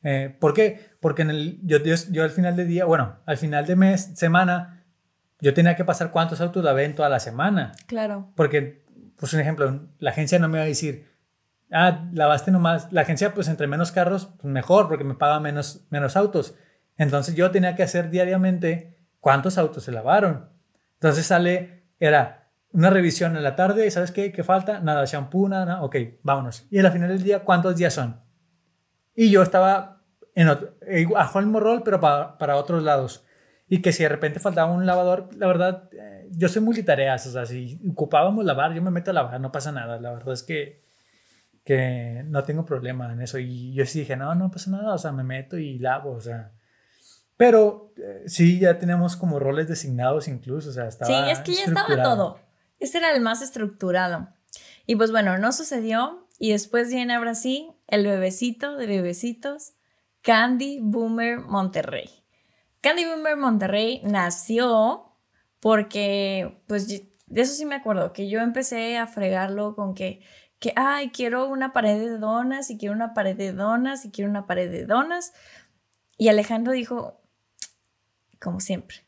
Eh, 0.03 0.35
¿Por 0.39 0.55
qué? 0.55 0.91
Porque 1.01 1.23
en 1.23 1.31
el, 1.31 1.61
yo, 1.63 1.79
yo, 1.79 1.95
yo 2.11 2.25
al 2.25 2.31
final 2.31 2.57
del 2.57 2.69
día, 2.69 2.85
bueno, 2.85 3.17
al 3.27 3.37
final 3.37 3.67
de 3.67 3.77
mes, 3.77 4.11
semana, 4.15 4.85
yo 5.41 5.55
tenía 5.55 5.77
que 5.77 5.85
pasar 5.85 6.11
cuántos 6.11 6.41
autos 6.41 6.65
lavé 6.65 6.85
en 6.85 6.95
toda 6.95 7.09
la 7.09 7.21
semana. 7.21 7.73
Claro. 7.87 8.29
Porque, 8.35 8.85
pues 9.17 9.33
un 9.33 9.41
ejemplo, 9.41 9.89
la 9.99 10.11
agencia 10.11 10.39
no 10.39 10.49
me 10.49 10.59
va 10.59 10.65
a 10.65 10.69
decir, 10.69 11.07
ah, 11.71 12.09
lavaste 12.13 12.51
nomás, 12.51 12.93
la 12.93 13.03
agencia 13.03 13.35
pues 13.35 13.49
entre 13.49 13.67
menos 13.67 13.93
carros, 13.93 14.31
pues 14.41 14.53
mejor, 14.53 14.89
porque 14.89 15.05
me 15.05 15.15
paga 15.15 15.41
menos, 15.41 15.87
menos 15.91 16.17
autos. 16.17 16.55
Entonces 16.97 17.35
yo 17.35 17.51
tenía 17.51 17.77
que 17.77 17.83
hacer 17.83 18.11
diariamente 18.11 18.99
cuántos 19.21 19.59
autos 19.59 19.85
se 19.85 19.93
lavaron. 19.93 20.49
Entonces 20.95 21.27
sale, 21.27 21.85
era 21.99 22.40
una 22.73 22.91
revisión 22.91 23.37
en 23.37 23.43
la 23.43 23.57
tarde, 23.57 23.87
y 23.87 23.91
¿sabes 23.91 24.13
qué? 24.13 24.33
¿Qué 24.33 24.45
falta? 24.45 24.81
Nada, 24.81 25.05
shampoo, 25.05 25.49
nada, 25.49 25.65
nada, 25.65 25.83
ok, 25.83 25.97
vámonos. 26.23 26.67
Y 26.71 26.79
al 26.79 26.93
final 26.93 27.09
del 27.09 27.23
día, 27.23 27.41
¿cuántos 27.41 27.77
días 27.77 27.95
son? 27.95 28.21
Y 29.15 29.31
yo 29.31 29.43
estaba 29.43 30.03
en 30.35 30.49
otro, 30.49 30.75
eh, 30.87 31.07
bajo 31.07 31.39
el 31.39 31.47
mismo 31.47 31.61
rol, 31.61 31.83
pero 31.85 32.01
para, 32.01 32.39
para 32.39 32.57
otros 32.57 32.83
lados. 32.83 33.25
Y 33.69 33.83
que 33.83 33.93
si 33.93 34.03
de 34.03 34.09
repente 34.09 34.41
faltaba 34.41 34.73
un 34.73 34.87
lavador, 34.87 35.29
la 35.37 35.47
verdad, 35.47 35.89
eh, 35.93 36.29
yo 36.33 36.49
soy 36.49 36.63
multitareas, 36.63 37.27
o 37.27 37.31
sea, 37.31 37.47
si 37.47 37.81
ocupábamos 37.91 38.45
lavar, 38.45 38.73
yo 38.73 38.83
me 38.83 38.91
meto 38.91 39.11
a 39.11 39.15
lavar, 39.15 39.41
no 39.41 39.53
pasa 39.53 39.73
nada. 39.73 40.01
La 40.01 40.13
verdad 40.13 40.35
es 40.35 40.43
que, 40.43 40.83
que 41.65 42.25
no 42.27 42.43
tengo 42.45 42.65
problema 42.65 43.13
en 43.13 43.21
eso. 43.21 43.39
Y 43.39 43.73
yo 43.73 43.85
sí 43.87 44.01
dije, 44.01 44.17
no, 44.17 44.35
no 44.35 44.51
pasa 44.51 44.71
nada, 44.71 44.95
o 44.95 44.99
sea, 44.99 45.13
me 45.13 45.25
meto 45.25 45.59
y 45.59 45.79
lavo, 45.79 46.13
o 46.13 46.21
sea. 46.21 46.53
Pero 47.37 47.93
eh, 47.97 48.25
sí, 48.27 48.59
ya 48.59 48.79
teníamos 48.79 49.17
como 49.17 49.39
roles 49.39 49.69
designados 49.69 50.29
incluso, 50.29 50.71
o 50.71 50.73
sea, 50.73 50.87
estaba 50.87 51.25
Sí, 51.27 51.31
es 51.31 51.39
que 51.41 51.55
ya 51.55 51.65
estaba 51.65 52.03
todo. 52.03 52.39
Este 52.81 52.99
era 52.99 53.13
el 53.13 53.21
más 53.21 53.43
estructurado. 53.43 54.29
Y 54.87 54.97
pues 54.97 55.13
bueno, 55.13 55.39
no 55.39 55.53
sucedió. 55.53 56.27
Y 56.39 56.53
después 56.53 56.89
viene 56.89 57.15
ahora 57.15 57.35
sí 57.35 57.71
el 57.87 58.07
bebecito 58.07 58.77
de 58.77 58.87
bebecitos, 58.87 59.75
Candy 60.23 60.79
Boomer 60.81 61.41
Monterrey. 61.41 62.09
Candy 62.81 63.05
Boomer 63.05 63.37
Monterrey 63.37 64.01
nació 64.05 65.13
porque, 65.61 66.63
pues 66.67 66.89
de 66.89 67.41
eso 67.41 67.53
sí 67.53 67.67
me 67.67 67.75
acuerdo, 67.75 68.15
que 68.15 68.31
yo 68.31 68.41
empecé 68.41 68.97
a 68.97 69.07
fregarlo 69.07 69.75
con 69.77 69.95
que, 69.95 70.23
que, 70.59 70.73
ay, 70.77 71.11
quiero 71.11 71.47
una 71.49 71.75
pared 71.75 71.99
de 71.99 72.19
donas 72.19 72.71
y 72.71 72.79
quiero 72.79 72.95
una 72.95 73.13
pared 73.13 73.37
de 73.37 73.53
donas 73.53 74.07
y 74.07 74.11
quiero 74.11 74.31
una 74.31 74.47
pared 74.47 74.71
de 74.71 74.87
donas. 74.87 75.35
Y 76.17 76.29
Alejandro 76.29 76.73
dijo, 76.73 77.21
como 78.41 78.61
siempre, 78.61 79.05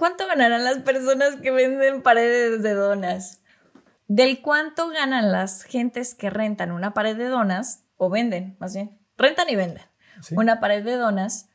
¿Cuánto 0.00 0.26
ganarán 0.26 0.64
las 0.64 0.78
personas 0.78 1.36
que 1.42 1.50
venden 1.50 2.00
paredes 2.00 2.62
de 2.62 2.72
donas? 2.72 3.42
Del 4.08 4.40
cuánto 4.40 4.88
ganan 4.88 5.30
las 5.30 5.62
gentes 5.62 6.14
que 6.14 6.30
rentan 6.30 6.72
una 6.72 6.94
pared 6.94 7.18
de 7.18 7.26
donas, 7.26 7.84
o 7.98 8.08
venden, 8.08 8.56
más 8.60 8.72
bien, 8.72 8.98
rentan 9.18 9.50
y 9.50 9.56
venden 9.56 9.82
Sí. 10.22 10.36
una 10.38 10.58
pared 10.58 10.82
de 10.82 10.96
donas, 10.96 11.50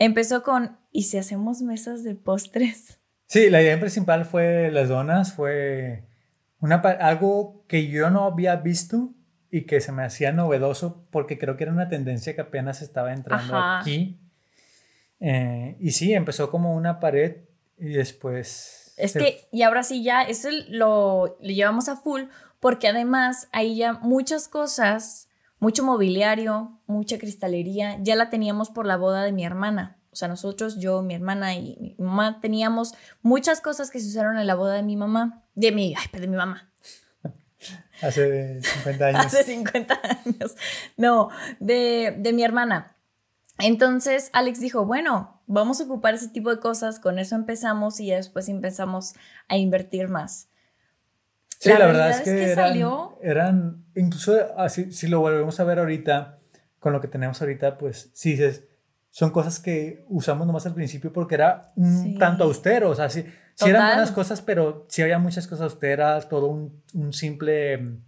empezó 0.00 0.42
con, 0.42 0.76
¿y 0.90 1.04
si 1.04 1.18
hacemos 1.18 1.62
mesas 1.62 2.02
de 2.02 2.16
postres? 2.16 2.98
Sí, 3.28 3.48
la 3.48 3.62
idea 3.62 3.78
principal 3.78 4.24
fue 4.24 4.72
las 4.72 4.88
donas, 4.88 5.32
fue 5.32 6.02
una, 6.58 6.78
algo 6.80 7.64
que 7.68 7.86
yo 7.86 8.10
no 8.10 8.24
había 8.24 8.56
visto 8.56 9.14
y 9.52 9.66
que 9.66 9.80
se 9.80 9.92
me 9.92 10.02
hacía 10.02 10.32
novedoso 10.32 11.04
porque 11.12 11.38
creo 11.38 11.56
que 11.56 11.62
era 11.62 11.72
una 11.72 11.88
tendencia 11.88 12.34
que 12.34 12.40
apenas 12.40 12.82
estaba 12.82 13.12
entrando 13.12 13.54
Ajá. 13.54 13.78
aquí. 13.82 14.18
Eh, 15.20 15.76
y 15.78 15.92
sí, 15.92 16.12
empezó 16.12 16.50
como 16.50 16.74
una 16.74 16.98
pared 16.98 17.47
y 17.78 17.90
después... 17.90 18.92
Es 18.96 19.12
se- 19.12 19.18
que, 19.18 19.48
y 19.52 19.62
ahora 19.62 19.82
sí 19.82 20.02
ya, 20.02 20.22
eso 20.22 20.48
lo, 20.68 21.36
lo 21.40 21.48
llevamos 21.50 21.88
a 21.88 21.96
full, 21.96 22.22
porque 22.60 22.88
además 22.88 23.48
ahí 23.52 23.76
ya 23.76 23.92
muchas 23.94 24.48
cosas, 24.48 25.28
mucho 25.60 25.84
mobiliario, 25.84 26.78
mucha 26.86 27.18
cristalería, 27.18 27.96
ya 28.02 28.16
la 28.16 28.30
teníamos 28.30 28.70
por 28.70 28.86
la 28.86 28.96
boda 28.96 29.22
de 29.24 29.32
mi 29.32 29.44
hermana. 29.44 29.96
O 30.10 30.16
sea, 30.16 30.26
nosotros, 30.26 30.78
yo, 30.80 31.02
mi 31.02 31.14
hermana 31.14 31.54
y 31.54 31.76
mi 31.80 31.94
mamá 32.04 32.40
teníamos 32.40 32.94
muchas 33.22 33.60
cosas 33.60 33.90
que 33.90 34.00
se 34.00 34.08
usaron 34.08 34.36
en 34.38 34.46
la 34.48 34.56
boda 34.56 34.74
de 34.74 34.82
mi 34.82 34.96
mamá, 34.96 35.44
de 35.54 35.70
mi, 35.70 35.94
ay, 35.96 36.20
de 36.20 36.26
mi 36.26 36.36
mamá, 36.36 36.68
Hace 38.02 38.60
50 38.62 39.06
años. 39.06 39.26
hace 39.26 39.42
50 39.44 40.00
años. 40.02 40.54
No, 40.96 41.30
de, 41.60 42.14
de 42.18 42.32
mi 42.32 42.42
hermana. 42.44 42.94
Entonces 43.58 44.30
Alex 44.32 44.60
dijo, 44.60 44.84
bueno, 44.86 45.37
vamos 45.48 45.80
a 45.80 45.84
ocupar 45.84 46.14
ese 46.14 46.28
tipo 46.28 46.50
de 46.50 46.60
cosas, 46.60 47.00
con 47.00 47.18
eso 47.18 47.34
empezamos 47.34 47.98
y 47.98 48.06
ya 48.06 48.16
después 48.16 48.48
empezamos 48.48 49.14
a 49.48 49.56
invertir 49.56 50.08
más. 50.08 50.48
Sí, 51.58 51.70
La 51.70 51.78
la, 51.80 51.86
verdad 51.86 52.00
realidad 52.10 52.22
es 52.22 52.28
es 52.28 52.34
que, 52.34 52.38
que 52.46 52.52
eran, 52.52 52.68
salió- 52.68 53.18
eran, 53.20 53.84
incluso 53.96 54.36
así, 54.56 54.92
si 54.92 55.08
lo 55.08 55.18
volvemos 55.20 55.58
a 55.58 55.64
ver 55.64 55.80
ahorita, 55.80 56.38
con 56.78 56.92
lo 56.92 57.00
que 57.00 57.08
tenemos 57.08 57.40
ahorita, 57.42 57.78
pues 57.78 58.10
sí, 58.12 58.32
dices, 58.32 58.62
son 59.10 59.30
cosas 59.30 59.58
que 59.58 60.04
usamos 60.08 60.46
nomás 60.46 60.66
al 60.66 60.74
principio 60.74 61.12
porque 61.12 61.34
era 61.34 61.72
un 61.74 62.02
Sí. 62.04 62.14
tanto 62.18 62.44
austero, 62.44 62.90
o 62.90 62.94
sea, 62.94 63.10
sí, 63.10 63.24
sí 63.54 63.68
eran 63.68 63.86
buenas 63.88 64.12
cosas, 64.12 64.40
pero 64.42 64.86
sí 64.88 65.02
había 65.02 65.18
muchas 65.18 65.48
cosas 65.48 65.64
austeras, 65.72 66.28
todo 66.28 66.46
un, 66.46 66.80
un 66.94 67.12
simple 67.12 67.98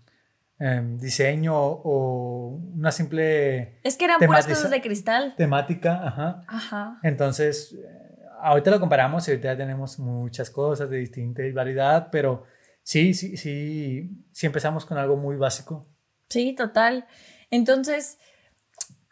em, 0.60 0.98
diseño 0.98 1.54
o 1.56 2.60
una 2.76 2.92
simple 2.92 3.80
Es 3.82 3.96
que 3.96 4.04
eran 4.04 4.20
puras 4.20 4.46
cosas 4.46 4.70
de 4.70 4.80
cristal. 4.80 5.34
temática, 5.36 6.06
ajá. 6.06 6.44
Ajá. 6.46 6.98
Entonces, 7.02 7.72
eh, 7.72 8.16
ahorita 8.40 8.70
lo 8.70 8.78
comparamos 8.78 9.26
y 9.26 9.32
ahorita 9.32 9.52
ya 9.52 9.56
tenemos 9.56 9.98
muchas 9.98 10.50
cosas 10.50 10.88
de 10.90 10.98
distinta 10.98 11.42
variedad, 11.52 12.08
pero 12.12 12.44
sí, 12.82 13.14
sí, 13.14 13.36
sí, 13.36 14.10
sí 14.32 14.46
empezamos 14.46 14.86
con 14.86 14.98
algo 14.98 15.16
muy 15.16 15.36
básico. 15.36 15.86
Sí, 16.28 16.54
total. 16.54 17.06
Entonces, 17.50 18.18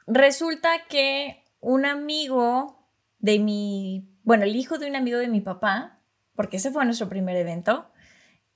resulta 0.06 0.68
que 0.88 1.42
un 1.60 1.84
amigo 1.86 2.78
de 3.18 3.38
mi, 3.38 4.08
bueno, 4.22 4.44
el 4.44 4.54
hijo 4.54 4.78
de 4.78 4.88
un 4.88 4.96
amigo 4.96 5.18
de 5.18 5.28
mi 5.28 5.40
papá, 5.40 5.98
porque 6.36 6.58
ese 6.58 6.70
fue 6.70 6.84
nuestro 6.84 7.08
primer 7.08 7.36
evento, 7.36 7.90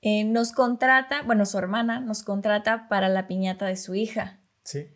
eh, 0.02 0.24
nos 0.24 0.52
contrata, 0.52 1.22
bueno, 1.22 1.46
su 1.46 1.56
hermana 1.56 2.00
nos 2.00 2.22
contrata 2.22 2.88
para 2.88 3.08
la 3.08 3.26
piñata 3.26 3.66
de 3.66 3.76
su 3.76 3.94
hija. 3.94 4.40
Sí, 4.64 4.88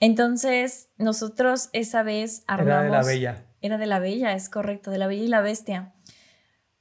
Entonces, 0.00 0.90
nosotros 0.98 1.70
esa 1.72 2.02
vez 2.02 2.44
armamos... 2.46 2.72
era 2.72 2.82
de 2.82 2.90
la 2.90 3.02
bella. 3.02 3.46
Era 3.62 3.78
de 3.78 3.86
la 3.86 4.00
Bella, 4.00 4.34
es 4.34 4.48
correcto, 4.48 4.90
de 4.90 4.98
la 4.98 5.06
Bella 5.06 5.22
y 5.22 5.28
la 5.28 5.40
Bestia. 5.40 5.94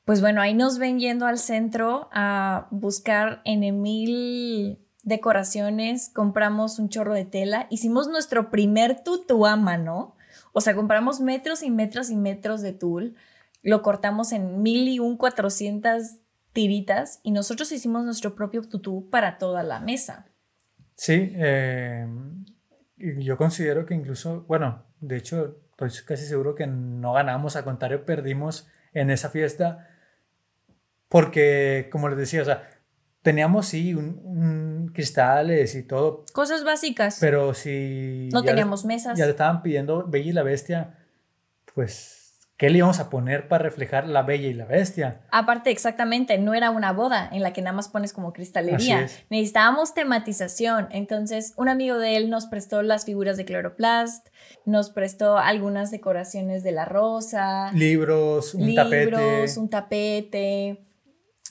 Pues 0.04 0.20
bueno, 0.20 0.42
ahí 0.42 0.56
nos 0.56 0.80
ven 0.80 1.00
yendo 1.00 1.28
al 1.28 1.38
centro 1.38 2.10
a 2.12 2.68
buscar 2.72 3.42
en 3.46 3.82
mil 3.82 4.80
decoraciones, 5.04 6.10
compramos 6.10 6.80
un 6.80 6.90
chorro 6.90 7.14
de 7.14 7.26
tela, 7.26 7.68
hicimos 7.70 8.08
nuestro 8.08 8.50
primer 8.50 9.04
tutú 9.04 9.46
a 9.46 9.56
mano, 9.56 10.16
o 10.54 10.62
sea, 10.62 10.76
compramos 10.76 11.22
metros 11.22 11.62
y 11.62 11.70
metros 11.70 12.10
y 12.10 12.16
metros 12.16 12.62
de 12.62 12.74
tul, 12.74 13.16
lo 13.62 13.84
cortamos 13.84 14.32
en 14.32 14.64
mil 14.64 14.88
y 14.88 15.00
un 15.00 15.18
cuatrocientas 15.18 16.18
tiritas 16.54 17.20
y 17.24 17.32
nosotros 17.32 17.72
hicimos 17.72 18.04
nuestro 18.04 18.36
propio 18.36 18.62
tutú 18.64 19.10
para 19.10 19.38
toda 19.38 19.64
la 19.64 19.80
mesa. 19.80 20.28
Sí, 20.96 21.32
eh, 21.36 22.06
yo 22.98 23.38
considero 23.38 23.86
que 23.86 23.94
incluso, 23.94 24.42
bueno, 24.48 24.84
de 25.00 25.18
hecho, 25.18 25.58
estoy 25.72 25.90
casi 26.06 26.26
seguro 26.26 26.54
que 26.56 26.68
no 26.68 27.14
ganamos, 27.14 27.56
al 27.56 27.64
contrario, 27.64 28.06
perdimos 28.06 28.68
en 28.94 29.10
esa 29.10 29.30
fiesta, 29.30 29.88
porque, 31.08 31.90
como 31.92 32.08
les 32.10 32.18
decía, 32.18 32.42
o 32.42 32.46
sea, 32.46 32.70
teníamos 33.22 33.68
sí 33.68 33.94
un, 33.94 34.20
un 34.24 34.92
cristales 34.94 35.76
y 35.76 35.84
todo, 35.84 36.26
Cosas 36.34 36.64
básicas. 36.64 37.18
pero 37.20 37.54
si 37.54 38.30
no 38.32 38.40
ya 38.40 38.46
le- 38.46 38.52
teníamos 38.52 38.86
mesas. 38.86 39.18
ya 39.18 39.26
le 39.26 39.32
estaban 39.32 39.62
pidiendo 39.62 40.06
Bella 40.08 40.30
y 40.30 40.34
la 40.34 40.44
Bestia, 40.44 40.98
pues, 41.74 42.21
¿qué 42.62 42.70
le 42.70 42.78
íbamos 42.78 43.00
a 43.00 43.10
poner 43.10 43.48
para 43.48 43.64
reflejar 43.64 44.08
la 44.08 44.22
Bella 44.22 44.48
y 44.48 44.54
la 44.54 44.66
Bestia? 44.66 45.22
Aparte, 45.32 45.72
exactamente, 45.72 46.38
no 46.38 46.54
era 46.54 46.70
una 46.70 46.94
boda 46.94 47.28
en 47.32 47.42
la 47.42 47.54
que 47.54 47.64
nada 47.64 47.76
más 47.76 47.90
pones 47.90 48.14
como 48.14 48.34
cristalería. 48.34 49.08
Necesitábamos 49.32 49.96
tematización. 49.96 50.88
Entonces, 50.92 51.56
un 51.58 51.70
amigo 51.70 51.98
de 51.98 52.18
él 52.18 52.30
nos 52.30 52.46
prestó 52.46 52.84
las 52.84 53.06
figuras 53.06 53.36
de 53.36 53.46
Chloroplast, 53.46 54.28
nos 54.64 54.92
prestó 54.92 55.40
algunas 55.40 55.90
decoraciones 55.90 56.62
de 56.62 56.72
la 56.72 56.86
rosa, 56.86 57.72
Libros, 57.74 58.54
un 58.54 58.68
libros, 58.68 58.86
tapete. 58.86 59.60
un 59.60 59.70
tapete. 59.72 60.86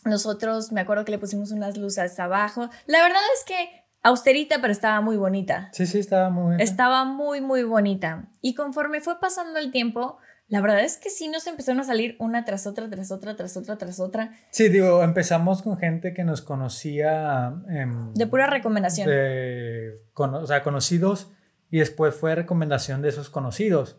Nosotros, 0.05 0.71
me 0.71 0.81
acuerdo 0.81 1.05
que 1.05 1.11
le 1.11 1.19
pusimos 1.19 1.51
unas 1.51 1.77
luces 1.77 2.21
abajo. 2.21 2.71
La 2.87 3.03
verdad 3.03 3.21
es 3.37 3.45
que 3.45 3.81
austerita, 4.05 4.61
pero 4.61 4.73
estaba 4.73 5.01
muy 5.01 5.17
bonita. 5.17 5.71
Sí, 5.73 5.89
sí, 5.89 5.99
estaba 5.99 6.31
muy 6.31 6.51
bien. 6.51 6.61
Estaba 6.61 7.05
muy, 7.05 7.41
muy 7.41 7.65
bonita. 7.65 8.29
Y 8.41 8.55
conforme 8.55 9.01
fue 9.01 9.19
pasando 9.19 9.59
el 9.59 9.73
tiempo, 9.73 10.19
la 10.51 10.61
verdad 10.61 10.81
es 10.81 10.99
que 10.99 11.09
sí 11.11 11.29
nos 11.29 11.47
empezaron 11.47 11.81
a 11.81 11.85
salir 11.85 12.17
una 12.19 12.45
tras 12.45 12.67
otra, 12.67 12.91
tras 12.91 13.11
otra, 13.11 13.35
tras 13.37 13.57
otra, 13.57 13.79
tras 13.79 13.99
otra, 14.01 14.33
Sí, 14.51 14.69
digo, 14.69 15.03
empezamos 15.03 15.63
con 15.63 15.79
gente 15.79 16.13
que 16.13 16.25
nos 16.25 16.43
conocía. 16.43 17.55
em, 17.71 18.13
de 18.13 18.27
pura 18.27 18.47
recomendación. 18.47 19.09
de 19.09 19.95
cono- 20.13 20.41
o 20.41 20.47
sea, 20.47 20.63
conocidos 20.63 21.31
y 21.71 21.79
después 21.79 22.15
fue 22.15 22.35
recomendación 22.35 23.01
de 23.01 23.09
esos 23.09 23.31
conocidos. 23.31 23.97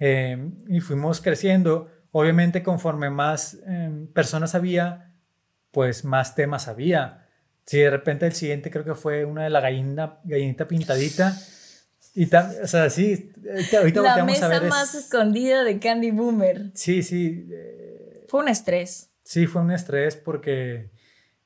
Eh, 0.00 0.50
y 0.68 0.80
fuimos 0.80 1.20
creciendo. 1.20 1.88
Obviamente, 2.12 2.62
conforme 2.62 3.10
más 3.10 3.58
em, 3.66 4.06
personas 4.12 4.54
había, 4.54 5.12
pues 5.70 6.04
más 6.04 6.34
temas 6.34 6.66
había. 6.68 7.28
Si 7.66 7.78
de 7.78 7.90
repente 7.90 8.26
el 8.26 8.32
siguiente 8.32 8.70
creo 8.70 8.84
que 8.84 8.94
fue 8.94 9.24
una 9.24 9.44
de 9.44 9.50
la 9.50 9.60
gallina, 9.60 10.18
gallinita 10.24 10.66
pintadita. 10.68 11.36
Y 12.14 12.26
ta- 12.26 12.52
o 12.62 12.66
sea, 12.66 12.90
sí, 12.90 13.32
ahorita, 13.76 14.00
la 14.02 14.24
mesa 14.24 14.46
a 14.46 14.48
ver. 14.48 14.64
es- 14.64 14.70
más 14.70 14.94
escondida 14.94 15.64
de 15.64 15.78
Candy 15.78 16.10
Boomer. 16.12 16.70
sí, 16.74 17.02
sí, 17.02 17.46
eh, 17.50 18.24
Fue 18.28 18.40
un 18.40 18.48
estrés. 18.48 19.10
sí, 19.24 19.46
fue 19.46 19.62
un 19.62 19.72
estrés 19.72 20.16
porque 20.16 20.90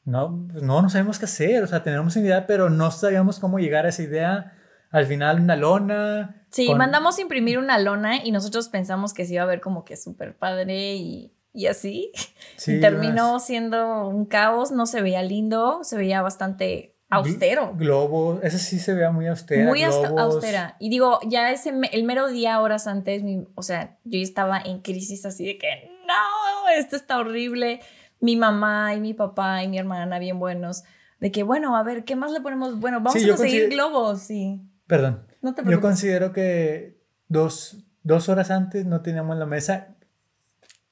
no, 0.05 0.47
pues, 0.51 0.63
no, 0.63 0.83
no 0.83 0.91
sabemos 0.91 1.19
qué 1.19 1.25
hacer. 1.27 1.63
O 1.63 1.67
sea, 1.67 1.83
tenemos 1.83 2.17
una 2.17 2.25
idea, 2.27 2.47
pero 2.47 2.69
no 2.71 2.91
sabíamos 2.91 3.39
cómo 3.41 3.59
llegar 3.59 3.87
a 3.87 3.91
esa 3.91 4.03
idea. 4.03 4.55
Al 4.91 5.07
final, 5.07 5.41
una 5.41 5.55
lona. 5.57 6.47
Sí, 6.51 6.67
con- 6.67 6.79
mandamos 6.79 7.19
imprimir 7.19 7.59
una 7.59 7.79
lona 7.79 8.25
y 8.25 8.31
nosotros 8.33 8.69
pensamos 8.69 9.13
que 9.13 9.27
se 9.27 9.35
iba 9.35 9.43
a 9.43 9.47
ver 9.47 9.61
como 9.61 9.85
que 9.85 9.97
súper 9.99 10.37
padre 10.37 10.97
y, 10.97 11.33
y 11.53 11.67
así. 11.67 12.13
Sí, 12.57 12.75
y 12.77 12.81
terminó 12.81 13.31
unas 13.33 13.47
siendo 13.47 14.09
un 14.09 14.25
caos, 14.27 14.71
no 14.73 14.85
se 14.87 15.01
veía 15.03 15.23
lindo, 15.23 15.81
se 15.85 15.97
veía 15.97 16.23
bastante 16.23 16.97
austero. 17.11 17.73
gl- 17.75 17.79
Globos, 17.79 18.41
esa 18.43 18.59
sí 18.59 18.79
se 18.79 18.95
veía 18.95 19.11
muy 19.11 19.27
austera. 19.27 19.67
Muy 19.67 19.83
globos. 19.83 20.11
austera. 20.19 20.77
Y 20.79 20.91
digo, 20.91 21.19
ya 21.27 21.51
ese 21.51 21.73
el 21.93 22.05
mero 22.05 22.29
día, 22.29 22.61
horas 22.61 22.87
antes, 22.87 23.23
mi- 23.23 23.47
o 23.55 23.63
sea, 23.63 23.99
yo 24.05 24.19
estaba 24.21 24.61
en 24.61 24.81
crisis 24.81 25.25
así 25.27 25.47
de 25.47 25.59
que 25.59 25.91
no, 26.07 26.69
esto 26.79 26.97
está 26.97 27.19
horrible. 27.19 27.81
Mi 28.21 28.37
mamá 28.37 28.95
y 28.95 29.01
mi 29.01 29.15
papá 29.15 29.63
y 29.63 29.69
mi 29.69 29.79
hermana 29.79 30.19
bien 30.19 30.39
buenos. 30.41 30.83
De 31.21 31.31
que, 31.33 31.43
bueno, 31.43 31.77
a 31.77 31.83
ver, 31.83 32.05
¿qué 32.05 32.15
más 32.17 32.31
le 32.33 32.41
ponemos? 32.41 32.79
Bueno, 32.81 32.99
vamos 33.01 33.21
Sí, 33.21 33.29
a 33.29 33.37
conseguir 33.37 33.69
globos, 33.71 34.21
sí. 34.23 34.61
Perdón. 34.87 35.27
No 35.43 35.55
te 35.55 35.63
Yo 35.65 35.81
considero 35.81 36.33
que 36.33 37.01
dos, 37.29 37.85
dos 38.03 38.29
horas 38.29 38.51
antes 38.51 38.87
no 38.87 39.03
teníamos 39.03 39.37
la 39.37 39.47
mesa 39.47 39.95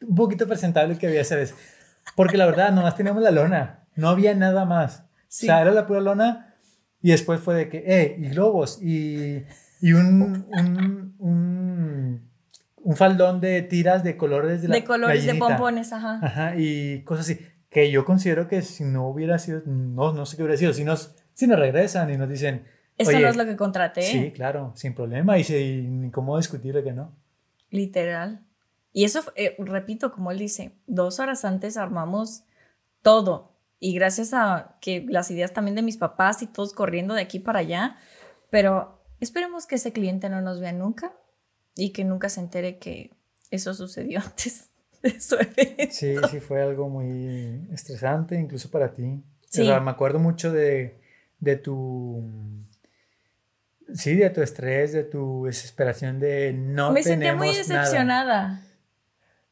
un 0.00 0.14
poquito 0.14 0.46
presentable 0.46 0.98
que 0.98 1.06
había 1.08 1.20
esa 1.22 1.36
vez. 1.36 1.54
Porque 2.14 2.36
la 2.36 2.46
verdad, 2.46 2.70
nomás 2.72 2.94
teníamos 2.96 3.22
la 3.22 3.30
lona. 3.32 3.86
No 3.96 4.08
había 4.08 4.34
nada 4.34 4.64
más. 4.64 5.04
Sí. 5.28 5.46
O 5.46 5.48
sea, 5.48 5.62
era 5.62 5.70
la 5.72 5.86
pura 5.86 6.00
lona. 6.00 6.54
Y 7.02 7.10
después 7.10 7.40
fue 7.40 7.54
de 7.54 7.68
que, 7.68 7.84
eh, 7.86 8.16
y 8.18 8.28
globos. 8.30 8.82
Y, 8.82 9.44
y 9.80 9.92
un, 9.92 10.46
un, 10.50 11.14
un, 11.18 12.30
un 12.76 12.96
faldón 12.96 13.40
de 13.40 13.62
tiras 13.62 14.02
de 14.02 14.16
colores 14.16 14.62
de 14.62 14.68
la 14.68 14.76
de 14.76 14.84
colores 14.84 15.20
de 15.22 15.26
gallinita. 15.26 15.46
pompones, 15.48 15.92
ajá. 15.92 16.20
Ajá, 16.22 16.54
y 16.56 17.02
cosas 17.04 17.26
así. 17.26 17.40
Que 17.68 17.90
yo 17.90 18.04
considero 18.04 18.48
que 18.48 18.62
si 18.62 18.84
no 18.84 19.08
hubiera 19.08 19.38
sido, 19.38 19.62
no, 19.66 20.12
no 20.12 20.24
sé 20.24 20.36
qué 20.36 20.42
hubiera 20.42 20.56
sido. 20.56 20.72
Si 20.72 20.84
nos, 20.84 21.14
si 21.34 21.46
nos 21.46 21.58
regresan 21.58 22.10
y 22.12 22.16
nos 22.16 22.28
dicen, 22.28 22.64
Esto 22.96 23.14
Oye, 23.14 23.22
no 23.22 23.28
es 23.28 23.36
lo 23.36 23.44
que 23.44 23.56
contraté. 23.56 24.02
Sí, 24.02 24.32
claro, 24.32 24.72
sin 24.74 24.94
problema. 24.94 25.36
Y 25.38 25.44
sin 25.44 26.10
cómo 26.10 26.38
discutirle 26.38 26.82
que 26.82 26.92
no. 26.92 27.12
Literal. 27.70 28.40
Y 28.92 29.04
eso, 29.04 29.20
eh, 29.36 29.54
repito, 29.58 30.10
como 30.10 30.30
él 30.30 30.38
dice, 30.38 30.72
dos 30.86 31.20
horas 31.20 31.44
antes 31.44 31.76
armamos 31.76 32.44
todo. 33.02 33.55
Y 33.86 33.94
gracias 33.94 34.34
a 34.34 34.76
que 34.80 35.06
las 35.08 35.30
ideas 35.30 35.52
también 35.52 35.76
de 35.76 35.82
mis 35.82 35.96
papás 35.96 36.42
y 36.42 36.48
todos 36.48 36.72
corriendo 36.72 37.14
de 37.14 37.20
aquí 37.22 37.38
para 37.38 37.60
allá. 37.60 37.96
Pero 38.50 39.00
esperemos 39.20 39.64
que 39.66 39.76
ese 39.76 39.92
cliente 39.92 40.28
no 40.28 40.40
nos 40.40 40.58
vea 40.58 40.72
nunca 40.72 41.12
y 41.76 41.92
que 41.92 42.02
nunca 42.02 42.28
se 42.28 42.40
entere 42.40 42.78
que 42.78 43.12
eso 43.52 43.74
sucedió 43.74 44.18
antes 44.24 44.70
de 45.04 45.20
su 45.20 45.36
evento. 45.36 45.92
Sí, 45.92 46.16
sí, 46.28 46.40
fue 46.40 46.62
algo 46.62 46.88
muy 46.88 47.68
estresante, 47.72 48.34
incluso 48.34 48.72
para 48.72 48.92
ti. 48.92 49.22
Sí. 49.50 49.62
O 49.62 49.66
sea, 49.66 49.78
me 49.78 49.92
acuerdo 49.92 50.18
mucho 50.18 50.50
de, 50.50 51.00
de 51.38 51.54
tu. 51.54 52.24
Sí, 53.94 54.16
de 54.16 54.30
tu 54.30 54.42
estrés, 54.42 54.92
de 54.94 55.04
tu 55.04 55.44
desesperación 55.44 56.18
de 56.18 56.52
no 56.52 56.90
Me 56.90 57.04
sentía 57.04 57.36
muy 57.36 57.50
tenemos 57.50 57.68
nada. 57.68 57.82
decepcionada. 57.82 58.62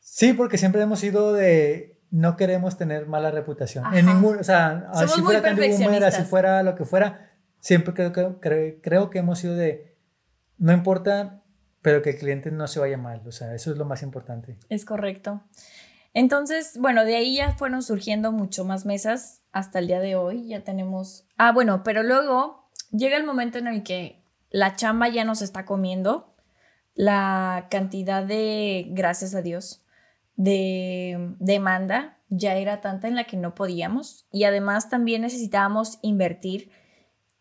Sí, 0.00 0.32
porque 0.32 0.58
siempre 0.58 0.82
hemos 0.82 0.98
sido 0.98 1.32
de 1.32 1.93
no 2.14 2.36
queremos 2.36 2.76
tener 2.78 3.06
mala 3.08 3.30
reputación. 3.32 3.92
En 3.92 4.06
ningún, 4.06 4.38
o 4.38 4.44
sea, 4.44 4.88
Somos 4.94 5.14
si 5.14 5.20
fuera 5.22 5.42
Candy 5.42 5.62
Boomer, 5.62 5.70
perfeccionistas. 5.88 6.28
fuera 6.28 6.62
lo 6.62 6.76
que 6.76 6.84
fuera, 6.84 7.28
siempre 7.58 7.92
creo 7.92 8.12
que, 8.12 8.22
cre- 8.40 8.78
creo 8.82 9.10
que 9.10 9.18
hemos 9.18 9.40
sido 9.40 9.56
de 9.56 9.96
no 10.58 10.72
importa, 10.72 11.42
pero 11.82 12.02
que 12.02 12.10
el 12.10 12.16
cliente 12.18 12.52
no 12.52 12.68
se 12.68 12.78
vaya 12.78 12.96
mal. 12.96 13.20
O 13.26 13.32
sea, 13.32 13.52
eso 13.54 13.72
es 13.72 13.78
lo 13.78 13.84
más 13.84 14.02
importante. 14.04 14.56
Es 14.68 14.84
correcto. 14.84 15.42
Entonces, 16.12 16.78
bueno, 16.78 17.04
de 17.04 17.16
ahí 17.16 17.36
ya 17.36 17.52
fueron 17.54 17.82
surgiendo 17.82 18.30
mucho 18.30 18.64
más 18.64 18.86
mesas 18.86 19.42
hasta 19.50 19.80
el 19.80 19.88
día 19.88 19.98
de 20.00 20.14
hoy. 20.14 20.46
Ya 20.46 20.60
tenemos. 20.62 21.26
Ah, 21.36 21.50
bueno, 21.50 21.82
pero 21.82 22.04
luego 22.04 22.68
llega 22.92 23.16
el 23.16 23.24
momento 23.24 23.58
en 23.58 23.66
el 23.66 23.82
que 23.82 24.22
la 24.50 24.76
chamba 24.76 25.08
ya 25.08 25.24
nos 25.24 25.42
está 25.42 25.64
comiendo. 25.64 26.36
La 26.94 27.66
cantidad 27.72 28.22
de, 28.24 28.86
gracias 28.90 29.34
a 29.34 29.42
Dios, 29.42 29.83
de 30.36 31.34
demanda 31.38 32.18
ya 32.28 32.56
era 32.56 32.80
tanta 32.80 33.08
en 33.08 33.14
la 33.14 33.24
que 33.24 33.36
no 33.36 33.54
podíamos. 33.54 34.26
Y 34.32 34.44
además 34.44 34.88
también 34.90 35.22
necesitábamos 35.22 35.98
invertir 36.02 36.70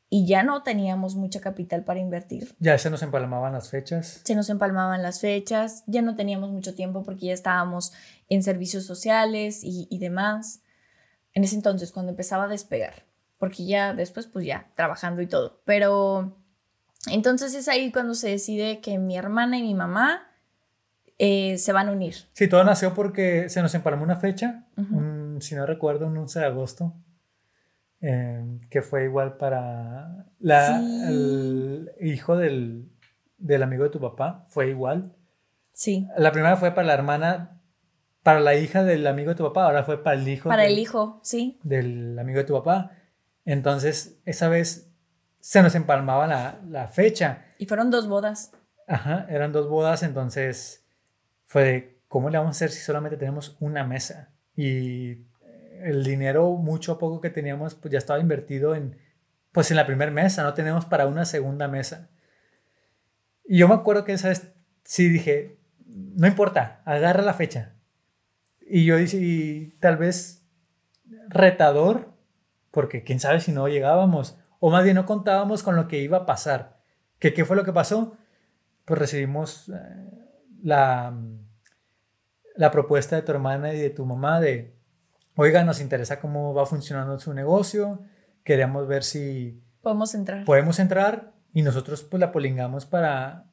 y 0.09 0.27
ya 0.27 0.43
no 0.43 0.61
teníamos 0.61 1.15
mucha 1.15 1.41
capital 1.41 1.83
para 1.83 1.99
invertir 1.99 2.55
Ya 2.59 2.77
se 2.77 2.91
nos 2.91 3.01
empalmaban 3.01 3.53
las 3.53 3.69
fechas. 3.69 4.21
se 4.23 4.35
nos 4.35 4.47
empalmaban 4.51 5.01
las 5.01 5.19
fechas, 5.19 5.83
ya 5.87 6.03
no 6.03 6.15
teníamos 6.15 6.51
mucho 6.51 6.75
tiempo 6.75 7.01
porque 7.01 7.25
ya 7.27 7.33
estábamos 7.33 7.93
en 8.29 8.43
servicios 8.43 8.85
sociales 8.85 9.63
y, 9.63 9.87
y 9.89 9.97
demás. 9.97 10.61
En 11.33 11.43
ese 11.43 11.55
entonces, 11.55 11.91
cuando 11.91 12.11
empezaba 12.11 12.43
a 12.43 12.47
despegar, 12.47 13.05
porque 13.39 13.65
ya 13.65 13.95
después, 13.95 14.27
pues 14.27 14.45
ya, 14.45 14.69
trabajando 14.75 15.23
y 15.23 15.27
todo. 15.27 15.61
Pero 15.65 16.37
entonces 17.07 17.55
es 17.55 17.67
ahí 17.67 17.91
cuando 17.91 18.13
se 18.13 18.29
decide 18.29 18.81
que 18.81 18.99
mi 18.99 19.17
hermana 19.17 19.57
y 19.57 19.63
mi 19.63 19.73
mamá 19.73 20.27
eh, 21.19 21.57
se 21.57 21.71
van 21.73 21.89
a 21.89 21.91
unir. 21.91 22.15
Sí, 22.33 22.47
todo 22.47 22.63
nació 22.63 22.93
porque 22.93 23.49
se 23.49 23.61
nos 23.61 23.73
empalmó 23.75 24.03
una 24.03 24.17
fecha, 24.17 24.65
un- 24.77 25.37
si 25.41 25.55
no 25.55 25.65
recuerdo, 25.65 26.07
un 26.07 26.17
11 26.17 26.39
de 26.39 26.45
agosto, 26.45 26.93
eh, 28.01 28.59
que 28.69 28.81
fue 28.81 29.05
igual 29.05 29.37
para 29.37 30.25
la, 30.39 30.79
Sí. 30.79 31.03
el 31.07 31.91
hijo 32.01 32.35
del, 32.37 32.89
del 33.37 33.63
amigo 33.63 33.83
de 33.83 33.89
tu 33.89 33.99
papá, 33.99 34.45
fue 34.49 34.69
igual. 34.69 35.13
Sí, 35.71 36.07
La 36.17 36.31
primera 36.31 36.55
fue 36.57 36.71
para 36.71 36.87
la 36.87 36.93
hermana, 36.93 37.61
para 38.21 38.39
la 38.39 38.55
hija 38.55 38.83
del 38.83 39.07
amigo 39.07 39.29
de 39.29 39.35
tu 39.35 39.43
papá, 39.43 39.65
ahora 39.65 39.83
fue 39.83 40.03
para 40.03 40.15
el 40.19 40.27
hijo, 40.27 40.49
para 40.49 40.63
del, 40.63 40.73
el 40.73 40.79
hijo, 40.79 41.19
sí. 41.23 41.59
del 41.63 42.17
amigo 42.19 42.39
de 42.39 42.45
tu 42.45 42.53
papá. 42.53 42.91
Entonces, 43.45 44.19
esa 44.25 44.47
vez 44.49 44.91
se 45.39 45.61
nos 45.61 45.75
empalmaba 45.75 46.27
la, 46.27 46.59
la 46.69 46.87
fecha. 46.87 47.45
Y 47.57 47.65
fueron 47.65 47.89
dos 47.91 48.07
bodas. 48.07 48.51
Ajá, 48.87 49.25
eran 49.29 49.51
dos 49.51 49.67
bodas, 49.69 50.03
entonces 50.03 50.82
fue 51.53 51.63
de, 51.63 51.99
¿cómo 52.07 52.31
le 52.31 52.39
vamos 52.39 52.49
a 52.49 52.57
hacer 52.57 52.71
si 52.71 52.81
solamente 52.81 53.15
tenemos 53.15 53.57
una 53.59 53.83
mesa? 53.83 54.33
Y 54.55 55.27
el 55.83 56.03
dinero, 56.03 56.49
mucho 56.53 56.93
a 56.93 56.97
poco 56.97 57.21
que 57.21 57.29
teníamos, 57.29 57.75
pues 57.75 57.91
ya 57.91 57.99
estaba 57.99 58.19
invertido 58.19 58.73
en, 58.73 58.97
pues 59.51 59.69
en 59.69 59.77
la 59.77 59.85
primera 59.85 60.09
mesa, 60.09 60.41
no 60.41 60.55
tenemos 60.55 60.85
para 60.85 61.05
una 61.05 61.25
segunda 61.25 61.67
mesa. 61.67 62.09
Y 63.45 63.59
yo 63.59 63.67
me 63.67 63.75
acuerdo 63.75 64.03
que 64.03 64.13
esa 64.13 64.29
vez 64.29 64.51
sí 64.83 65.09
dije, 65.09 65.59
no 65.85 66.25
importa, 66.25 66.81
agarra 66.85 67.21
la 67.21 67.35
fecha. 67.35 67.75
Y 68.59 68.85
yo 68.85 68.97
dije, 68.97 69.17
y 69.21 69.77
tal 69.79 69.97
vez 69.97 70.47
retador, 71.29 72.15
porque 72.71 73.03
quién 73.03 73.19
sabe 73.19 73.41
si 73.41 73.51
no 73.51 73.67
llegábamos, 73.67 74.39
o 74.59 74.71
más 74.71 74.83
bien 74.83 74.95
no 74.95 75.05
contábamos 75.05 75.61
con 75.61 75.75
lo 75.75 75.87
que 75.87 76.01
iba 76.01 76.17
a 76.17 76.25
pasar. 76.25 76.79
¿Qué, 77.19 77.31
qué 77.31 77.45
fue 77.45 77.55
lo 77.55 77.63
que 77.63 77.73
pasó? 77.73 78.17
Pues 78.85 78.99
recibimos 78.99 79.69
eh, 79.69 80.23
la, 80.63 81.13
la 82.55 82.71
propuesta 82.71 83.15
de 83.17 83.21
tu 83.21 83.31
hermana 83.31 83.73
y 83.73 83.79
de 83.79 83.89
tu 83.89 84.05
mamá 84.05 84.39
de, 84.39 84.75
oiga, 85.35 85.63
nos 85.63 85.79
interesa 85.81 86.19
cómo 86.19 86.53
va 86.53 86.65
funcionando 86.65 87.19
su 87.19 87.33
negocio, 87.33 88.01
queríamos 88.43 88.87
ver 88.87 89.03
si 89.03 89.61
Podemos 89.81 90.15
entrar. 90.15 90.45
podemos 90.45 90.79
entrar 90.79 91.33
y 91.53 91.61
nosotros 91.61 92.03
pues 92.03 92.19
la 92.21 92.31
polingamos 92.31 92.85
para, 92.85 93.45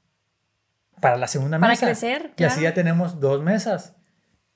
para 1.01 1.17
la 1.17 1.27
segunda 1.27 1.59
Para 1.59 1.73
mesa. 1.73 1.87
crecer, 1.87 2.33
Y 2.37 2.45
así 2.45 2.61
claro. 2.61 2.63
ya 2.71 2.75
tenemos 2.75 3.21
dos 3.21 3.43
mesas. 3.43 3.97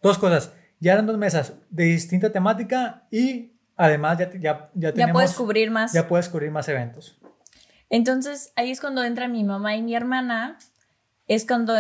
Dos 0.01 0.17
cosas. 0.19 0.53
Ya 0.81 0.93
eran 0.93 1.07
dos 1.07 1.19
mesas 1.19 1.55
de 1.71 1.85
distinta 1.85 2.31
temática 2.31 3.07
y 3.11 3.57
además 3.77 4.19
ya, 4.19 4.31
ya, 4.33 4.39
ya 4.39 4.71
ya 4.75 4.93
tenemos... 4.93 5.13
puedes 5.15 5.35
cubrir 5.35 5.71
más. 5.71 5.93
Ya 5.93 6.07
puedes 6.07 6.29
cubrir 6.29 6.51
más 6.51 6.69
eventos. 6.69 7.19
Entonces, 7.91 8.53
ahí 8.57 8.71
es 8.71 8.81
cuando 8.81 9.03
entra 9.05 9.29
mi 9.29 9.45
mamá 9.45 9.77
y 9.77 9.83
mi 9.83 9.95
hermana. 9.95 10.59
Es 11.29 11.47
cuando 11.47 11.75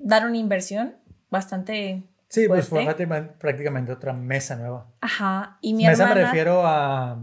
dar 0.00 0.26
una 0.26 0.36
inversión 0.36 0.94
bastante. 1.30 2.02
Sí, 2.28 2.48
pues 2.48 2.66
fue 2.68 2.82
fuerte. 2.84 3.06
prácticamente- 3.06 3.34
prácticamente 3.38 3.92
otra 3.92 4.12
mesa 4.12 4.56
nueva. 4.56 4.86
Ajá. 5.00 5.58
Y 5.60 5.74
mi 5.74 5.84
mesa 5.86 6.04
hermana. 6.04 6.20
me 6.20 6.26
refiero 6.26 6.66
a 6.66 7.18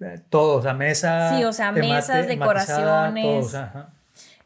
eh, 0.00 0.20
todo, 0.30 0.58
o 0.58 0.62
sea, 0.62 0.74
mesa. 0.74 1.36
Sí, 1.36 1.44
o 1.44 1.52
sea, 1.52 1.72
temate- 1.72 1.88
mesas, 1.94 2.26
decoraciones. 2.28 3.24
todo, 3.24 3.38
o 3.38 3.48
sea, 3.48 3.62
ajá. 3.64 3.88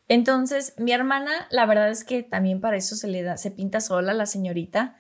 Entonces, 0.09 0.75
mi 0.79 0.93
hermana, 0.93 1.33
la 1.51 1.67
verdad 1.67 1.91
es 1.91 2.05
que 2.05 2.23
también 2.23 2.61
para 2.61 2.77
eso 2.77 2.95
se 2.95 3.09
le 3.09 3.23
da, 3.23 3.37
se 3.37 3.51
pinta 3.51 3.81
sola 3.81 4.15
la 4.15 4.27
señorita. 4.27 4.97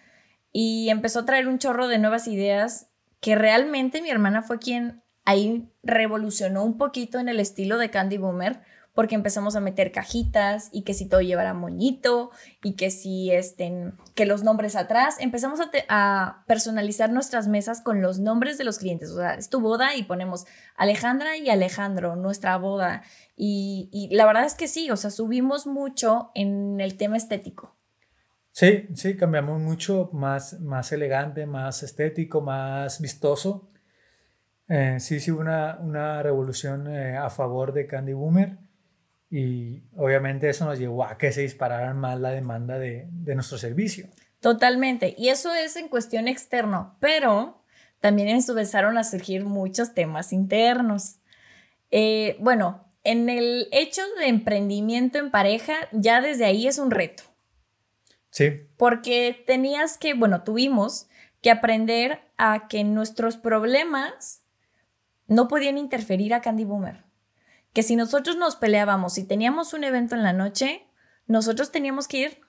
Y 0.52 0.88
empezó 0.90 1.20
a 1.20 1.26
traer 1.26 1.48
un 1.48 1.58
chorro 1.58 1.86
de 1.88 1.98
nuevas 1.98 2.26
ideas 2.28 2.88
que 3.20 3.34
realmente 3.34 4.02
mi 4.02 4.10
hermana 4.10 4.42
fue 4.42 4.58
quien 4.58 5.02
ahí 5.24 5.68
revolucionó 5.82 6.64
un 6.64 6.76
poquito 6.78 7.18
en 7.18 7.28
el 7.28 7.40
estilo 7.40 7.78
de 7.78 7.90
Candy 7.90 8.16
Boomer, 8.16 8.60
porque 8.96 9.14
empezamos 9.14 9.54
a 9.56 9.60
meter 9.60 9.92
cajitas 9.92 10.70
y 10.72 10.82
que 10.82 10.94
si 10.94 11.06
todo 11.06 11.20
llevara 11.20 11.52
moñito 11.52 12.30
y 12.62 12.76
que 12.76 12.90
si 12.90 13.30
estén, 13.30 13.92
que 14.14 14.24
los 14.24 14.42
nombres 14.42 14.74
atrás, 14.74 15.16
empezamos 15.20 15.60
a, 15.88 16.44
personalizar 16.46 17.12
nuestras 17.12 17.46
mesas 17.46 17.82
con 17.82 18.00
los 18.00 18.18
nombres 18.18 18.56
de 18.56 18.64
los 18.64 18.78
clientes, 18.78 19.10
o 19.10 19.18
sea, 19.18 19.34
es 19.34 19.50
tu 19.50 19.60
boda 19.60 19.94
y 19.96 20.02
ponemos 20.02 20.46
Alejandra 20.76 21.36
y 21.36 21.50
Alejandro, 21.50 22.16
nuestra 22.16 22.56
boda, 22.56 23.02
y, 23.36 23.90
y 23.92 24.14
la 24.16 24.24
verdad 24.24 24.46
es 24.46 24.54
que 24.54 24.66
sí, 24.66 24.90
o 24.90 24.96
sea, 24.96 25.10
subimos 25.10 25.66
mucho 25.66 26.30
en 26.34 26.80
el 26.80 26.96
tema 26.96 27.18
estético. 27.18 27.76
Sí, 28.52 28.88
sí, 28.94 29.18
cambiamos 29.18 29.60
mucho, 29.60 30.08
más, 30.14 30.58
más 30.60 30.90
elegante, 30.90 31.44
más 31.44 31.82
estético, 31.82 32.40
más 32.40 33.02
vistoso. 33.02 33.68
Eh, 34.68 34.96
sí, 35.00 35.20
sí, 35.20 35.30
una, 35.30 35.76
una 35.82 36.22
revolución 36.22 36.86
eh, 36.88 37.18
a 37.18 37.28
favor 37.28 37.74
de 37.74 37.86
Candy 37.86 38.14
Boomer 38.14 38.65
y 39.30 39.82
obviamente 39.96 40.48
eso 40.48 40.64
nos 40.64 40.78
llevó 40.78 41.04
a 41.04 41.18
que 41.18 41.32
se 41.32 41.42
dispararan 41.42 41.98
más 41.98 42.20
la 42.20 42.30
demanda 42.30 42.78
de, 42.78 43.08
de 43.10 43.34
nuestro 43.34 43.58
servicio. 43.58 44.08
Totalmente. 44.40 45.14
Y 45.18 45.28
eso 45.28 45.54
es 45.54 45.76
en 45.76 45.88
cuestión 45.88 46.28
externo, 46.28 46.96
pero 47.00 47.62
también 48.00 48.28
empezaron 48.28 48.98
a 48.98 49.04
surgir 49.04 49.44
muchos 49.44 49.94
temas 49.94 50.32
internos. 50.32 51.16
Eh, 51.90 52.36
bueno, 52.40 52.84
en 53.04 53.28
el 53.28 53.68
hecho 53.72 54.02
de 54.18 54.28
emprendimiento 54.28 55.18
en 55.18 55.30
pareja, 55.30 55.74
ya 55.92 56.20
desde 56.20 56.44
ahí 56.44 56.66
es 56.66 56.78
un 56.78 56.90
reto, 56.90 57.22
Sí, 58.30 58.68
porque 58.76 59.44
tenías 59.46 59.96
que, 59.96 60.12
bueno, 60.12 60.42
tuvimos 60.44 61.08
que 61.40 61.50
aprender 61.50 62.20
a 62.36 62.68
que 62.68 62.84
nuestros 62.84 63.38
problemas 63.38 64.42
no 65.26 65.48
podían 65.48 65.78
interferir 65.78 66.34
a 66.34 66.42
Candy 66.42 66.64
Boomer. 66.64 67.05
Que 67.76 67.82
si 67.82 67.94
nosotros 67.94 68.36
nos 68.36 68.56
peleábamos 68.56 69.18
y 69.18 69.24
teníamos 69.24 69.74
un 69.74 69.84
evento 69.84 70.14
en 70.14 70.22
la 70.22 70.32
noche, 70.32 70.86
nosotros 71.26 71.72
teníamos 71.72 72.08
que 72.08 72.18
ir 72.20 72.40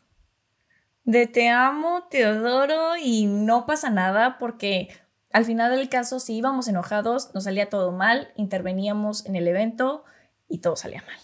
de 1.04 1.28
te 1.28 1.50
amo, 1.50 2.08
te 2.10 2.24
adoro 2.24 2.96
y 2.96 3.26
no 3.26 3.66
pasa 3.66 3.90
nada 3.90 4.38
porque 4.38 4.88
al 5.34 5.44
final 5.44 5.76
del 5.76 5.90
caso 5.90 6.22
si 6.22 6.38
íbamos 6.38 6.70
enojados, 6.70 7.34
nos 7.34 7.44
salía 7.44 7.68
todo 7.68 7.92
mal, 7.92 8.30
interveníamos 8.38 9.26
en 9.26 9.36
el 9.36 9.50
evento 9.50 10.06
y 10.48 10.60
todo 10.60 10.78
salía 10.78 11.04
mal. 11.06 11.20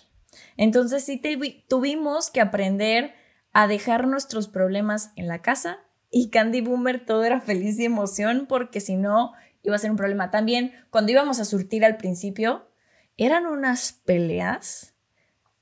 Entonces 0.57 1.05
sí 1.05 1.21
tuvimos 1.69 2.29
que 2.29 2.41
aprender 2.41 3.15
a 3.53 3.67
dejar 3.67 4.05
nuestros 4.05 4.49
problemas 4.49 5.13
en 5.15 5.29
la 5.29 5.41
casa 5.41 5.77
y 6.09 6.29
Candy 6.29 6.59
Boomer 6.59 7.05
todo 7.05 7.23
era 7.23 7.39
feliz 7.39 7.79
y 7.79 7.85
emoción 7.85 8.47
porque 8.49 8.81
si 8.81 8.97
no 8.97 9.31
iba 9.61 9.77
a 9.77 9.79
ser 9.79 9.91
un 9.91 9.97
problema. 9.97 10.29
También 10.29 10.73
cuando 10.89 11.13
íbamos 11.13 11.39
a 11.39 11.45
surtir 11.45 11.85
al 11.85 11.95
principio 11.95 12.67
eran 13.17 13.45
unas 13.45 13.93
peleas, 13.93 14.93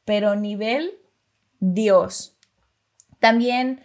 pero 0.06 0.36
nivel 0.36 1.00
Dios. 1.60 2.38
También 3.20 3.82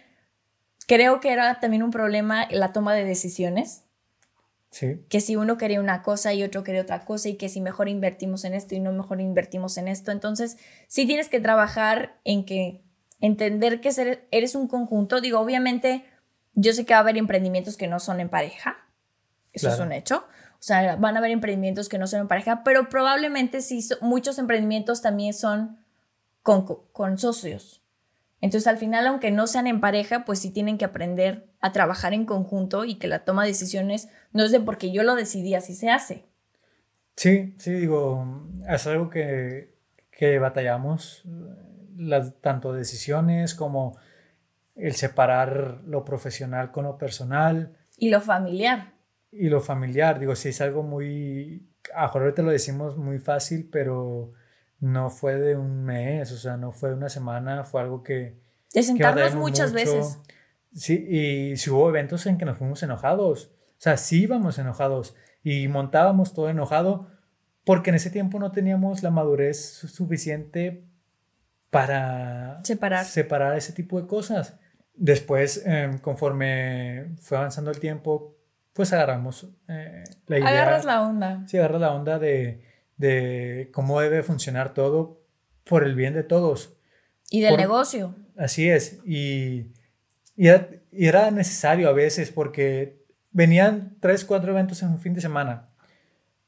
creo 0.87 1.19
que 1.19 1.31
era 1.31 1.59
también 1.59 1.83
un 1.83 1.91
problema 1.91 2.47
la 2.51 2.73
toma 2.73 2.93
de 2.93 3.03
decisiones 3.05 3.83
sí, 4.71 5.01
que 5.09 5.21
si 5.21 5.35
uno 5.35 5.57
quería 5.57 5.79
una 5.79 6.01
cosa 6.03 6.33
y 6.33 6.43
otro 6.43 6.63
quería 6.63 6.81
otra 6.81 7.05
cosa 7.05 7.29
y 7.29 7.35
que 7.35 7.49
si 7.49 7.61
mejor 7.61 7.89
invertimos 7.89 8.45
en 8.45 8.53
esto 8.53 8.75
y 8.75 8.79
no 8.79 8.91
mejor 8.91 9.21
invertimos 9.21 9.77
en 9.77 9.87
esto. 9.87 10.11
Entonces, 10.11 10.57
sí 10.87 11.05
tienes 11.05 11.29
que 11.29 11.39
trabajar 11.39 12.19
en 12.23 12.45
que 12.45 12.81
entender 13.21 13.81
que 13.81 13.91
ser- 13.91 14.27
eres 14.31 14.55
un 14.55 14.67
conjunto. 14.67 15.21
Digo, 15.21 15.39
obviamente, 15.39 16.05
yo 16.53 16.73
sé 16.73 16.85
que 16.85 16.93
va 16.93 16.99
a 16.99 17.01
haber 17.01 17.17
emprendimientos 17.17 17.77
que 17.77 17.87
no 17.87 17.99
son 17.99 18.19
en 18.19 18.29
pareja. 18.29 18.77
Eso 19.53 19.69
es 19.69 19.79
un 19.79 19.91
hecho. 19.91 20.25
O 20.59 20.63
sea, 20.67 20.95
van 20.97 21.15
a 21.15 21.19
haber 21.19 21.31
emprendimientos 21.31 21.87
que 21.89 21.97
no 21.97 22.07
son 22.07 22.21
en 22.21 22.27
pareja, 22.27 22.63
pero 22.63 22.89
probablemente 22.89 23.61
sí, 23.61 23.81
so- 23.81 23.97
muchos 24.01 24.39
emprendimientos 24.39 25.01
también 25.01 25.33
son 25.33 25.77
con, 26.43 26.65
co- 26.65 26.87
con 26.91 27.17
socios. 27.17 27.83
Entonces, 28.41 28.67
al 28.67 28.77
final, 28.77 29.07
aunque 29.07 29.31
no 29.31 29.47
sean 29.47 29.65
en 29.67 29.81
pareja, 29.81 30.23
pues 30.25 30.39
sí 30.39 30.51
tienen 30.51 30.77
que 30.77 30.85
aprender 30.85 31.47
a 31.59 31.71
trabajar 31.71 32.13
en 32.13 32.25
conjunto 32.25 32.85
y 32.85 32.95
que 32.95 33.07
la 33.07 33.25
toma 33.25 33.43
de 33.43 33.49
decisiones 33.49 34.09
no 34.31 34.43
es 34.43 34.51
de 34.51 34.59
porque 34.59 34.91
yo 34.91 35.03
lo 35.03 35.15
decidí, 35.15 35.55
así 35.55 35.73
se 35.75 35.89
hace. 35.89 36.25
sí, 37.15 37.55
sí, 37.57 37.71
digo, 37.71 38.25
es 38.69 38.85
algo 38.87 39.09
que, 39.09 39.73
que 40.11 40.37
batallamos, 40.39 41.23
las, 41.97 42.39
tanto 42.41 42.73
decisiones 42.73 43.55
como 43.55 43.97
el 44.75 44.93
separar 44.93 45.81
lo 45.87 46.05
profesional 46.05 46.71
con 46.71 46.83
lo 46.85 46.97
personal. 46.99 47.75
Y 47.97 48.11
lo 48.11 48.21
familiar. 48.21 48.93
Y 49.39 49.49
lo 49.49 49.61
familiar, 49.61 50.19
digo, 50.19 50.35
sí 50.35 50.49
es 50.49 50.61
algo 50.61 50.83
muy, 50.83 51.67
a 51.93 52.03
mejor 52.03 52.23
ahorita 52.23 52.41
lo 52.41 52.51
decimos 52.51 52.97
muy 52.97 53.19
fácil, 53.19 53.69
pero 53.71 54.33
no 54.79 55.09
fue 55.09 55.35
de 55.35 55.55
un 55.55 55.83
mes, 55.83 56.31
o 56.31 56.37
sea, 56.37 56.57
no 56.57 56.71
fue 56.71 56.89
de 56.89 56.95
una 56.95 57.09
semana, 57.09 57.63
fue 57.63 57.81
algo 57.81 58.03
que... 58.03 58.13
De 58.13 58.39
que 58.73 58.83
sentarnos 58.83 59.15
batallamos 59.15 59.41
muchas 59.49 59.71
mucho. 59.73 59.85
veces. 59.85 60.19
Sí, 60.73 60.93
y 61.09 61.57
si 61.57 61.69
hubo 61.71 61.89
eventos 61.89 62.25
en 62.27 62.37
que 62.37 62.45
nos 62.45 62.57
fuimos 62.57 62.83
enojados, 62.83 63.51
o 63.69 63.79
sea, 63.79 63.97
sí 63.97 64.23
íbamos 64.23 64.59
enojados 64.59 65.15
y 65.43 65.67
montábamos 65.67 66.33
todo 66.33 66.49
enojado 66.49 67.07
porque 67.63 67.89
en 67.89 67.95
ese 67.95 68.09
tiempo 68.11 68.39
no 68.39 68.51
teníamos 68.51 69.01
la 69.03 69.09
madurez 69.11 69.65
su- 69.73 69.87
suficiente 69.87 70.83
para 71.69 72.59
Separar. 72.63 73.05
separar 73.05 73.57
ese 73.57 73.73
tipo 73.73 73.99
de 73.99 74.07
cosas. 74.07 74.57
Después, 74.95 75.63
eh, 75.65 75.91
conforme 76.01 77.15
fue 77.21 77.37
avanzando 77.37 77.71
el 77.71 77.79
tiempo, 77.79 78.36
pues 78.77 78.93
agarramos 78.93 79.45
eh, 79.67 80.03
la 80.27 80.37
idea. 80.39 80.47
Agarras 80.49 80.85
la 80.85 81.01
onda. 81.01 81.43
Sí, 81.47 81.57
agarras 81.57 81.81
la 81.81 81.93
onda 81.93 82.17
de, 82.19 82.63
de 82.95 83.69
cómo 83.73 83.99
debe 83.99 84.23
funcionar 84.23 84.73
todo 84.73 85.19
por 85.65 85.83
el 85.83 85.95
bien 85.95 86.13
de 86.13 86.23
todos. 86.23 86.77
Y 87.29 87.41
del 87.41 87.51
Por- 87.51 87.59
negocio. 87.59 88.15
Así 88.37 88.69
es. 88.69 88.99
Y, 89.05 89.73
y 90.37 90.47
era, 90.47 90.69
y 90.91 91.07
era 91.07 91.31
necesario 91.31 91.89
a 91.89 91.93
veces 91.93 92.31
porque 92.31 93.03
venían 93.31 93.97
tres, 93.99 94.23
cuatro 94.23 94.51
eventos 94.51 94.81
en 94.83 94.89
un 94.89 94.99
fin 94.99 95.13
de 95.13 95.21
semana. 95.21 95.69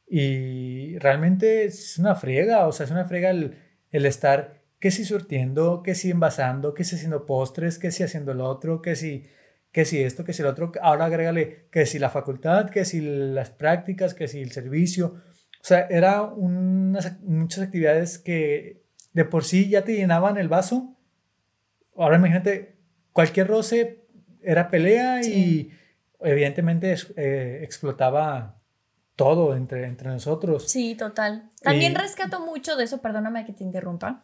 Y 0.08 0.98
realmente 1.00 1.66
es 1.66 1.98
una 2.00 2.16
friega, 2.16 2.68
o 2.68 2.72
sea, 2.72 2.86
es 2.86 2.92
una 2.92 3.06
friega 3.06 3.30
el, 3.32 3.58
el 3.92 4.06
estar 4.06 4.62
que 4.80 4.92
si 4.92 5.04
surtiendo, 5.04 5.84
que 5.84 5.94
si 5.96 6.10
envasando, 6.12 6.74
que 6.74 6.84
si 6.84 6.96
haciendo 6.96 7.26
postres, 7.26 7.78
que 7.80 7.92
si 7.92 8.04
haciendo 8.04 8.34
lo 8.34 8.46
otro, 8.48 8.82
que 8.82 8.96
si, 8.96 9.26
que 9.72 9.86
si 9.86 10.02
esto, 10.02 10.24
que 10.24 10.34
si 10.34 10.42
lo 10.44 10.50
otro. 10.50 10.72
Ahora 10.82 11.06
agrégale 11.06 11.68
que 11.72 11.86
si 11.86 12.00
la 12.00 12.10
facultad, 12.10 12.70
que 12.70 12.86
si 12.86 13.02
las 13.02 13.50
prácticas, 13.52 14.14
que 14.14 14.28
si 14.28 14.42
el 14.42 14.52
servicio. 14.52 15.16
O 15.62 15.64
sea, 15.64 15.88
era 15.90 16.24
unas, 16.24 17.20
muchas 17.22 17.64
actividades 17.66 18.18
que 18.18 18.84
de 19.14 19.26
por 19.26 19.44
sí 19.44 19.70
ya 19.70 19.84
te 19.84 19.94
llenaban 19.96 20.38
el 20.38 20.48
vaso. 20.48 20.96
Ahora 21.98 22.18
imagínate, 22.18 22.78
cualquier 23.14 23.48
roce 23.48 24.06
era 24.42 24.70
pelea 24.70 25.22
Sí. 25.22 25.34
y 25.34 25.72
evidentemente 26.26 26.96
eh, 27.18 27.60
explotaba 27.64 28.56
todo 29.16 29.54
entre, 29.56 29.86
entre 29.86 30.10
nosotros. 30.10 30.70
Sí, 30.72 30.96
total. 30.96 31.50
También 31.62 31.92
Y- 31.92 31.96
rescato 31.96 32.40
mucho 32.40 32.78
de 32.78 32.86
eso, 32.86 33.02
perdóname 33.02 33.46
que 33.46 33.52
te 33.54 33.64
interrumpa. 33.66 34.24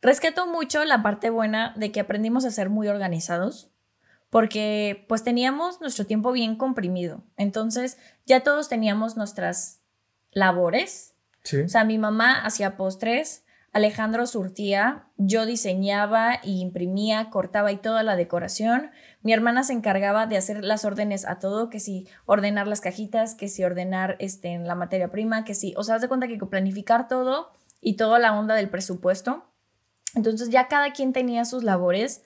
Rescato 0.00 0.46
mucho 0.46 0.84
la 0.84 1.02
parte 1.02 1.30
buena 1.30 1.74
de 1.76 1.90
que 1.90 1.98
aprendimos 2.00 2.44
a 2.44 2.50
ser 2.52 2.70
muy 2.70 2.86
organizados, 2.88 3.72
porque 4.30 5.04
pues 5.08 5.22
teníamos 5.22 5.80
nuestro 5.80 6.06
tiempo 6.06 6.32
bien 6.32 6.56
comprimido. 6.56 7.22
Entonces 7.36 7.98
ya 8.26 8.40
todos 8.40 8.68
teníamos 8.68 9.16
nuestras 9.16 9.80
labores 10.30 11.10
Sí. 11.42 11.62
O 11.62 11.68
sea, 11.68 11.84
mi 11.84 11.98
mamá 11.98 12.44
hacía 12.44 12.76
postres, 12.76 13.44
Alejandro 13.72 14.26
surtía, 14.26 15.06
yo 15.16 15.46
diseñaba 15.46 16.40
y 16.42 16.60
imprimía, 16.60 17.30
cortaba 17.30 17.70
y 17.70 17.76
toda 17.76 18.02
la 18.02 18.16
decoración. 18.16 18.90
Mi 19.22 19.32
hermana 19.32 19.62
se 19.62 19.72
encargaba 19.72 20.26
de 20.26 20.36
hacer 20.36 20.64
las 20.64 20.84
órdenes 20.84 21.24
a 21.24 21.38
todo, 21.38 21.70
que 21.70 21.78
si 21.78 22.08
ordenar 22.26 22.66
las 22.66 22.80
cajitas, 22.80 23.36
que 23.36 23.48
si 23.48 23.62
ordenar 23.62 24.16
este, 24.18 24.58
la 24.58 24.74
materia 24.74 25.10
prima, 25.10 25.44
que 25.44 25.54
si, 25.54 25.72
o 25.76 25.84
sea, 25.84 25.94
haz 25.94 26.02
de 26.02 26.08
cuenta 26.08 26.26
que 26.26 26.36
planificar 26.38 27.06
todo 27.06 27.52
y 27.80 27.96
toda 27.96 28.18
la 28.18 28.36
onda 28.36 28.56
del 28.56 28.70
presupuesto. 28.70 29.44
Entonces 30.16 30.50
ya 30.50 30.66
cada 30.66 30.92
quien 30.92 31.12
tenía 31.12 31.44
sus 31.44 31.62
labores, 31.62 32.24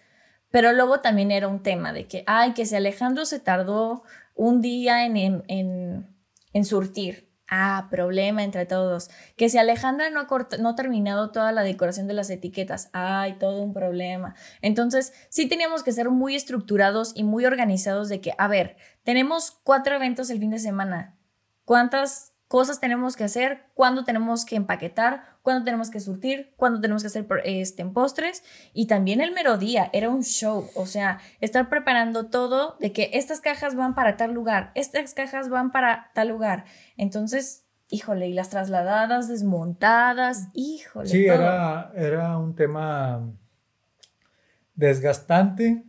pero 0.55 0.73
luego 0.73 1.01
también 1.01 1.33
era 1.33 1.49
un 1.49 1.65
tema 1.65 1.93
de 1.93 2.07
que, 2.07 2.23
ay, 2.29 2.53
que 2.53 2.65
si 2.65 2.77
Alejandro 2.77 3.25
se 3.25 3.41
tardó 3.41 4.05
un 4.37 4.61
día 4.61 5.05
en, 5.05 5.17
en, 5.17 6.07
en, 6.53 6.65
surtir, 6.65 7.29
Ah, 7.49 7.89
problema 7.91 8.45
entre 8.45 8.65
todos. 8.65 9.11
Que 9.37 9.49
si 9.49 9.59
Alejandra 9.59 10.11
no 10.11 10.21
ha, 10.21 10.29
no 10.61 10.69
ha 10.69 10.75
terminado 10.77 11.33
toda 11.33 11.51
la 11.51 11.65
decoración 11.65 12.07
de 12.07 12.15
las 12.15 12.31
etiquetas, 12.31 12.89
ay, 12.93 13.33
todo 13.41 13.63
un 13.63 13.75
problema. 13.75 14.37
Entonces, 14.63 15.13
sí 15.29 15.49
teníamos 15.49 15.83
que 15.83 15.91
ser 15.91 16.11
muy 16.11 16.37
estructurados 16.37 17.13
y 17.17 17.25
muy 17.25 17.47
organizados 17.47 18.09
de 18.09 18.21
que, 18.21 18.33
a 18.39 18.47
ver, 18.47 18.77
tenemos 19.03 19.51
cuatro 19.65 19.97
eventos 19.97 20.31
el 20.31 20.39
fin 20.39 20.51
de 20.51 20.61
semana. 20.61 21.19
¿Cuántas 21.65 22.33
cosas 22.47 22.79
tenemos 22.79 23.17
que 23.17 23.25
hacer? 23.25 23.67
¿Cuándo 23.75 24.05
tenemos 24.05 24.45
que 24.45 24.55
empaquetar? 24.55 25.34
¿Cuándo 25.45 25.63
tenemos 25.67 25.91
que 25.91 26.01
surtir? 26.01 26.55
¿Cuándo 26.57 26.81
tenemos 26.81 27.03
que 27.03 27.09
hacer 27.09 27.27
este, 27.45 27.83
en 27.83 27.93
postres? 27.93 28.43
Y 28.73 28.87
también 28.87 29.21
el 29.21 29.33
merodía, 29.33 29.91
era 29.93 30.09
un 30.09 30.23
show. 30.23 30.71
O 30.75 30.87
sea, 30.87 31.19
estar 31.43 31.69
preparando 31.69 32.31
todo 32.31 32.79
de 32.81 32.93
que 32.95 33.11
estas 33.13 33.43
cajas 33.43 33.77
van 33.77 33.95
para 33.95 34.17
tal 34.17 34.33
lugar, 34.33 34.73
estas 34.75 35.13
cajas 35.13 35.51
van 35.51 35.71
para 35.71 36.11
tal 36.15 36.29
lugar. 36.29 36.65
Entonces, 36.97 37.67
híjole, 37.91 38.27
y 38.27 38.33
las 38.33 38.49
trasladadas, 38.49 39.29
desmontadas, 39.29 40.49
híjole. 40.55 41.11
Sí, 41.11 41.27
todo. 41.27 41.35
era, 41.35 41.93
era 41.95 42.39
un 42.39 42.55
tema 42.55 43.31
desgastante, 44.75 45.85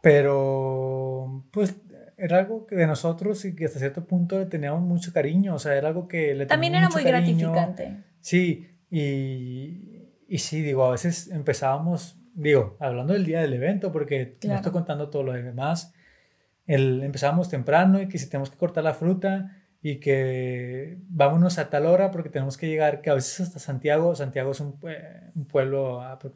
pero 0.00 1.44
pues 1.50 1.76
era 2.16 2.38
algo 2.38 2.66
que 2.66 2.74
de 2.74 2.86
nosotros 2.86 3.44
y 3.44 3.54
que 3.54 3.66
hasta 3.66 3.80
cierto 3.80 4.06
punto 4.06 4.38
le 4.38 4.46
teníamos 4.46 4.80
mucho 4.80 5.12
cariño, 5.12 5.56
o 5.56 5.58
sea, 5.58 5.74
era 5.74 5.88
algo 5.88 6.08
que 6.08 6.34
le 6.34 6.46
También 6.46 6.72
teníamos 6.72 6.72
era 6.72 6.88
mucho 6.88 6.96
muy 6.96 7.04
cariño. 7.04 7.52
gratificante. 7.52 8.13
Sí, 8.24 8.70
y, 8.90 10.08
y 10.26 10.38
sí, 10.38 10.62
digo, 10.62 10.86
a 10.86 10.92
veces 10.92 11.28
empezábamos, 11.30 12.18
digo, 12.34 12.78
hablando 12.80 13.12
del 13.12 13.26
día 13.26 13.42
del 13.42 13.52
evento, 13.52 13.92
porque 13.92 14.32
no 14.34 14.38
Claro. 14.40 14.56
estoy 14.56 14.72
contando 14.72 15.10
todo 15.10 15.24
lo 15.24 15.32
demás, 15.34 15.92
el, 16.66 17.02
empezábamos 17.02 17.50
temprano 17.50 18.00
y 18.00 18.08
que 18.08 18.16
si 18.18 18.30
tenemos 18.30 18.48
que 18.48 18.56
cortar 18.56 18.82
la 18.82 18.94
fruta 18.94 19.60
y 19.82 20.00
que 20.00 20.96
vámonos 21.10 21.58
a 21.58 21.68
tal 21.68 21.84
hora 21.84 22.10
porque 22.10 22.30
tenemos 22.30 22.56
que 22.56 22.66
llegar, 22.66 23.02
que 23.02 23.10
a 23.10 23.14
veces 23.14 23.40
hasta 23.40 23.58
Santiago, 23.58 24.14
Santiago 24.14 24.52
es 24.52 24.60
un, 24.60 24.80
pue- 24.80 25.30
un 25.34 25.44
pueblo 25.44 26.00
a 26.00 26.18
apro- 26.18 26.32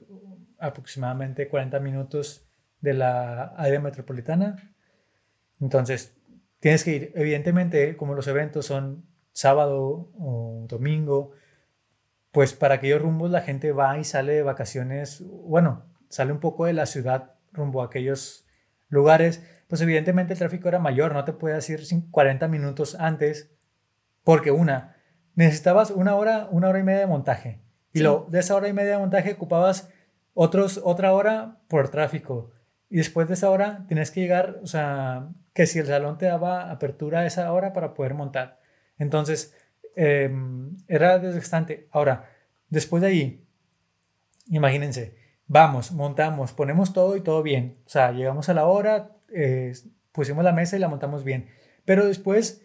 aproximadamente 0.58 1.48
40 1.48 1.80
minutos 1.80 2.46
de 2.82 2.92
la 2.92 3.44
área 3.56 3.80
metropolitana, 3.80 4.74
entonces 5.58 6.14
tienes 6.60 6.84
que 6.84 6.94
ir, 6.96 7.12
evidentemente, 7.14 7.96
como 7.96 8.14
los 8.14 8.28
eventos 8.28 8.66
son 8.66 9.06
sábado 9.32 10.10
o 10.18 10.66
domingo, 10.68 11.32
pues 12.32 12.52
para 12.52 12.74
aquellos 12.76 13.00
rumbos 13.02 13.30
la 13.30 13.40
gente 13.40 13.72
va 13.72 13.98
y 13.98 14.04
sale 14.04 14.34
de 14.34 14.42
vacaciones, 14.42 15.22
bueno, 15.26 15.84
sale 16.08 16.32
un 16.32 16.40
poco 16.40 16.66
de 16.66 16.72
la 16.72 16.86
ciudad 16.86 17.34
rumbo 17.52 17.82
a 17.82 17.86
aquellos 17.86 18.46
lugares, 18.88 19.42
pues 19.68 19.80
evidentemente 19.80 20.32
el 20.34 20.38
tráfico 20.38 20.68
era 20.68 20.78
mayor, 20.78 21.12
no 21.12 21.24
te 21.24 21.32
puedes 21.32 21.68
ir 21.70 21.84
sin 21.84 22.10
40 22.10 22.48
minutos 22.48 22.94
antes, 22.98 23.50
porque 24.24 24.50
una, 24.50 24.96
necesitabas 25.34 25.90
una 25.90 26.14
hora, 26.16 26.48
una 26.50 26.68
hora 26.68 26.78
y 26.78 26.82
media 26.84 27.00
de 27.00 27.06
montaje, 27.06 27.60
y 27.92 27.98
Sí. 27.98 28.04
luego 28.04 28.26
de 28.30 28.40
esa 28.40 28.54
hora 28.54 28.68
y 28.68 28.72
media 28.72 28.92
de 28.92 28.98
montaje 28.98 29.32
ocupabas 29.32 29.90
otros, 30.34 30.80
otra 30.84 31.12
hora 31.12 31.58
por 31.68 31.88
tráfico, 31.90 32.50
y 32.90 32.98
después 32.98 33.28
de 33.28 33.34
esa 33.34 33.50
hora 33.50 33.84
tienes 33.88 34.10
que 34.10 34.20
llegar, 34.20 34.58
o 34.62 34.66
sea, 34.66 35.28
que 35.52 35.66
si 35.66 35.78
el 35.78 35.86
salón 35.86 36.16
te 36.18 36.26
daba 36.26 36.70
apertura 36.70 37.20
a 37.20 37.26
esa 37.26 37.52
hora 37.52 37.72
para 37.72 37.92
poder 37.94 38.14
montar. 38.14 38.60
Entonces, 38.96 39.54
eh, 40.00 40.30
era 40.86 41.18
desgastante. 41.18 41.88
Ahora, 41.90 42.30
después 42.68 43.02
de 43.02 43.08
ahí, 43.08 43.48
imagínense, 44.46 45.16
vamos, 45.48 45.90
montamos, 45.90 46.52
ponemos 46.52 46.92
todo 46.92 47.16
y 47.16 47.20
todo 47.20 47.42
bien. 47.42 47.82
O 47.84 47.88
sea, 47.88 48.12
llegamos 48.12 48.48
a 48.48 48.54
la 48.54 48.66
hora, 48.66 49.16
eh, 49.34 49.72
pusimos 50.12 50.44
la 50.44 50.52
mesa 50.52 50.76
y 50.76 50.78
la 50.78 50.86
montamos 50.86 51.24
bien. 51.24 51.48
Pero 51.84 52.06
después, 52.06 52.64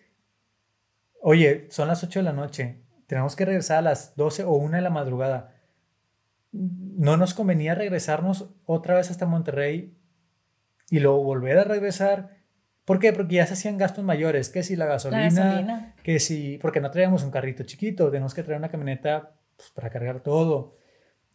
oye, 1.21 1.65
son 1.71 1.87
las 1.87 2.03
8 2.03 2.19
de 2.19 2.23
la 2.23 2.33
noche, 2.33 2.83
tenemos 3.07 3.35
que 3.35 3.45
regresar 3.45 3.79
a 3.79 3.81
las 3.81 4.15
12 4.15 4.43
o 4.43 4.53
1 4.53 4.77
de 4.77 4.83
la 4.83 4.91
madrugada. 4.91 5.55
No 6.51 7.17
nos 7.17 7.33
convenía 7.33 7.73
regresarnos 7.73 8.53
otra 8.65 8.93
vez 8.93 9.09
hasta 9.09 9.25
Monterrey 9.25 9.97
y 10.91 10.99
luego 10.99 11.23
volver 11.23 11.57
a 11.57 11.63
regresar. 11.63 12.42
¿Por 12.85 12.99
qué? 12.99 13.13
Porque 13.13 13.35
ya 13.35 13.45
se 13.45 13.53
hacían 13.53 13.77
gastos 13.77 14.03
mayores, 14.03 14.49
que 14.49 14.61
si 14.63 14.75
la 14.75 14.85
La 14.85 14.91
gasolina, 14.93 15.43
gasolina. 15.45 15.95
que 16.03 16.19
si, 16.19 16.57
porque 16.57 16.81
no 16.81 16.91
traíamos 16.91 17.23
un 17.23 17.31
carrito 17.31 17.63
chiquito, 17.63 18.09
tenemos 18.11 18.33
que 18.33 18.43
traer 18.43 18.59
una 18.59 18.69
camioneta 18.69 19.35
pues, 19.55 19.69
para 19.71 19.89
cargar 19.89 20.19
todo, 20.21 20.77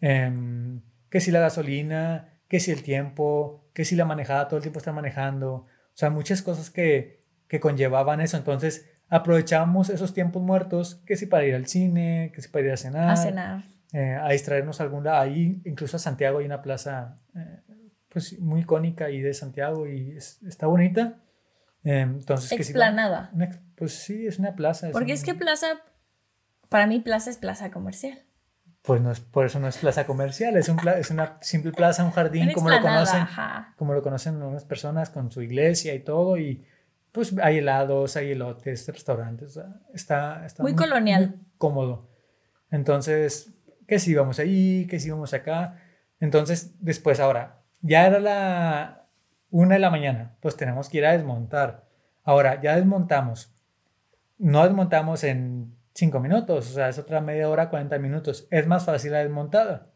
Em, 0.00 0.80
que 1.10 1.20
si 1.20 1.30
la 1.32 1.40
gasolina, 1.40 2.28
que 2.48 2.60
si 2.60 2.70
el 2.70 2.82
tiempo, 2.82 3.68
que 3.74 3.84
si 3.84 3.96
la 3.96 4.04
manejada, 4.04 4.46
todo 4.46 4.56
el 4.58 4.62
tiempo 4.62 4.78
estar 4.78 4.94
manejando, 4.94 5.52
o 5.54 5.66
sea, 5.94 6.08
muchas 6.10 6.40
cosas 6.42 6.70
que, 6.70 7.24
que 7.48 7.58
conllevaban 7.60 8.20
eso, 8.20 8.36
entonces 8.36 8.88
aprovechábamos 9.08 9.90
esos 9.90 10.14
tiempos 10.14 10.42
muertos, 10.42 11.02
que 11.06 11.16
si 11.16 11.26
para 11.26 11.44
ir 11.46 11.54
al 11.56 11.66
cine, 11.66 12.30
que 12.34 12.42
si 12.42 12.48
para 12.48 12.66
ir 12.66 12.72
a 12.72 12.76
cenar, 12.76 13.10
A 13.10 13.16
cenar. 13.16 13.64
eh, 13.92 14.16
a 14.20 14.28
distraernos 14.28 14.80
algún 14.80 15.02
lado, 15.04 15.20
ahí 15.22 15.60
incluso 15.64 15.96
a 15.96 16.00
Santiago 16.00 16.38
hay 16.38 16.46
una 16.46 16.62
plaza 16.62 17.18
eh, 17.34 17.60
pues 18.08 18.38
muy 18.38 18.60
icónica 18.60 19.06
ahí 19.06 19.20
de 19.20 19.34
Santiago 19.34 19.88
y 19.88 20.12
es- 20.12 20.40
está 20.44 20.66
bonita. 20.68 21.16
Entonces, 21.84 22.50
que 22.50 22.64
si 22.64 22.72
Explanada. 22.72 23.30
una 23.32 23.46
ex- 23.46 23.60
pues 23.76 23.92
sí, 23.94 24.26
es 24.26 24.38
una 24.38 24.54
plaza. 24.54 24.90
Porque 24.92 25.12
es 25.12 25.22
que 25.24 25.34
plaza, 25.34 25.66
para 26.68 26.86
mí 26.86 27.00
plaza 27.00 27.30
es 27.30 27.36
plaza 27.38 27.70
comercial. 27.70 28.18
Pues 28.82 29.00
no 29.00 29.10
es, 29.10 29.20
por 29.20 29.44
eso 29.46 29.58
no 29.60 29.68
es 29.68 29.76
plaza 29.78 30.06
comercial, 30.06 30.56
es, 30.56 30.68
un 30.68 30.76
pla- 30.76 30.98
es 30.98 31.10
una 31.10 31.36
simple 31.40 31.72
plaza, 31.72 32.04
un 32.04 32.10
jardín, 32.10 32.44
Una 32.44 32.52
como 32.54 32.70
lo 32.70 32.80
conocen, 32.80 33.20
ajá. 33.22 33.74
como 33.76 33.92
lo 33.92 34.02
conocen 34.02 34.36
algunas 34.36 34.64
personas 34.64 35.10
con 35.10 35.30
su 35.30 35.42
iglesia 35.42 35.94
y 35.94 36.00
todo, 36.00 36.38
y 36.38 36.64
pues 37.12 37.34
hay 37.42 37.58
helados, 37.58 38.16
hay 38.16 38.32
elotes, 38.32 38.86
restaurantes, 38.88 39.50
o 39.50 39.60
sea, 39.62 39.80
está, 39.92 40.46
está 40.46 40.62
Muy 40.62 40.74
colonial. 40.74 41.28
muy 41.36 41.46
cómodo. 41.58 42.08
Entonces, 42.70 43.52
que 43.86 43.98
si 43.98 44.14
vamos 44.14 44.38
ahí, 44.38 44.86
que 44.86 45.00
si 45.00 45.10
vamos 45.10 45.34
acá. 45.34 45.80
Entonces, 46.20 46.74
después 46.82 47.20
ahora, 47.20 47.62
ya 47.80 48.06
era 48.06 48.20
la 48.20 48.97
una 49.50 49.74
de 49.74 49.80
la 49.80 49.90
mañana, 49.90 50.36
pues 50.40 50.56
tenemos 50.56 50.88
que 50.88 50.98
ir 50.98 51.06
a 51.06 51.12
desmontar. 51.12 51.84
Ahora, 52.24 52.60
ya 52.60 52.76
desmontamos. 52.76 53.54
No 54.38 54.64
desmontamos 54.64 55.24
en 55.24 55.74
cinco 55.94 56.20
minutos, 56.20 56.70
o 56.70 56.74
sea, 56.74 56.88
es 56.88 56.98
otra 56.98 57.20
media 57.20 57.48
hora, 57.48 57.70
40 57.70 57.98
minutos. 57.98 58.46
Es 58.50 58.66
más 58.66 58.84
fácil 58.84 59.12
la 59.12 59.18
desmontada, 59.18 59.90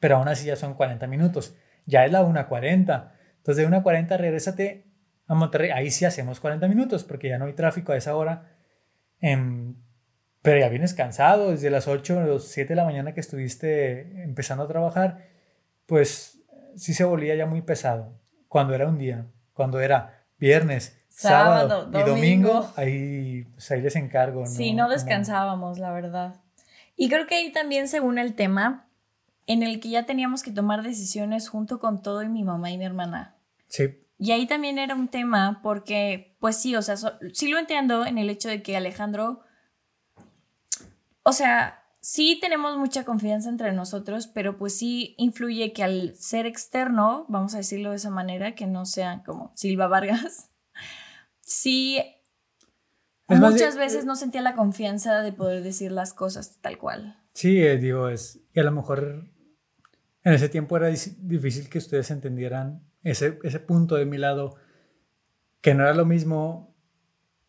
pero 0.00 0.16
aún 0.16 0.28
así 0.28 0.46
ya 0.46 0.56
son 0.56 0.74
40 0.74 1.06
minutos. 1.06 1.56
Ya 1.86 2.04
es 2.04 2.12
la 2.12 2.22
1.40. 2.22 3.12
Entonces, 3.36 3.56
de 3.56 3.68
1.40 3.68 4.16
regrésate 4.16 4.86
a 5.26 5.34
Monterrey. 5.34 5.70
Ahí 5.70 5.90
sí 5.90 6.04
hacemos 6.04 6.40
40 6.40 6.66
minutos, 6.68 7.04
porque 7.04 7.28
ya 7.28 7.38
no 7.38 7.44
hay 7.44 7.52
tráfico 7.52 7.92
a 7.92 7.96
esa 7.96 8.16
hora. 8.16 8.50
Em, 9.20 9.76
pero 10.42 10.60
ya 10.60 10.68
vienes 10.68 10.94
cansado 10.94 11.50
desde 11.50 11.70
las 11.70 11.88
8 11.88 12.34
o 12.34 12.38
7 12.38 12.68
de 12.68 12.76
la 12.76 12.84
mañana 12.84 13.14
que 13.14 13.20
estuviste 13.20 14.22
empezando 14.22 14.64
a 14.64 14.68
trabajar, 14.68 15.28
pues 15.86 16.42
sí 16.76 16.92
se 16.92 17.04
volvía 17.04 17.34
ya 17.34 17.46
muy 17.46 17.62
pesado. 17.62 18.18
Cuando 18.54 18.72
era 18.72 18.86
un 18.86 18.98
día, 18.98 19.26
cuando 19.52 19.80
era 19.80 20.22
viernes, 20.38 20.96
sábado, 21.08 21.68
Sábado, 21.90 21.98
y 21.98 22.02
domingo, 22.08 22.72
ahí, 22.76 23.42
pues 23.54 23.68
ahí 23.72 23.80
les 23.82 23.96
encargo. 23.96 24.46
Sí, 24.46 24.70
¿no? 24.70 24.76
no 24.76 24.84
Como- 24.84 24.94
descansábamos, 24.94 25.78
la 25.80 25.90
verdad. 25.90 26.36
Y 26.94 27.08
creo 27.08 27.26
que 27.26 27.34
ahí 27.34 27.50
también 27.50 27.88
según 27.88 28.16
el 28.16 28.36
tema 28.36 28.86
en 29.48 29.64
el 29.64 29.80
que 29.80 29.88
ya 29.88 30.06
teníamos 30.06 30.44
que 30.44 30.52
tomar 30.52 30.84
decisiones 30.84 31.48
junto 31.48 31.80
con 31.80 32.00
todo 32.00 32.22
y 32.22 32.28
mi 32.28 32.44
mamá 32.44 32.70
y 32.70 32.78
mi 32.78 32.84
hermana. 32.84 33.34
Sí, 33.66 34.00
Y 34.18 34.30
ahí 34.30 34.46
también 34.46 34.78
era 34.78 34.94
un 34.94 35.08
tema 35.08 35.58
porque, 35.60 36.36
pues 36.38 36.56
sí, 36.56 36.76
o 36.76 36.82
sea, 36.82 36.96
so- 36.96 37.18
sí 37.32 37.48
lo 37.48 37.58
entiendo 37.58 38.06
en 38.06 38.18
el 38.18 38.30
hecho 38.30 38.48
de 38.48 38.62
que 38.62 38.76
Alejandro, 38.76 39.40
o 41.24 41.32
sea, 41.32 41.82
sí 42.04 42.38
tenemos 42.38 42.76
mucha 42.76 43.04
confianza 43.04 43.48
entre 43.48 43.72
nosotros, 43.72 44.26
pero 44.26 44.58
pues 44.58 44.76
sí 44.76 45.14
influye 45.16 45.72
que 45.72 45.82
al 45.82 46.14
ser 46.16 46.44
externo, 46.44 47.24
vamos 47.30 47.54
a 47.54 47.58
decirlo 47.58 47.90
de 47.90 47.96
esa 47.96 48.10
manera, 48.10 48.54
que 48.54 48.66
no 48.66 48.84
sea 48.84 49.22
como 49.24 49.50
Silva 49.54 49.86
Vargas, 49.86 50.50
sí, 51.40 51.98
Es 53.26 53.40
muchas 53.40 53.76
eh, 53.76 53.78
veces 53.78 54.04
no 54.04 54.16
sentía 54.16 54.42
la 54.42 54.54
confianza 54.54 55.22
de 55.22 55.32
poder 55.32 55.62
decir 55.62 55.92
las 55.92 56.12
cosas 56.12 56.60
tal 56.60 56.76
cual. 56.76 57.16
Sí, 57.32 57.62
eh, 57.62 57.78
digo, 57.78 58.10
es, 58.10 58.38
y 58.52 58.60
a 58.60 58.64
lo 58.64 58.72
mejor 58.72 59.30
en 60.24 60.32
ese 60.34 60.50
tiempo 60.50 60.76
era 60.76 60.90
difícil 60.90 61.70
que 61.70 61.78
ustedes 61.78 62.10
entendieran 62.10 62.86
ese, 63.02 63.38
ese 63.44 63.60
punto 63.60 63.94
de 63.94 64.04
mi 64.04 64.18
lado, 64.18 64.56
que 65.62 65.72
no 65.72 65.84
era 65.84 65.94
lo 65.94 66.04
mismo, 66.04 66.76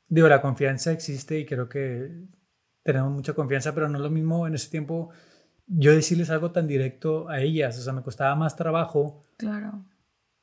digo, 0.08 0.30
la 0.30 0.42
confianza 0.42 0.94
existe 0.94 1.40
y 1.40 1.46
creo 1.46 1.68
que 1.68 2.24
tenemos 2.86 3.12
mucha 3.12 3.34
confianza, 3.34 3.74
pero 3.74 3.90
no 3.90 3.98
es 3.98 4.04
lo 4.04 4.12
mismo 4.12 4.46
en 4.46 4.54
ese 4.54 4.70
tiempo 4.70 5.10
yo 5.68 5.92
decirles 5.92 6.30
algo 6.30 6.52
tan 6.52 6.68
directo 6.68 7.28
a 7.28 7.42
ellas, 7.42 7.80
o 7.80 7.82
sea, 7.82 7.94
me 7.94 8.04
costaba 8.04 8.36
más 8.36 8.56
trabajo. 8.56 9.24
Claro. 9.38 9.84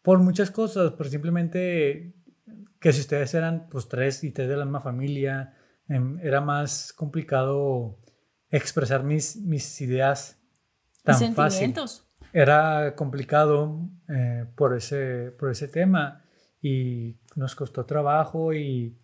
Por 0.02 0.18
muchas 0.18 0.50
cosas, 0.50 0.92
por 0.92 1.08
simplemente 1.08 2.16
que 2.80 2.92
si 2.92 3.00
ustedes 3.00 3.32
eran 3.34 3.68
pues 3.70 3.88
tres 3.88 4.24
y 4.24 4.32
tres 4.32 4.48
de 4.48 4.56
la 4.56 4.64
misma 4.64 4.80
familia, 4.80 5.54
em, 5.86 6.18
era 6.20 6.40
más 6.40 6.92
complicado 6.92 8.00
expresar 8.50 9.04
mis, 9.04 9.36
mis 9.36 9.80
ideas 9.80 10.42
tan 11.04 11.14
sentimientos. 11.14 12.08
Era 12.32 12.96
complicado 12.96 13.88
eh, 14.08 14.46
por, 14.56 14.76
ese, 14.76 15.30
por 15.38 15.52
ese 15.52 15.68
tema 15.68 16.24
y 16.60 17.20
nos 17.36 17.54
costó 17.54 17.86
trabajo 17.86 18.52
y 18.52 18.98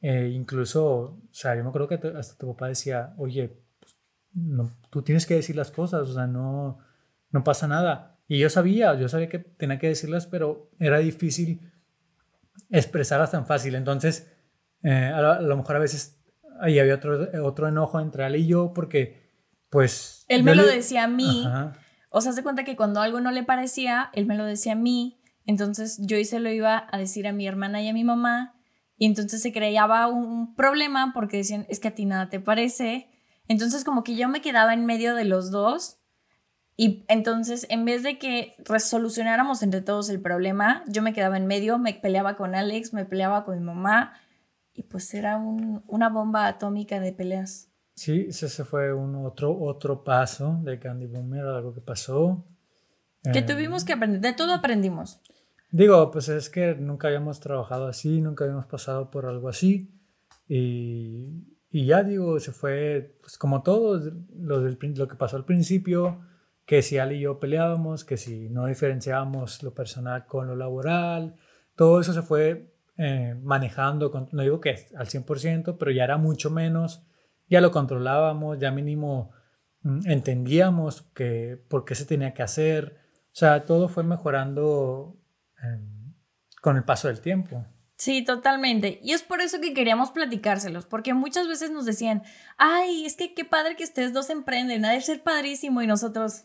eh, 0.00 0.30
incluso, 0.32 0.86
o 0.86 1.28
sea, 1.30 1.54
yo 1.54 1.62
me 1.62 1.68
acuerdo 1.68 1.88
que 1.88 2.00
hasta 2.16 2.38
tu 2.38 2.48
papá 2.48 2.68
decía, 2.68 3.14
oye, 3.18 3.62
pues, 3.78 3.96
no, 4.32 4.76
tú 4.90 5.02
tienes 5.02 5.26
que 5.26 5.34
decir 5.34 5.56
las 5.56 5.70
cosas, 5.70 6.08
o 6.08 6.14
sea, 6.14 6.26
no, 6.26 6.78
no 7.30 7.44
pasa 7.44 7.68
nada. 7.68 8.18
Y 8.26 8.38
yo 8.38 8.48
sabía, 8.48 8.94
yo 8.94 9.08
sabía 9.08 9.28
que 9.28 9.38
tenía 9.38 9.78
que 9.78 9.88
decirlas, 9.88 10.26
pero 10.26 10.70
era 10.78 10.98
difícil 10.98 11.60
expresarlas 12.70 13.32
tan 13.32 13.46
fácil. 13.46 13.74
Entonces, 13.74 14.32
eh, 14.82 15.12
a, 15.14 15.40
lo 15.40 15.56
mejor 15.56 15.76
a 15.76 15.80
veces 15.80 16.22
ahí 16.60 16.78
había 16.78 16.94
otro, 16.94 17.28
otro 17.44 17.68
enojo 17.68 18.00
entre 18.00 18.26
él 18.26 18.36
y 18.36 18.46
yo 18.46 18.72
porque, 18.72 19.30
pues... 19.68 20.24
Él 20.28 20.44
me 20.44 20.54
lo 20.54 20.64
decía 20.64 21.04
a 21.04 21.08
mí. 21.08 21.46
O 22.08 22.20
sea, 22.20 22.32
se 22.32 22.42
cuenta 22.42 22.64
que 22.64 22.76
cuando 22.76 23.00
algo 23.00 23.20
no 23.20 23.32
le 23.32 23.42
parecía, 23.42 24.10
él 24.14 24.26
me 24.26 24.36
lo 24.36 24.44
decía 24.44 24.72
a 24.72 24.76
mí. 24.76 25.20
Entonces 25.44 25.98
yo 26.00 26.22
se 26.24 26.40
lo 26.40 26.50
iba 26.50 26.86
a 26.90 26.98
decir 26.98 27.26
a 27.26 27.32
mi 27.32 27.46
hermana 27.46 27.82
y 27.82 27.88
a 27.88 27.92
mi 27.92 28.04
mamá. 28.04 28.59
Y 29.00 29.06
entonces 29.06 29.40
se 29.40 29.50
creaba 29.50 30.08
un 30.08 30.54
problema 30.54 31.12
porque 31.14 31.38
decían, 31.38 31.64
es 31.70 31.80
que 31.80 31.88
a 31.88 31.94
ti 31.94 32.04
nada 32.04 32.28
te 32.28 32.38
parece. 32.38 33.08
Entonces 33.48 33.82
como 33.82 34.04
que 34.04 34.14
yo 34.14 34.28
me 34.28 34.42
quedaba 34.42 34.74
en 34.74 34.84
medio 34.84 35.14
de 35.14 35.24
los 35.24 35.50
dos. 35.50 36.02
Y 36.76 37.06
entonces 37.08 37.66
en 37.70 37.86
vez 37.86 38.02
de 38.02 38.18
que 38.18 38.54
resolucionáramos 38.58 39.62
entre 39.62 39.80
todos 39.80 40.10
el 40.10 40.20
problema, 40.20 40.84
yo 40.86 41.00
me 41.00 41.14
quedaba 41.14 41.38
en 41.38 41.46
medio, 41.46 41.78
me 41.78 41.94
peleaba 41.94 42.36
con 42.36 42.54
Alex, 42.54 42.92
me 42.92 43.06
peleaba 43.06 43.46
con 43.46 43.58
mi 43.58 43.64
mamá. 43.64 44.12
Y 44.74 44.82
pues 44.82 45.14
era 45.14 45.38
una 45.38 46.10
bomba 46.10 46.46
atómica 46.46 47.00
de 47.00 47.14
peleas. 47.14 47.70
Sí, 47.94 48.26
ese 48.28 48.66
fue 48.66 48.92
un 48.92 49.24
otro, 49.24 49.58
otro 49.58 50.04
paso 50.04 50.60
de 50.62 50.78
Candy 50.78 51.06
Boomer, 51.06 51.46
algo 51.46 51.72
que 51.72 51.80
pasó. 51.80 52.44
Que 53.32 53.38
eh, 53.38 53.42
tuvimos 53.42 53.82
que 53.82 53.94
aprender, 53.94 54.20
de 54.20 54.34
todo 54.34 54.52
aprendimos. 54.52 55.22
Digo, 55.70 56.10
pues 56.10 56.28
es 56.28 56.50
que 56.50 56.74
nunca 56.74 57.08
habíamos 57.08 57.40
trabajado 57.40 57.86
así, 57.86 58.20
nunca 58.20 58.44
habíamos 58.44 58.66
pasado 58.66 59.10
por 59.10 59.26
algo 59.26 59.48
así. 59.48 59.90
Y, 60.48 61.44
y 61.70 61.86
ya 61.86 62.02
digo, 62.02 62.38
se 62.40 62.52
fue, 62.52 63.16
pues 63.20 63.38
como 63.38 63.62
todo, 63.62 64.00
lo, 64.36 64.60
del, 64.60 64.78
lo 64.96 65.08
que 65.08 65.16
pasó 65.16 65.36
al 65.36 65.44
principio, 65.44 66.20
que 66.66 66.82
si 66.82 66.98
Ali 66.98 67.16
y 67.16 67.20
yo 67.20 67.38
peleábamos, 67.38 68.04
que 68.04 68.16
si 68.16 68.48
no 68.48 68.66
diferenciábamos 68.66 69.62
lo 69.62 69.74
personal 69.74 70.26
con 70.26 70.48
lo 70.48 70.56
laboral, 70.56 71.36
todo 71.76 72.00
eso 72.00 72.12
se 72.12 72.22
fue 72.22 72.74
eh, 72.98 73.36
manejando, 73.42 74.28
no 74.32 74.42
digo 74.42 74.60
que 74.60 74.86
al 74.96 75.06
100%, 75.06 75.76
pero 75.78 75.90
ya 75.90 76.04
era 76.04 76.16
mucho 76.18 76.50
menos 76.50 77.04
ya 77.50 77.60
lo 77.60 77.72
controlábamos, 77.72 78.58
ya 78.58 78.70
mínimo 78.70 79.32
mm, 79.82 80.08
entendíamos 80.08 81.02
que, 81.14 81.62
por 81.68 81.84
qué 81.84 81.94
se 81.96 82.06
tenía 82.06 82.32
que 82.32 82.42
hacer. 82.42 82.96
O 83.26 83.34
sea, 83.34 83.64
todo 83.64 83.88
fue 83.88 84.04
mejorando 84.04 85.16
em, 85.62 86.14
con 86.60 86.76
el 86.76 86.84
paso 86.84 87.08
del 87.08 87.20
tiempo. 87.20 87.64
Sí, 88.00 88.24
totalmente. 88.24 88.98
Y 89.02 89.12
es 89.12 89.22
por 89.22 89.42
eso 89.42 89.60
que 89.60 89.74
queríamos 89.74 90.10
platicárselos, 90.10 90.86
porque 90.86 91.12
muchas 91.12 91.48
veces 91.48 91.70
nos 91.70 91.84
decían, 91.84 92.22
ay, 92.56 93.04
es 93.04 93.14
que 93.14 93.34
qué 93.34 93.44
padre 93.44 93.76
que 93.76 93.84
ustedes 93.84 94.14
dos 94.14 94.30
emprenden, 94.30 94.86
ha 94.86 94.92
de 94.92 95.02
ser 95.02 95.22
padrísimo 95.22 95.82
y 95.82 95.86
nosotros, 95.86 96.44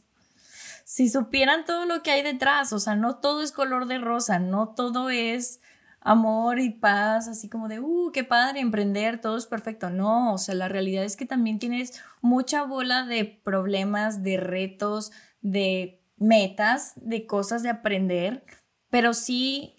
si 0.84 1.07
supieran 1.09 1.63
todo 1.63 1.86
lo 1.86 2.03
que 2.03 2.11
hay 2.11 2.24
detrás, 2.24 2.74
o 2.74 2.80
sea, 2.80 2.95
no 2.95 3.20
todo 3.20 3.41
es 3.41 3.53
color 3.53 3.88
de 3.88 3.99
rosa, 3.99 4.38
no 4.38 4.76
todo 4.76 5.09
es 5.09 5.61
amor 6.01 6.59
y 6.59 6.72
paz, 6.72 7.30
así 7.30 7.47
como 7.49 7.70
de, 7.70 7.80
uh, 7.80 8.11
qué 8.11 8.26
padre 8.26 8.59
emprender, 8.59 9.22
todo 9.22 9.38
es 9.38 9.47
perfecto. 9.47 9.89
No, 9.89 10.34
o 10.34 10.38
sea, 10.38 10.55
la 10.55 10.68
realidad 10.68 11.05
es 11.05 11.16
que 11.16 11.26
también 11.26 11.57
tienes 11.57 12.01
mucha 12.22 12.63
bola 12.63 13.05
de 13.05 13.24
problemas, 13.26 14.24
de 14.24 14.36
retos, 14.38 15.11
de 15.41 16.03
metas, 16.18 16.93
de 16.97 17.26
cosas 17.26 17.63
de 17.63 17.70
aprender, 17.70 18.43
pero 18.89 19.13
sí, 19.13 19.75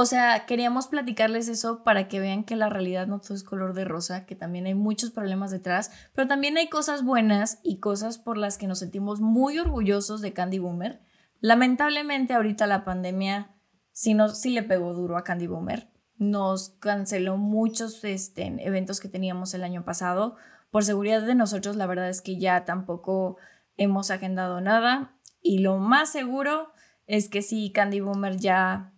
o 0.00 0.06
sea, 0.06 0.46
queríamos 0.46 0.86
platicarles 0.86 1.48
eso 1.48 1.82
para 1.82 2.06
que 2.06 2.20
vean 2.20 2.44
que 2.44 2.54
la 2.54 2.68
realidad 2.68 3.08
no 3.08 3.20
todo 3.20 3.34
es 3.34 3.42
color 3.42 3.74
de 3.74 3.84
rosa, 3.84 4.26
que 4.26 4.36
también 4.36 4.66
hay 4.66 4.74
muchos 4.74 5.10
problemas 5.10 5.50
detrás, 5.50 5.90
pero 6.14 6.28
también 6.28 6.56
hay 6.56 6.68
cosas 6.68 7.02
buenas 7.02 7.58
y 7.64 7.80
cosas 7.80 8.18
por 8.18 8.38
las 8.38 8.58
que 8.58 8.68
nos 8.68 8.78
sentimos 8.78 9.20
muy 9.20 9.58
orgullosos 9.58 10.20
de 10.20 10.32
Candy 10.32 10.60
Boomer. 10.60 11.00
Lamentablemente 11.40 12.34
ahorita 12.34 12.68
la 12.68 12.84
pandemia 12.84 13.56
sí, 13.92 14.16
sí 14.34 14.50
le 14.50 14.62
pegó 14.62 14.94
duro 14.94 15.16
a 15.16 15.24
Candy 15.24 15.48
Boomer. 15.48 15.90
Nos 16.16 16.70
canceló 16.78 17.36
muchos 17.36 18.04
este, 18.04 18.54
eventos 18.64 19.00
que 19.00 19.08
teníamos 19.08 19.52
el 19.54 19.64
año 19.64 19.84
pasado. 19.84 20.36
Por 20.70 20.84
seguridad 20.84 21.22
de 21.22 21.34
nosotros, 21.34 21.74
la 21.74 21.86
verdad 21.86 22.08
es 22.08 22.22
que 22.22 22.38
ya 22.38 22.64
tampoco 22.64 23.36
hemos 23.76 24.12
agendado 24.12 24.60
nada. 24.60 25.18
Y 25.40 25.58
lo 25.58 25.78
más 25.78 26.12
seguro 26.12 26.72
es 27.08 27.28
que 27.28 27.42
sí, 27.42 27.72
Candy 27.74 28.00
Boomer 28.00 28.36
ya 28.36 28.92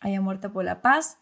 haya 0.00 0.20
muerto 0.20 0.52
por 0.52 0.64
la 0.64 0.82
paz. 0.82 1.18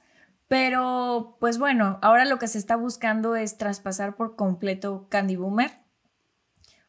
Pero, 0.48 1.36
pues 1.38 1.58
bueno, 1.58 1.98
ahora 2.00 2.24
lo 2.24 2.38
que 2.38 2.48
se 2.48 2.58
está 2.58 2.76
buscando 2.76 3.36
es 3.36 3.58
traspasar 3.58 4.16
por 4.16 4.34
completo 4.34 5.06
Candy 5.08 5.36
Boomer, 5.36 5.70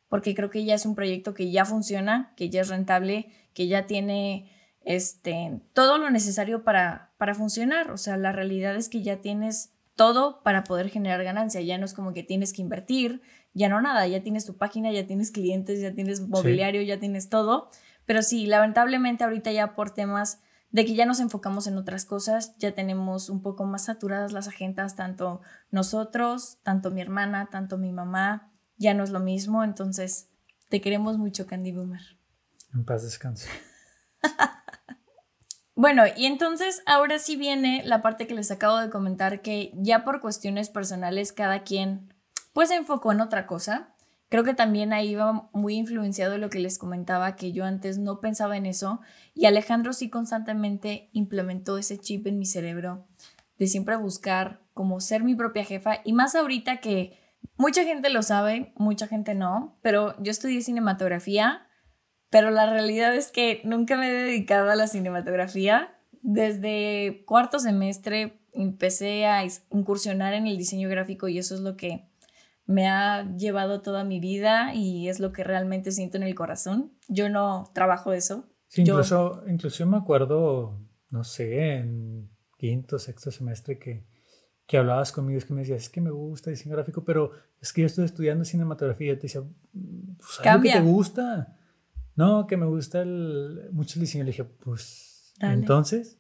porque 0.08 0.34
creo 0.34 0.50
que 0.50 0.66
ya 0.66 0.76
es 0.76 0.86
un 0.86 0.96
proyecto 0.96 1.34
que 1.34 1.52
ya 1.52 1.66
funciona, 1.66 2.34
que 2.36 2.50
ya 2.50 2.62
es 2.62 2.70
rentable, 2.70 3.32
que 3.54 3.68
ya 3.68 3.86
tiene 3.86 4.52
este, 4.84 5.62
todo 5.74 5.98
lo 5.98 6.10
necesario 6.10 6.64
para, 6.64 7.12
para 7.18 7.36
funcionar. 7.36 7.92
O 7.92 7.98
sea, 7.98 8.18
la 8.18 8.32
realidad 8.32 8.76
es 8.76 8.90
que 8.90 9.04
ya 9.04 9.18
tienes 9.18 9.74
todo 9.96 10.42
para 10.44 10.64
poder 10.64 10.90
generar 10.90 11.24
ganancia. 11.24 11.62
Ya 11.62 11.78
no 11.78 11.86
es 11.86 11.94
como 11.94 12.14
que 12.14 12.24
tienes 12.24 12.54
que 12.54 12.62
invertir, 12.62 13.22
ya 13.54 13.70
no 13.70 13.82
nada, 13.82 14.08
ya 14.08 14.24
tienes 14.24 14.46
tu 14.46 14.58
página, 14.58 14.92
ya 14.92 15.06
tienes 15.06 15.32
clientes, 15.32 15.80
ya 15.82 15.94
tienes 15.94 16.22
mobiliario, 16.22 16.82
ya 16.82 17.00
tienes 17.00 17.30
todo. 17.30 17.70
Pero 18.06 18.22
sí, 18.22 18.46
lamentablemente 18.46 19.24
ahorita 19.24 19.52
ya 19.52 19.76
por 19.76 19.92
temas 19.92 20.42
de 20.72 20.86
que 20.86 20.96
ya 20.96 21.06
nos 21.06 21.20
enfocamos 21.20 21.68
en 21.68 21.78
otras 21.78 22.06
cosas, 22.06 22.56
ya 22.58 22.74
tenemos 22.74 23.30
un 23.30 23.42
poco 23.42 23.66
más 23.66 23.86
saturadas 23.86 24.32
las 24.32 24.48
agendas, 24.48 24.96
tanto 24.96 25.42
nosotros, 25.70 26.60
tanto 26.64 26.92
mi 26.92 27.02
hermana, 27.02 27.50
tanto 27.52 27.78
mi 27.78 27.92
mamá, 27.92 28.52
ya 28.78 28.94
no 28.94 29.04
es 29.04 29.10
lo 29.10 29.20
mismo, 29.20 29.64
entonces 29.64 30.30
te 30.70 30.80
queremos 30.80 31.18
mucho, 31.18 31.46
Candy 31.46 31.72
Boomer. 31.72 32.02
En 32.74 32.86
paz 32.86 33.04
descanse. 33.04 33.50
Bueno, 35.82 36.04
y 36.16 36.28
entonces 36.28 36.84
ahora 36.86 37.18
sí 37.18 37.36
viene 37.38 37.82
la 37.86 38.04
parte 38.04 38.28
que 38.28 38.36
les 38.36 38.52
acabo 38.52 38.78
de 38.78 38.92
comentar 38.92 39.42
que 39.42 39.72
ya 39.74 40.04
por 40.04 40.22
cuestiones 40.22 40.70
personales 40.70 41.32
cada 41.32 41.64
quien 41.64 42.14
pues 42.54 42.70
se 42.70 42.76
enfocó 42.76 43.12
en 43.14 43.22
otra 43.22 43.48
cosa. 43.48 43.96
Creo 44.32 44.44
que 44.44 44.56
también 44.56 44.94
ahí 44.94 45.14
va 45.14 45.50
muy 45.54 45.76
influenciado 45.76 46.40
lo 46.40 46.50
que 46.50 46.60
les 46.60 46.80
comentaba, 46.80 47.36
que 47.36 47.52
yo 47.52 47.66
antes 47.66 48.00
no 48.00 48.20
pensaba 48.20 48.58
en 48.58 48.66
eso 48.66 49.02
y 49.36 49.46
Alejandro 49.46 49.94
sí 49.94 50.10
constantemente 50.10 51.10
implementó 51.12 51.78
ese 51.78 52.00
chip 52.00 52.26
en 52.26 52.40
mi 52.40 52.46
cerebro 52.46 53.06
de 53.60 53.68
siempre 53.68 53.96
buscar 53.98 54.62
como 54.74 55.02
ser 55.02 55.24
mi 55.24 55.36
propia 55.36 55.66
jefa 55.66 56.00
y 56.04 56.14
más 56.14 56.34
ahorita 56.34 56.78
que 56.78 57.20
mucha 57.58 57.84
gente 57.84 58.10
lo 58.10 58.24
sabe, 58.24 58.72
mucha 58.78 59.06
gente 59.06 59.36
no, 59.36 59.78
pero 59.82 60.16
yo 60.24 60.32
estudié 60.32 60.62
cinematografía 60.62 61.68
pero 62.32 62.50
la 62.50 62.66
realidad 62.66 63.14
es 63.14 63.30
que 63.30 63.62
nunca 63.66 63.98
me 63.98 64.10
he 64.10 64.14
dedicado 64.14 64.72
a 64.72 64.76
la 64.76 64.88
cinematografía. 64.88 65.94
Desde 66.22 67.26
cuarto 67.28 67.60
semestre 67.60 68.40
empecé 68.54 69.26
a 69.26 69.44
incursionar 69.70 70.34
en 70.34 70.48
el 70.48 70.58
diseño 70.58 70.88
gráfico 70.88 71.28
y 71.28 71.38
eso 71.38 71.54
es 71.54 71.62
lo 71.62 71.76
que 71.76 72.10
me 72.72 72.88
ha 72.88 73.36
llevado 73.36 73.82
toda 73.82 74.04
mi 74.04 74.20
vida 74.20 74.74
y 74.74 75.10
es 75.10 75.20
lo 75.20 75.32
que 75.32 75.44
realmente 75.44 75.92
siento 75.92 76.18
en 76.18 76.24
el 76.24 76.36
corazón. 76.36 76.92
Yo 77.08 77.30
no 77.30 77.70
trabajo 77.74 78.14
eso. 78.14 78.46
Sí, 78.68 78.82
incluso, 78.82 79.44
incluso 79.48 79.86
me 79.86 79.98
acuerdo, 79.98 80.80
no 81.10 81.24
sé, 81.24 81.76
en 81.76 82.30
quinto, 82.58 82.98
sexto 83.00 83.32
semestre 83.32 83.78
que, 83.78 84.06
que 84.66 84.78
hablabas 84.78 85.12
conmigo, 85.12 85.38
es 85.38 85.46
que 85.46 85.54
me 85.54 85.62
decías, 85.62 85.84
es 85.84 85.90
que 85.90 86.02
me 86.02 86.12
gusta 86.12 86.50
diseño 86.50 86.76
gráfico, 86.76 87.04
pero 87.04 87.32
es 87.60 87.74
que 87.74 87.82
yo 87.82 87.88
estoy 87.88 88.06
estudiando 88.06 88.46
cinematografía 88.46 89.14
y 89.14 89.16
te 89.16 89.24
decía, 89.24 89.42
pues, 89.42 90.32
¿sabes 90.42 90.64
que 90.64 90.80
te 90.80 90.82
gusta? 90.82 91.58
no, 92.16 92.48
que 92.48 92.58
me 92.58 92.66
gusta 92.66 93.02
el, 93.02 93.70
mucho 93.72 93.96
el 93.96 94.02
diseño. 94.02 94.24
Le 94.24 94.32
dije, 94.32 94.44
pues, 94.44 95.34
entonces, 95.40 96.20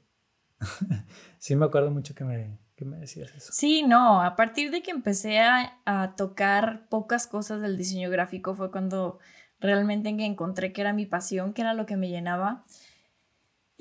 sí 1.37 1.55
me 1.55 1.65
acuerdo 1.65 1.91
mucho 1.91 2.15
que 2.15 2.23
me, 2.23 2.59
me 2.85 2.97
decías 2.97 3.33
eso. 3.35 3.51
Sí, 3.51 3.83
no, 3.83 4.21
a 4.21 4.35
partir 4.35 4.71
de 4.71 4.81
que 4.81 4.91
empecé 4.91 5.39
a, 5.39 5.79
a, 5.85 6.15
tocar 6.15 6.87
pocas 6.89 7.27
cosas 7.27 7.61
del 7.61 7.77
diseño 7.77 8.09
gráfico 8.09 8.55
fue 8.55 8.71
cuando 8.71 9.19
realmente 9.59 10.09
encontré 10.09 10.73
que 10.73 10.81
era 10.81 10.93
mi 10.93 11.05
pasión, 11.05 11.53
que 11.53 11.61
era 11.61 11.73
lo 11.73 11.85
que 11.85 11.97
me 11.97 12.09
llenaba. 12.09 12.65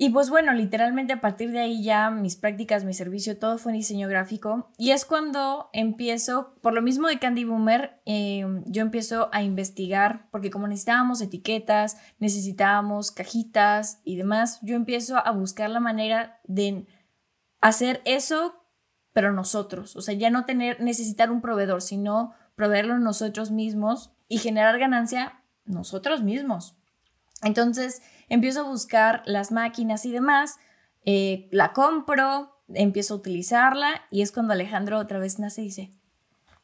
Y 0.03 0.09
pues 0.09 0.31
bueno, 0.31 0.51
literalmente 0.53 1.13
a 1.13 1.21
partir 1.21 1.51
de 1.51 1.59
ahí 1.59 1.83
ya 1.83 2.09
mis 2.09 2.35
prácticas, 2.35 2.83
mi 2.85 2.95
servicio, 2.95 3.37
todo 3.37 3.59
fue 3.59 3.71
en 3.71 3.77
diseño 3.77 4.07
gráfico. 4.07 4.71
Y 4.79 4.89
es 4.89 5.05
cuando 5.05 5.69
empiezo, 5.73 6.55
por 6.61 6.73
lo 6.73 6.81
mismo 6.81 7.07
de 7.07 7.19
Candy 7.19 7.43
Boomer, 7.43 8.01
eh, 8.07 8.43
yo 8.65 8.81
empiezo 8.81 9.29
a 9.31 9.43
investigar, 9.43 10.27
porque 10.31 10.49
como 10.49 10.67
necesitábamos 10.67 11.21
etiquetas, 11.21 11.97
necesitábamos 12.17 13.11
cajitas 13.11 14.01
y 14.03 14.15
demás, 14.15 14.57
yo 14.63 14.75
empiezo 14.75 15.17
a 15.17 15.29
buscar 15.33 15.69
la 15.69 15.79
manera 15.79 16.39
de 16.45 16.87
hacer 17.59 18.01
eso, 18.03 18.60
pero 19.13 19.31
nosotros. 19.31 19.95
O 19.95 20.01
sea, 20.01 20.13
ya 20.13 20.29
no 20.29 20.45
tener, 20.45 20.81
necesitar 20.81 21.31
un 21.31 21.41
proveedor, 21.41 21.81
sino 21.81 22.33
proveerlo 22.55 22.97
nosotros 22.99 23.51
mismos 23.51 24.11
y 24.27 24.37
generar 24.37 24.79
ganancia 24.79 25.41
nosotros 25.65 26.21
mismos. 26.21 26.75
Entonces, 27.43 28.01
empiezo 28.29 28.61
a 28.61 28.69
buscar 28.69 29.23
las 29.25 29.51
máquinas 29.51 30.05
y 30.05 30.11
demás, 30.11 30.57
eh, 31.05 31.47
la 31.51 31.73
compro, 31.73 32.61
empiezo 32.73 33.15
a 33.15 33.17
utilizarla 33.17 34.03
y 34.11 34.21
es 34.21 34.31
cuando 34.31 34.53
Alejandro 34.53 34.99
otra 34.99 35.19
vez 35.19 35.39
nace 35.39 35.61
y 35.61 35.65
dice, 35.65 35.91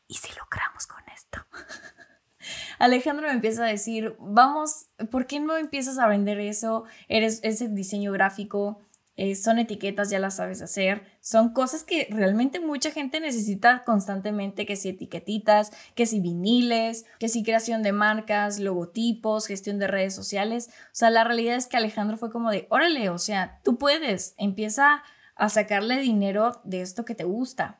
¿y 0.07 0.15
si 0.15 0.29
lucramos 0.39 0.87
con 0.87 1.03
esto? 1.15 1.39
Alejandro 2.79 3.27
me 3.27 3.33
empieza 3.33 3.63
a 3.63 3.67
decir, 3.67 4.15
vamos, 4.19 4.87
¿por 5.09 5.25
qué 5.25 5.39
no 5.39 5.57
empiezas 5.57 5.97
a 5.97 6.07
vender 6.07 6.39
eso? 6.39 6.85
Eres 7.07 7.39
ese 7.43 7.67
diseño 7.67 8.11
gráfico, 8.11 8.79
eh, 9.19 9.33
son 9.33 9.57
etiquetas, 9.57 10.11
ya 10.11 10.19
las 10.19 10.35
sabes 10.35 10.61
hacer, 10.61 11.01
son 11.21 11.51
cosas 11.51 11.83
que 11.83 12.07
realmente 12.11 12.59
mucha 12.59 12.91
gente 12.91 13.19
necesita 13.19 13.83
constantemente, 13.83 14.67
que 14.67 14.75
si 14.75 14.89
etiquetitas, 14.89 15.71
que 15.95 16.05
si 16.05 16.21
viniles, 16.21 17.07
que 17.17 17.27
si 17.27 17.43
creación 17.43 17.81
de 17.81 17.93
marcas, 17.93 18.59
logotipos, 18.59 19.47
gestión 19.47 19.79
de 19.79 19.87
redes 19.87 20.13
sociales. 20.13 20.69
O 20.69 20.93
sea, 20.95 21.09
la 21.09 21.23
realidad 21.23 21.55
es 21.55 21.65
que 21.65 21.77
Alejandro 21.77 22.17
fue 22.17 22.31
como 22.31 22.51
de, 22.51 22.67
órale, 22.69 23.09
o 23.09 23.17
sea, 23.17 23.59
tú 23.63 23.79
puedes, 23.79 24.35
empieza 24.37 25.01
a 25.35 25.49
sacarle 25.49 25.99
dinero 25.99 26.61
de 26.63 26.81
esto 26.81 27.03
que 27.03 27.15
te 27.15 27.23
gusta. 27.23 27.79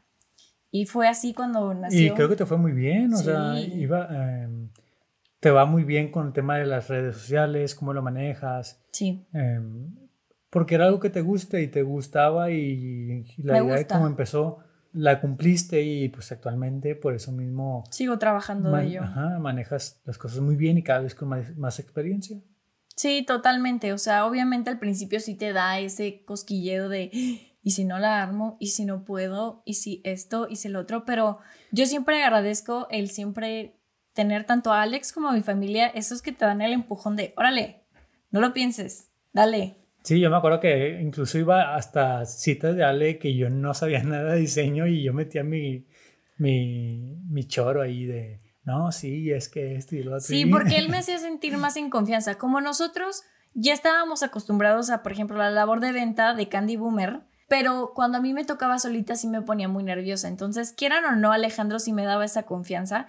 Y 0.72 0.88
fue 0.88 1.08
así 1.08 1.36
cuando 1.36 1.72
nació. 1.76 2.14
Y 2.14 2.16
creo 2.16 2.30
que 2.30 2.36
te 2.36 2.48
fue 2.48 2.58
muy 2.58 2.72
bien, 2.72 3.14
o 3.14 3.18
sea, 3.18 3.60
iba, 3.60 4.08
em, 4.12 4.70
te 5.40 5.52
va 5.52 5.66
muy 5.66 5.84
bien 5.84 6.10
con 6.10 6.28
el 6.28 6.34
tema 6.34 6.58
de 6.58 6.66
las 6.66 6.90
redes 6.90 7.16
sociales, 7.16 7.76
cómo 7.76 7.94
lo 7.94 8.02
manejas. 8.02 8.84
Sí. 8.92 9.28
Em, 9.34 10.07
porque 10.58 10.74
era 10.74 10.86
algo 10.86 11.00
que 11.00 11.12
te 11.12 11.22
guste 11.22 11.62
y 11.62 11.68
te 11.68 11.84
gustaba 11.84 12.50
y, 12.50 13.24
la 13.38 13.62
idea 13.62 13.76
de 13.76 13.86
cómo 13.86 14.08
empezó 14.08 14.58
la 14.92 15.22
cumpliste 15.22 15.84
y 15.84 16.10
pues 16.10 16.32
actualmente 16.32 16.96
por 16.96 17.14
eso 17.14 17.32
mismo 17.32 17.84
sigo 17.92 18.18
trabajando 18.18 18.72
de 18.72 18.88
ello. 18.88 19.04
Ajá, 19.04 19.38
manejas 19.38 20.02
las 20.04 20.18
cosas 20.18 20.40
muy 20.40 20.56
bien 20.56 20.80
y 20.80 20.82
cada 20.82 21.02
vez 21.02 21.14
con 21.14 21.30
más, 21.30 21.78
experiencia. 21.80 22.40
Sí, 22.96 23.24
totalmente. 23.24 23.94
O 23.94 24.00
sea, 24.00 24.26
obviamente 24.26 24.72
al 24.72 24.80
principio 24.80 25.20
sí 25.20 25.36
te 25.36 25.54
da 25.54 25.80
ese 25.80 26.24
cosquilleo 26.26 26.90
de 26.90 27.12
y 27.62 27.70
si 27.70 27.86
no 27.86 28.00
la 28.00 28.24
armo, 28.24 28.58
y 28.60 28.70
si 28.70 28.84
no 28.84 29.06
puedo, 29.06 29.62
y 29.64 29.76
si 29.76 30.02
esto, 30.06 30.48
y 30.50 30.56
si 30.56 30.70
el 30.70 30.76
otro, 30.76 31.06
pero 31.06 31.38
yo 31.72 31.86
siempre 31.86 32.24
agradezco 32.24 32.88
el 32.90 33.12
siempre 33.12 33.76
tener 34.14 34.44
tanto 34.46 34.74
a 34.74 34.82
Alex 34.82 35.14
como 35.14 35.30
a 35.30 35.34
mi 35.34 35.44
familia, 35.44 35.86
esos 35.86 36.24
que 36.24 36.32
te 36.32 36.46
dan 36.46 36.64
el 36.64 36.74
empujón 36.74 37.16
de, 37.16 37.36
órale, 37.38 37.84
no 38.32 38.42
lo 38.42 38.54
pienses, 38.54 39.12
dale, 39.34 39.76
Sí, 40.08 40.22
yo 40.22 40.30
me 40.30 40.38
acuerdo 40.38 40.62
que 40.62 41.02
incluso 41.02 41.38
iba 41.38 41.76
hasta 41.76 42.26
citas 42.26 42.78
de 42.78 42.86
Ale 42.86 43.20
que 43.20 43.36
yo 43.36 43.50
no 43.50 43.74
sabía 43.74 44.02
nada 44.04 44.36
de 44.36 44.40
diseño 44.40 44.88
y 44.88 45.04
yo 45.04 45.14
metía 45.14 45.44
mi, 45.44 45.86
mi, 46.38 47.18
mi 47.28 47.44
choro 47.44 47.82
ahí 47.82 48.06
de, 48.06 48.40
no, 48.64 48.94
sí, 48.94 49.30
es 49.34 49.50
que 49.50 49.76
esto 49.76 49.98
y 49.98 50.04
lo 50.04 50.12
otro. 50.12 50.22
Sí, 50.22 50.46
porque 50.46 50.78
él 50.78 50.88
me 50.88 51.00
hacía 51.00 51.18
sentir 51.18 51.58
más 51.58 51.76
en 51.76 51.90
confianza. 51.90 52.38
Como 52.38 52.62
nosotros 52.62 53.24
ya 53.54 53.74
estábamos 53.74 54.24
acostumbrados 54.24 54.90
a, 54.92 55.04
por 55.04 55.12
ejemplo, 55.12 55.36
la 55.36 55.52
labor 55.52 55.82
de 55.82 55.92
venta 55.92 56.34
de 56.34 56.48
Candy 56.48 56.78
Boomer, 56.78 57.24
pero 57.50 57.92
cuando 57.94 58.20
a 58.20 58.22
mí 58.22 58.34
me 58.34 58.46
tocaba 58.46 58.80
solita 58.80 59.18
sí 59.18 59.28
me 59.28 59.42
ponía 59.42 59.68
muy 59.68 59.84
nerviosa. 59.84 60.30
Entonces, 60.30 60.72
quieran 60.72 61.04
o 61.04 61.18
no, 61.18 61.34
Alejandro 61.34 61.80
sí 61.80 61.92
me 61.92 62.06
daba 62.06 62.24
esa 62.24 62.44
confianza. 62.44 63.08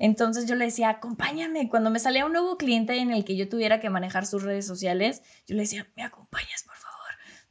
Entonces 0.00 0.46
yo 0.46 0.54
le 0.56 0.64
decía, 0.64 0.88
acompáñame. 0.88 1.68
Cuando 1.68 1.90
me 1.90 1.98
salía 1.98 2.24
un 2.24 2.32
nuevo 2.32 2.56
cliente 2.56 2.96
en 2.96 3.10
el 3.12 3.22
que 3.22 3.36
yo 3.36 3.48
tuviera 3.50 3.80
que 3.80 3.90
manejar 3.90 4.26
sus 4.26 4.42
redes 4.42 4.66
sociales, 4.66 5.22
yo 5.46 5.54
le 5.54 5.62
decía, 5.62 5.86
¿me 5.94 6.02
acompañas, 6.02 6.64
por 6.64 6.74
favor? 6.74 6.96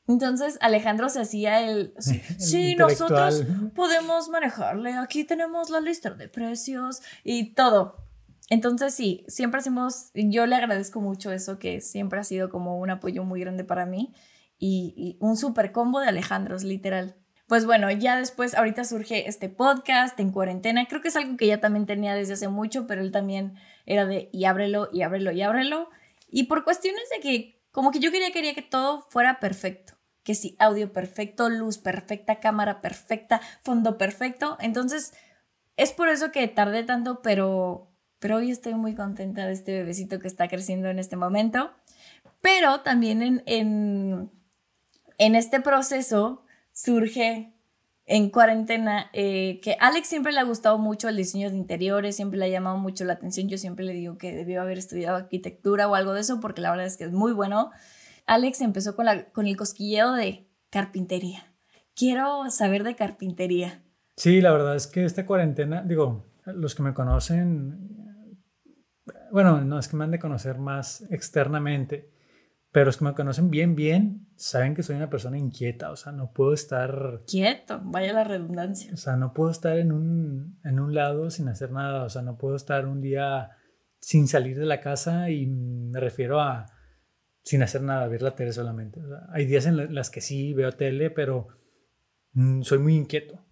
Entonces 0.07 0.57
Alejandro 0.59 1.09
se 1.09 1.21
hacía 1.21 1.61
el, 1.61 1.93
sí, 2.39 2.75
nosotros 2.75 3.43
podemos 3.75 4.29
manejarle. 4.29 4.93
Aquí 4.93 5.25
tenemos 5.25 5.69
la 5.69 5.79
lista 5.79 6.09
de 6.09 6.27
precios 6.27 7.03
y 7.23 7.53
todo. 7.53 7.97
Entonces 8.49 8.95
sí, 8.95 9.25
siempre 9.27 9.59
hacemos, 9.59 10.09
yo 10.15 10.47
le 10.47 10.55
agradezco 10.55 11.01
mucho 11.01 11.31
eso, 11.31 11.59
que 11.59 11.81
siempre 11.81 12.19
ha 12.19 12.23
sido 12.23 12.49
como 12.49 12.79
un 12.79 12.89
apoyo 12.89 13.23
muy 13.23 13.41
grande 13.41 13.63
para 13.63 13.85
mí 13.85 14.11
y, 14.57 14.95
y 14.97 15.17
un 15.23 15.37
super 15.37 15.71
combo 15.71 15.99
de 15.99 16.07
Alejandros, 16.07 16.63
literal. 16.63 17.18
Pues 17.49 17.65
bueno, 17.65 17.89
ya 17.89 18.15
después, 18.15 18.53
ahorita 18.53 18.83
surge 18.83 19.27
este 19.27 19.49
podcast 19.49 20.19
en 20.19 20.31
cuarentena. 20.31 20.85
Creo 20.85 21.01
que 21.01 21.07
es 21.07 21.15
algo 21.15 21.35
que 21.35 21.47
ya 21.47 21.59
también 21.59 21.87
tenía 21.87 22.13
desde 22.13 22.33
hace 22.33 22.47
mucho, 22.47 22.85
pero 22.85 23.01
él 23.01 23.11
también 23.11 23.55
era 23.87 24.05
de 24.05 24.29
y 24.31 24.45
ábrelo, 24.45 24.87
y 24.93 25.01
ábrelo, 25.01 25.31
y 25.31 25.41
ábrelo. 25.41 25.89
Y 26.29 26.43
por 26.43 26.63
cuestiones 26.63 27.09
de 27.09 27.21
que, 27.21 27.59
como 27.71 27.89
que 27.89 27.97
yo 27.99 28.11
quería, 28.11 28.31
quería 28.31 28.53
que 28.53 28.61
todo 28.61 29.01
fuera 29.09 29.39
perfecto. 29.39 29.93
Que 30.21 30.35
sí, 30.35 30.55
audio 30.59 30.93
perfecto, 30.93 31.49
luz 31.49 31.79
perfecta, 31.79 32.39
cámara 32.39 32.81
perfecta, 32.81 33.41
fondo 33.63 33.97
perfecto. 33.97 34.55
Entonces, 34.59 35.13
es 35.75 35.91
por 35.91 36.09
eso 36.09 36.31
que 36.31 36.47
tardé 36.47 36.83
tanto, 36.83 37.23
pero, 37.23 37.91
pero 38.19 38.35
hoy 38.35 38.51
estoy 38.51 38.75
muy 38.75 38.93
contenta 38.93 39.47
de 39.47 39.53
este 39.53 39.71
bebecito 39.71 40.19
que 40.19 40.27
está 40.27 40.47
creciendo 40.49 40.89
en 40.89 40.99
este 40.99 41.15
momento. 41.15 41.71
Pero 42.41 42.81
también 42.81 43.23
en, 43.23 43.41
en, 43.47 44.31
en 45.17 45.33
este 45.33 45.61
proceso 45.61 46.45
surge 46.81 47.53
en 48.05 48.29
cuarentena, 48.29 49.09
eh, 49.13 49.59
que 49.61 49.75
Alex 49.79 50.07
siempre 50.07 50.31
le 50.31 50.39
ha 50.39 50.43
gustado 50.43 50.77
mucho 50.77 51.09
el 51.09 51.17
diseño 51.17 51.49
de 51.49 51.57
interiores, 51.57 52.15
siempre 52.15 52.39
le 52.39 52.45
ha 52.45 52.49
llamado 52.49 52.77
mucho 52.77 53.03
la 53.05 53.13
atención. 53.13 53.49
Yo 53.49 53.57
siempre 53.57 53.85
le 53.85 53.93
digo 53.93 54.17
que 54.17 54.33
debió 54.33 54.61
haber 54.61 54.77
estudiado 54.77 55.17
arquitectura 55.17 55.87
o 55.87 55.95
algo 55.95 56.13
de 56.13 56.21
eso, 56.21 56.39
porque 56.39 56.61
la 56.61 56.71
verdad 56.71 56.87
es 56.87 56.97
que 56.97 57.03
es 57.03 57.11
muy 57.11 57.33
bueno. 57.33 57.71
Alex 58.25 58.61
empezó 58.61 58.95
con, 58.95 59.05
la, 59.05 59.25
con 59.25 59.45
el 59.45 59.57
cosquilleo 59.57 60.13
de 60.13 60.47
carpintería. 60.69 61.53
Quiero 61.95 62.49
saber 62.49 62.83
de 62.83 62.95
carpintería. 62.95 63.83
Sí, 64.15 64.41
la 64.41 64.51
verdad 64.51 64.75
es 64.75 64.87
que 64.87 65.03
esta 65.03 65.25
cuarentena, 65.25 65.83
digo, 65.83 66.25
los 66.45 66.75
que 66.75 66.83
me 66.83 66.93
conocen, 66.93 68.47
bueno, 69.31 69.61
no 69.61 69.77
es 69.77 69.87
que 69.87 69.97
me 69.97 70.05
han 70.05 70.11
de 70.11 70.19
conocer 70.19 70.57
más 70.57 71.01
externamente, 71.11 72.09
pero 72.71 72.85
los 72.85 72.97
que 72.97 73.05
me 73.05 73.13
conocen 73.13 73.49
bien, 73.49 73.75
bien, 73.75 74.27
saben 74.35 74.75
que 74.75 74.83
soy 74.83 74.95
una 74.95 75.09
persona 75.09 75.37
inquieta, 75.37 75.91
o 75.91 75.95
sea, 75.95 76.11
no 76.11 76.31
puedo 76.33 76.53
estar... 76.53 77.23
Quieto, 77.27 77.81
vaya 77.83 78.13
la 78.13 78.23
redundancia. 78.23 78.93
O 78.93 78.97
sea, 78.97 79.15
no 79.15 79.33
puedo 79.33 79.49
estar 79.49 79.77
en 79.79 79.91
un, 79.91 80.59
en 80.63 80.79
un 80.79 80.93
lado 80.93 81.31
sin 81.31 81.49
hacer 81.49 81.71
nada, 81.71 82.03
o 82.03 82.09
sea, 82.09 82.21
no 82.21 82.37
puedo 82.37 82.55
estar 82.55 82.85
un 82.85 83.01
día 83.01 83.51
sin 83.99 84.27
salir 84.27 84.57
de 84.59 84.65
la 84.65 84.79
casa 84.79 85.29
y 85.29 85.47
me 85.47 85.99
refiero 85.99 86.39
a 86.39 86.67
sin 87.41 87.63
hacer 87.63 87.81
nada, 87.81 88.07
ver 88.07 88.21
la 88.21 88.35
tele 88.35 88.53
solamente. 88.53 89.01
hay 89.31 89.45
días 89.45 89.65
en 89.65 89.95
las 89.95 90.11
que 90.11 90.21
sí 90.21 90.53
veo 90.53 90.71
tele, 90.71 91.09
pero 91.09 91.47
mm, 92.33 92.61
soy 92.61 92.77
muy 92.77 92.95
inquieto. 92.95 93.43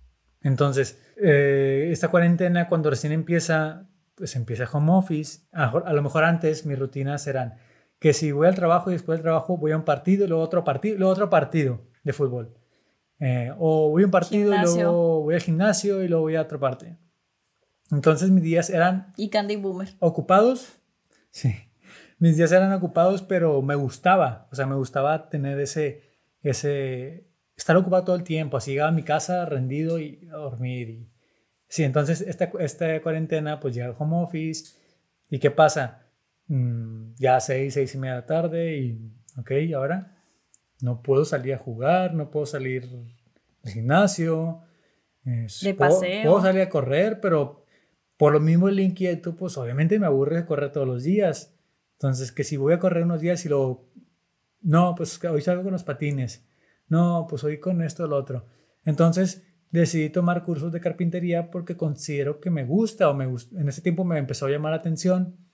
Entonces, 0.42 1.02
eh, 1.18 1.90
esta 1.92 2.10
cuarentena, 2.10 2.68
cuando 2.68 2.92
recién 2.92 3.12
empieza, 3.12 3.90
pues 4.14 4.36
empieza 4.36 4.70
home 4.72 4.92
office. 4.92 5.48
A, 5.52 5.70
a 5.70 5.94
lo 5.94 6.04
mejor 6.04 6.26
antes 6.26 6.68
mis 6.68 6.78
rutinas 6.78 7.26
eran 7.26 7.56
que 8.00 8.14
si 8.14 8.32
voy 8.32 8.48
al 8.48 8.56
trabajo 8.56 8.90
y 8.90 8.94
después 8.94 9.18
del 9.18 9.24
trabajo 9.24 9.58
voy 9.58 9.72
a 9.72 9.78
un 9.78 9.86
partido 9.86 10.26
y 10.26 10.28
luego 10.28 10.44
otro 10.44 10.64
partido, 10.64 10.98
luego 10.98 11.12
otro 11.12 11.30
partido 11.30 11.82
de 12.04 12.14
fútbol. 12.14 12.54
Eh, 13.20 13.52
o 13.58 13.90
voy 13.90 14.04
a 14.04 14.06
un 14.06 14.12
partido 14.12 14.54
y 14.54 14.60
luego 14.60 15.22
voy 15.24 15.36
al 15.36 15.42
gimnasio 15.42 16.04
y 16.04 16.08
luego 16.08 16.24
voy 16.24 16.36
a 16.36 16.42
otra 16.42 16.60
parte. 16.60 16.98
Entonces 17.92 18.30
mis 18.30 18.44
días 18.44 18.70
eran... 18.70 19.14
Y 19.18 19.30
Candy 19.30 19.56
Boomer. 19.56 19.90
Ocupados. 20.00 20.78
Sí. 21.32 21.56
Mis 22.20 22.38
días 22.38 22.52
eran 22.52 22.72
ocupados, 22.74 23.22
pero 23.22 23.62
me 23.62 23.76
gustaba. 23.76 24.48
O 24.52 24.56
sea, 24.56 24.66
me 24.66 24.76
gustaba 24.76 25.30
tener 25.30 25.60
ese... 25.60 26.04
ese 26.42 27.28
estar 27.56 27.76
ocupado 27.76 28.04
todo 28.04 28.16
el 28.16 28.24
tiempo. 28.24 28.58
Así 28.58 28.72
llegaba 28.72 28.90
a 28.90 28.94
mi 28.94 29.04
casa 29.04 29.46
rendido 29.46 30.00
y 30.00 30.28
a 30.32 30.36
dormir. 30.36 30.90
Y, 30.90 31.10
sí, 31.68 31.84
entonces 31.84 32.22
esta, 32.22 32.52
esta 32.60 33.02
cuarentena 33.02 33.60
pues 33.60 33.74
llega 33.74 33.88
al 33.88 33.96
home 33.98 34.22
office. 34.22 34.76
¿Y 35.30 35.40
qué 35.40 35.50
pasa? 35.50 36.07
Mm, 36.48 37.16
ya 37.18 37.40
seis, 37.40 37.74
seis 37.74 37.94
y 37.94 37.98
media 37.98 38.16
de 38.16 38.22
la 38.22 38.26
tarde 38.26 38.78
y, 38.78 39.12
ok, 39.38 39.52
ahora 39.76 40.18
no 40.82 41.02
puedo 41.02 41.26
salir 41.26 41.54
a 41.54 41.58
jugar, 41.58 42.14
no 42.14 42.30
puedo 42.30 42.46
salir 42.46 42.88
al 43.64 43.72
gimnasio. 43.72 44.62
de 45.24 45.74
paseo. 45.74 46.24
Puedo, 46.24 46.42
salir 46.42 46.62
a 46.62 46.70
correr, 46.70 47.20
pero 47.20 47.66
por 48.16 48.34
lo 48.34 48.40
mismo 48.40 48.70
el 48.70 48.80
inquieto, 48.80 49.36
pues 49.36 49.58
obviamente 49.58 50.00
me 50.00 50.06
aburre 50.06 50.46
correr 50.46 50.72
todos 50.72 50.88
los 50.88 51.04
días. 51.04 51.54
Entonces, 51.94 52.32
que 52.32 52.44
si 52.44 52.58
voy 52.58 52.74
a 52.74 52.80
correr 52.80 53.04
unos 53.04 53.22
días 53.22 53.44
y 53.46 53.50
luego, 53.50 53.90
no, 54.62 54.96
pues 54.96 55.24
hoy 55.26 55.42
salgo 55.42 55.64
con 55.64 55.74
los 55.74 55.84
patines, 55.84 56.48
no, 56.88 57.26
pues 57.28 57.44
hoy 57.44 57.60
con 57.60 57.82
esto 57.82 58.04
o 58.04 58.08
lo 58.08 58.16
otro. 58.16 58.46
Entonces, 58.86 59.44
decidí 59.72 60.10
tomar 60.10 60.44
cursos 60.44 60.72
de 60.72 60.80
carpintería 60.80 61.52
porque 61.52 61.76
considero 61.76 62.40
que 62.40 62.50
me 62.50 62.64
gusta 62.64 63.10
o 63.10 63.14
me 63.14 63.26
gusta. 63.26 63.60
En 63.60 63.68
ese 63.68 63.82
tiempo 63.82 64.06
me 64.06 64.18
empezó 64.18 64.46
a 64.46 64.50
llamar 64.50 64.72
la 64.72 64.78
atención 64.78 65.47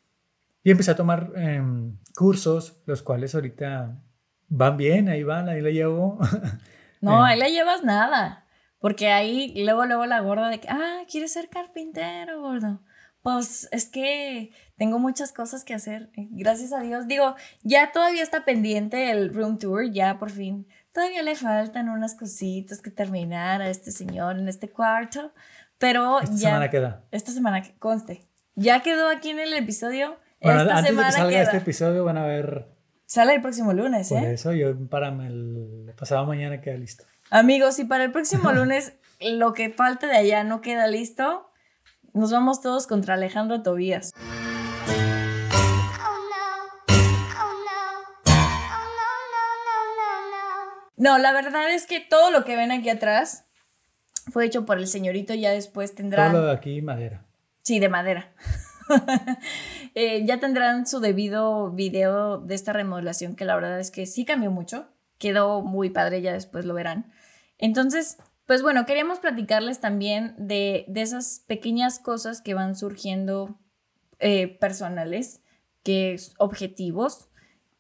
y 0.64 0.72
empecé 0.72 0.91
a 0.91 0.95
tomar 0.95 1.32
em, 1.36 1.97
cursos, 2.16 2.82
los 2.86 3.01
cuales 3.01 3.36
ahorita 3.36 3.99
van 4.47 4.78
bien, 4.78 5.09
ahí 5.09 5.24
van, 5.24 5.49
ahí 5.49 5.61
la 5.61 5.70
llevo. 5.70 6.20
No, 7.01 7.26
Eh. 7.28 7.32
ahí 7.32 7.39
la 7.39 7.49
llevas 7.49 7.84
nada. 7.84 8.45
Porque 8.80 9.09
ahí 9.09 9.53
luego, 9.66 9.86
luego 9.86 10.05
la 10.05 10.22
gorda 10.22 10.49
de 10.49 10.59
que, 10.61 10.70
ah, 10.70 11.01
¿quieres 11.09 11.34
ser 11.34 11.49
carpintero, 11.49 12.41
gordo? 12.41 12.82
Pues 13.22 13.68
es 13.72 13.89
que 13.89 14.51
tengo 14.78 14.99
muchas 14.99 15.32
cosas 15.34 15.64
que 15.66 15.74
hacer. 15.74 16.11
Gracias 16.16 16.72
a 16.74 16.80
Dios. 16.82 17.07
Digo, 17.07 17.36
ya 17.61 17.91
todavía 17.91 18.24
está 18.24 18.45
pendiente 18.45 19.11
el 19.11 19.34
room 19.34 19.57
tour, 19.57 19.89
ya 19.91 20.18
por 20.20 20.30
fin. 20.32 20.66
Todavía 20.93 21.24
le 21.24 21.36
faltan 21.36 21.89
unas 21.89 22.16
cositas 22.16 22.82
que 22.82 22.91
terminar 22.91 23.61
a 23.61 23.70
este 23.70 23.91
señor 23.91 24.38
en 24.39 24.47
este 24.49 24.70
cuarto. 24.70 25.34
Pero 25.78 26.20
Esta 26.22 26.36
ya. 26.36 26.49
semana 26.49 26.70
queda. 26.70 27.03
Esta 27.11 27.32
semana, 27.32 27.61
que 27.64 27.74
conste. 27.80 28.24
Ya 28.55 28.82
quedó 28.82 29.09
aquí 29.09 29.30
en 29.32 29.39
el 29.39 29.53
episodio. 29.53 30.18
Bueno, 30.44 30.62
esta 30.62 30.78
antes 30.78 30.98
de 30.98 31.04
que 31.04 31.12
salga 31.12 31.30
queda. 31.30 31.41
este 31.44 31.58
episodio 31.58 32.04
van 32.04 32.18
a 32.18 32.26
ver 32.26 32.68
Sale 33.06 33.36
el 33.36 33.41
próximo 33.41 33.74
lunes, 33.74 34.10
por 34.10 34.24
¿eh? 34.24 34.34
eso. 34.34 34.54
Yo 34.54 34.76
para 34.89 35.10
el 35.10 35.94
pasado 35.98 36.26
mañana 36.26 36.62
queda 36.62 36.78
listo. 36.78 37.06
Amigos, 37.30 37.76
si 37.76 37.86
para 37.86 38.04
el 38.04 38.12
próximo 38.12 38.52
lunes 38.54 38.94
lo 39.22 39.54
que 39.54 39.70
falta 39.70 40.08
de 40.08 40.18
allá 40.18 40.44
no 40.44 40.62
queda 40.62 40.88
listo, 40.88 41.50
nos 42.14 42.32
vamos 42.32 42.62
todos 42.62 42.88
contra 42.88 43.14
Alejandro 43.14 43.62
Tobías. 43.62 44.12
No, 50.96 51.18
la 51.18 51.34
verdad 51.34 51.70
es 51.72 51.86
que 51.86 52.00
todo 52.00 52.32
lo 52.32 52.46
que 52.46 52.56
ven 52.56 52.72
aquí 52.72 52.89
atrás 52.89 53.46
fue 54.32 54.46
hecho 54.46 54.66
por 54.66 54.78
el 54.78 54.88
señorito, 54.88 55.34
ya 55.34 55.52
después 55.52 55.91
Todo 55.91 55.98
tendrán... 55.98 56.34
lo 56.34 56.46
de 56.46 56.52
aquí, 56.52 56.82
madera. 56.82 57.26
Sí, 57.62 57.80
de 57.80 57.89
madera. 57.89 58.34
Eh, 59.95 60.25
ya 60.25 60.39
tendrán 60.39 60.88
su 60.88 60.99
debido 60.99 61.69
video 61.69 62.39
de 62.39 62.55
esta 62.55 62.73
remodelación 62.73 63.36
que 63.36 63.45
la 63.45 63.53
verdad 63.53 63.79
es 63.79 63.91
que 63.91 64.07
sí 64.07 64.25
cambió 64.25 64.49
mucho. 64.49 64.88
Quedó 65.19 65.61
muy 65.61 65.91
padre, 65.91 66.23
ya 66.23 66.34
después 66.34 66.65
lo 66.65 66.73
verán. 66.73 67.11
Entonces, 67.59 68.17
pues 68.47 68.63
bueno, 68.63 68.88
queríamos 68.88 69.19
platicarles 69.19 69.79
también 69.79 70.34
de, 70.39 70.86
de 70.88 71.03
esas 71.03 71.43
pequeñas 71.45 71.99
cosas 71.99 72.41
que 72.41 72.55
van 72.55 72.75
surgiendo 72.75 73.59
eh, 74.19 74.47
personales, 74.47 75.41
que 75.84 76.19
objetivos, 76.38 77.27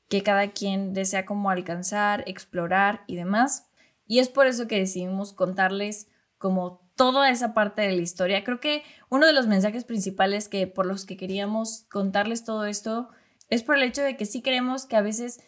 que 0.09 0.21
cada 0.21 0.51
quien 0.51 0.93
desea 0.93 1.25
alcanzar, 1.49 2.23
explorar 2.27 3.03
y 3.07 3.15
demás. 3.15 3.67
Y 4.07 4.19
es 4.19 4.29
por 4.29 4.45
eso 4.45 4.67
que 4.67 4.77
decidimos 4.77 5.33
contarles 5.33 6.09
como 6.37 6.82
toda 6.95 7.29
esa 7.29 7.53
parte 7.53 7.81
de 7.81 7.91
la 7.91 8.01
historia. 8.01 8.43
Creo 8.43 8.59
que 8.59 8.83
uno 9.09 9.25
de 9.25 9.33
los 9.33 9.47
mensajes 9.47 9.83
principales 9.83 10.47
que 10.47 10.67
por 10.67 10.85
los 10.85 11.05
que 11.05 11.17
queríamos 11.17 11.85
contarles 11.91 12.43
todo 12.43 12.65
esto 12.65 13.09
es 13.49 13.63
por 13.63 13.77
el 13.77 13.83
hecho 13.83 14.01
de 14.01 14.17
que 14.17 14.25
sí 14.25 14.41
queremos 14.41 14.85
que 14.85 14.95
a 14.95 15.01
veces 15.01 15.39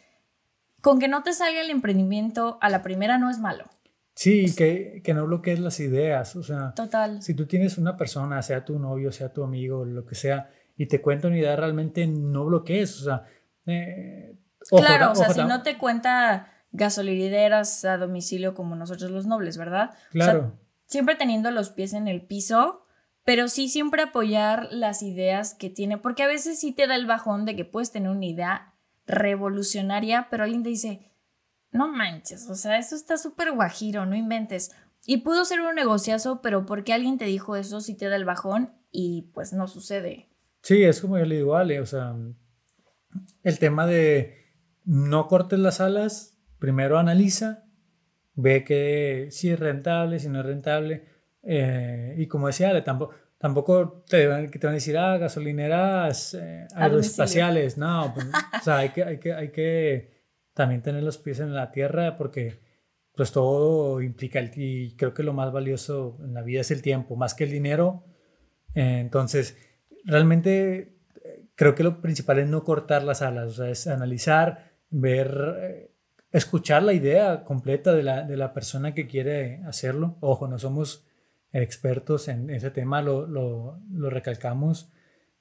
con 0.82 1.00
que 1.00 1.08
no 1.08 1.24
te 1.24 1.34
salga 1.34 1.62
el 1.62 1.70
emprendimiento 1.70 2.58
a 2.62 2.70
la 2.70 2.84
primera 2.84 3.18
no 3.18 3.30
es 3.30 3.40
malo. 3.40 3.66
Sí, 4.14 4.54
que, 4.56 5.02
que 5.04 5.14
no 5.14 5.26
bloquees 5.26 5.60
las 5.60 5.80
ideas. 5.80 6.36
O 6.36 6.44
sea, 6.44 6.74
Total. 6.74 7.22
si 7.22 7.34
tú 7.34 7.48
tienes 7.48 7.78
una 7.78 7.98
persona, 7.98 8.42
sea 8.42 8.64
tu 8.64 8.80
novio, 8.80 9.12
sea 9.12 9.34
tu 9.34 9.44
amigo, 9.44 9.84
lo 9.84 10.06
que 10.06 10.16
sea, 10.16 10.50
y 10.78 10.86
te 10.86 11.02
cuenta 11.02 11.28
una 11.28 11.38
idea, 11.38 11.56
realmente 11.56 12.08
no 12.08 12.46
bloquees. 12.46 13.02
O 13.02 13.04
sea, 13.04 13.26
eh, 13.66 14.38
ojo, 14.72 14.82
claro, 14.84 15.12
o 15.12 15.16
sea, 15.16 15.30
ojo, 15.30 15.42
si 15.42 15.44
no 15.44 15.64
te 15.64 15.78
cuenta 15.78 16.52
gasolineras 16.72 17.84
a 17.86 17.98
domicilio 17.98 18.54
como 18.54 18.76
nosotros 18.76 19.12
los 19.12 19.26
nobles, 19.26 19.58
¿verdad? 19.58 19.90
O 19.90 19.94
sea, 19.94 20.10
Claro. 20.12 20.60
Siempre 20.96 21.16
teniendo 21.16 21.52
los 21.52 21.72
pies 21.72 21.92
en 21.92 22.08
el 22.08 22.22
piso, 22.22 22.86
pero 23.26 23.50
sí 23.50 23.68
siempre 23.68 24.02
apoyar 24.02 24.70
las 24.72 25.04
ideas 25.04 25.54
que 25.54 25.70
tiene, 25.70 25.98
porque 25.98 26.24
a 26.24 26.28
veces 26.28 26.58
sí 26.58 26.72
te 26.72 26.88
da 26.88 26.96
el 26.96 27.06
bajón 27.06 27.44
de 27.44 27.54
que 27.58 27.66
puedes 27.66 27.92
tener 27.92 28.10
una 28.10 28.26
idea 28.26 28.74
revolucionaria, 29.06 30.30
pero 30.32 30.46
alguien 30.46 30.64
te 30.64 30.70
dice, 30.70 31.12
no 31.70 31.90
manches, 31.90 32.50
o 32.50 32.56
sea, 32.56 32.78
eso 32.78 32.96
está 32.96 33.18
súper 33.18 33.52
guajiro, 33.52 34.06
no 34.06 34.16
inventes. 34.16 34.72
Y 35.06 35.18
pudo 35.18 35.44
ser 35.44 35.60
un 35.60 35.76
negociazo, 35.76 36.42
pero 36.42 36.66
porque 36.66 36.94
alguien 36.94 37.18
te 37.18 37.26
dijo 37.26 37.58
eso, 37.58 37.82
sí 37.82 37.94
te 37.94 38.08
da 38.08 38.16
el 38.16 38.24
bajón 38.24 38.72
y 38.90 39.30
pues 39.34 39.52
no 39.52 39.68
sucede. 39.68 40.30
Sí, 40.62 40.82
es 40.86 41.02
como 41.02 41.18
yo 41.18 41.26
le 41.26 41.36
digo 41.36 41.58
Ale, 41.58 41.82
o 41.82 41.86
sea, 41.86 42.16
el 43.44 43.60
tema 43.60 43.86
de 43.86 44.46
no 44.86 45.28
cortes 45.28 45.60
las 45.60 45.82
alas, 45.82 46.38
primero 46.58 46.98
analiza, 46.98 47.65
ve 48.36 48.64
que 48.64 49.28
si 49.32 49.50
es 49.50 49.60
rentable, 49.60 50.20
si 50.20 50.30
no 50.30 50.40
es 50.42 50.46
rentable, 50.46 51.04
eh, 51.44 52.16
y 52.18 52.28
como 52.28 52.48
decía 52.48 52.70
Ale, 52.70 52.82
tampoco, 52.82 53.14
tampoco 53.38 54.04
te, 54.10 54.28
van- 54.28 54.50
te 54.50 54.60
van 54.60 54.72
a 54.74 54.76
decir, 54.76 54.98
ah, 54.98 55.18
gasolineras 55.18 56.34
eh, 56.34 56.68
aeroespaciales, 56.76 57.78
no, 57.78 58.12
pues, 58.14 58.28
o 58.62 58.64
sea, 58.64 58.78
hay 58.78 58.90
que, 58.90 59.04
hay, 59.04 59.18
que, 59.20 59.34
hay 59.34 59.50
que 59.50 60.12
también 60.54 60.82
tener 60.82 61.04
los 61.04 61.18
pies 61.18 61.40
en 61.40 61.54
la 61.54 61.72
tierra 61.72 62.16
porque 62.18 62.60
pues 63.16 63.32
todo 63.32 64.02
implica, 64.02 64.40
el, 64.40 64.52
y 64.56 64.96
creo 64.98 65.14
que 65.14 65.24
lo 65.24 65.32
más 65.34 65.52
valioso 65.54 66.18
en 66.22 66.34
la 66.34 66.42
vida 66.42 66.62
es 66.62 66.72
el 66.72 66.82
tiempo, 66.82 67.16
más 67.16 67.34
que 67.34 67.46
el 67.46 67.52
dinero, 67.52 68.04
eh, 68.74 69.00
entonces 69.00 69.58
realmente 70.04 70.98
eh, 71.24 71.46
creo 71.56 71.76
que 71.76 71.84
lo 71.84 72.02
principal 72.02 72.40
es 72.40 72.48
no 72.50 72.64
cortar 72.64 73.04
las 73.04 73.22
alas, 73.22 73.48
o 73.48 73.54
sea, 73.54 73.70
es 73.70 73.88
analizar, 73.88 74.72
ver, 74.90 75.56
eh, 75.62 75.92
escuchar 76.38 76.84
la 76.84 76.94
idea 76.94 77.44
completa 77.44 77.94
de 77.94 78.04
la, 78.04 78.24
de 78.24 78.36
la 78.36 78.54
persona 78.54 78.94
que 78.94 79.08
quiere 79.08 79.62
hacerlo. 79.66 80.18
Ojo, 80.20 80.48
no 80.48 80.60
somos 80.60 81.08
expertos 81.54 82.28
en 82.28 82.50
ese 82.50 82.72
tema, 82.72 83.02
lo, 83.02 83.26
lo, 83.26 83.80
lo 83.90 84.10
recalcamos, 84.10 84.92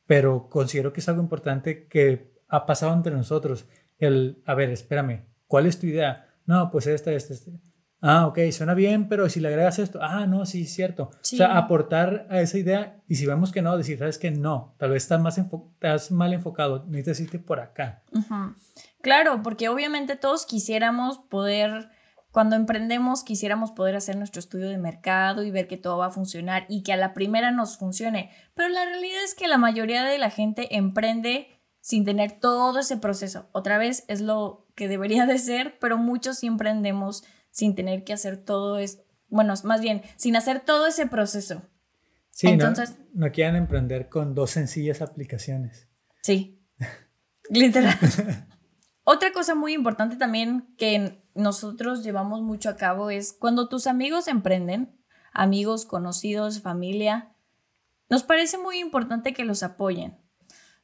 pero 0.07 0.49
considero 0.49 0.92
que 0.92 1.01
es 1.01 1.09
algo 1.09 1.20
importante 1.20 1.88
que 1.88 2.32
ha 2.49 2.64
pasado 2.66 2.95
entre 2.95 3.12
nosotros. 3.12 3.66
El, 3.99 4.42
a 4.47 4.55
ver, 4.55 4.70
espérame, 4.70 5.24
¿cuál 5.49 5.66
es 5.66 5.80
tu 5.80 5.86
idea? 5.86 6.28
No, 6.47 6.70
pues 6.70 6.86
esta, 6.86 7.12
esta, 7.12 7.34
esta. 7.34 7.51
Ah, 8.07 8.26
ok, 8.26 8.38
suena 8.52 8.74
bien, 8.74 9.09
pero 9.09 9.30
si 9.30 9.40
le 9.40 9.48
agregas 9.48 9.78
esto, 9.78 9.98
ah, 10.02 10.26
no, 10.26 10.44
sí, 10.44 10.64
es 10.64 10.74
cierto. 10.74 11.11
Sí. 11.22 11.36
O 11.36 11.38
sea, 11.38 11.57
aportar 11.57 12.26
a 12.28 12.42
esa 12.42 12.59
idea 12.59 13.02
y 13.09 13.14
si 13.14 13.24
vemos 13.24 13.50
que 13.50 13.62
no, 13.62 13.78
decir, 13.78 13.98
sabes 13.98 14.18
que 14.18 14.30
no, 14.30 14.74
tal 14.76 14.90
vez 14.90 15.05
estás, 15.05 15.22
más 15.22 15.38
estás 15.38 16.11
mal 16.11 16.34
enfocado, 16.34 16.84
necesitas 16.86 17.20
irte 17.20 17.38
por 17.38 17.61
acá. 17.61 18.02
Ujú. 18.12 18.55
Claro, 19.00 19.42
porque 19.42 19.70
obviamente 19.70 20.16
todos 20.16 20.44
quisiéramos 20.44 21.16
poder, 21.16 21.88
cuando 22.30 22.57
emprendemos, 22.57 23.24
quisiéramos 23.24 23.70
poder 23.70 23.96
hacer 23.96 24.16
nuestro 24.16 24.40
estudio 24.40 24.68
de 24.68 24.76
mercado 24.76 25.42
y 25.42 25.50
ver 25.50 25.66
que 25.66 25.78
todo 25.78 25.96
va 25.96 26.09
a 26.09 26.11
funcionar 26.11 26.66
y 26.68 26.82
que 26.82 26.92
a 26.92 26.98
la 26.98 27.14
primera 27.14 27.52
nos 27.52 27.78
funcione. 27.78 28.30
Pero 28.52 28.68
la 28.68 28.84
realidad 28.84 29.24
es 29.24 29.34
que 29.34 29.48
la 29.48 29.57
mayoría 29.57 30.05
de 30.05 30.18
la 30.18 30.28
gente 30.28 30.76
emprende 30.76 31.48
sin 31.80 32.05
tener 32.05 32.32
todo 32.32 32.80
ese 32.80 32.98
proceso. 32.98 33.48
Otra 33.52 33.78
vez 33.78 34.05
es 34.09 34.20
lo 34.20 34.66
que 34.74 34.88
debería 34.88 35.24
de 35.24 35.38
ser, 35.38 35.78
pero 35.78 35.96
muchos 35.96 36.40
sí 36.40 36.46
emprendemos 36.46 37.24
sin 37.55 37.76
tener 37.76 38.02
que 38.02 38.12
hacer 38.12 38.36
todo 38.36 38.78
es 38.78 39.00
bueno, 39.28 39.55
más 39.62 39.80
bien, 39.80 40.02
sin 40.16 40.34
hacer 40.36 40.61
todo 40.61 40.86
ese 40.88 41.07
proceso. 41.07 41.62
Sí, 42.30 42.46
no- 42.48 42.52
Entonces- 42.52 42.96
no, 43.12 43.30
quieran 43.30 43.55
emprender 43.57 44.09
con 44.09 44.34
dos 44.34 44.50
sencillas 44.50 45.00
aplicaciones. 45.02 45.88
Sí, 46.22 46.61
literal. 47.50 47.96
Otra 49.05 49.32
cosa 49.32 49.55
muy 49.55 49.72
importante 49.72 50.16
también 50.16 50.74
que 50.78 51.22
nosotros 51.34 52.02
llevamos 52.02 52.42
mucho 52.42 52.70
a 52.70 52.76
cabo 52.76 53.11
es 53.11 53.32
cuando 53.32 53.68
tus 53.68 53.86
amigos 53.86 54.28
emprenden, 54.28 54.98
amigos, 55.32 55.84
conocidos, 55.86 56.61
familia, 56.61 57.34
nos 58.09 58.22
parece 58.24 58.59
muy 58.59 58.78
importante 58.78 59.32
que 59.32 59.44
los 59.44 59.62
apoyen. 59.62 60.18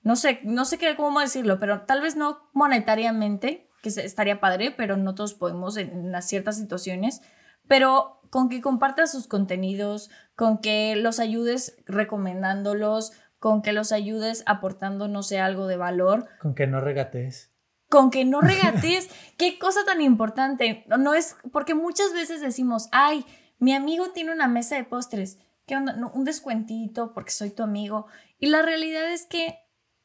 No 0.02 0.16
sé, 0.16 0.40
no 0.44 0.64
sé 0.64 0.78
cómo 0.96 1.20
decirlo, 1.20 1.58
pero 1.58 1.82
tal 1.82 2.00
vez 2.00 2.14
no 2.16 2.48
monetariamente, 2.52 3.69
que 3.82 3.88
estaría 3.88 4.40
padre, 4.40 4.70
pero 4.70 4.96
no 4.96 5.14
todos 5.14 5.34
podemos 5.34 5.76
en, 5.76 6.12
las 6.12 6.26
ciertas 6.26 6.58
situaciones, 6.58 7.22
pero 7.68 8.20
con 8.30 8.48
que 8.48 8.60
compartas 8.60 9.12
sus 9.12 9.26
contenidos, 9.26 10.10
con 10.36 10.58
que 10.58 10.96
los 10.96 11.18
ayudes 11.18 11.76
recomendándolos, 11.86 13.12
con 13.38 13.62
que 13.62 13.72
los 13.72 13.92
ayudes 13.92 14.42
aportando, 14.46 15.08
no 15.08 15.22
sé, 15.22 15.40
algo 15.40 15.66
de 15.66 15.76
valor, 15.76 16.28
Con 16.40 16.54
que 16.54 16.66
no 16.66 16.80
regatees. 16.80 17.50
con 17.88 18.10
que 18.10 18.24
no 18.24 18.40
regatees. 18.42 19.08
Qué 19.36 19.58
cosa 19.58 19.84
tan 19.84 20.00
importante. 20.00 20.84
No, 20.88 20.98
no 20.98 21.14
es 21.14 21.36
porque 21.52 21.74
muchas 21.74 22.12
veces 22.12 22.40
decimos, 22.40 22.88
ay, 22.92 23.24
mi 23.58 23.74
amigo 23.74 24.10
tiene 24.10 24.32
una 24.32 24.48
mesa 24.48 24.76
de 24.76 24.84
postres. 24.84 25.38
¿Qué 25.66 25.76
onda? 25.76 25.92
No, 25.94 26.10
un 26.10 26.24
descuentito 26.24 27.12
porque 27.14 27.30
soy 27.30 27.50
tu 27.50 27.62
amigo. 27.62 28.06
Y 28.38 28.46
la 28.46 28.62
realidad 28.62 29.10
es 29.10 29.26
que 29.26 29.58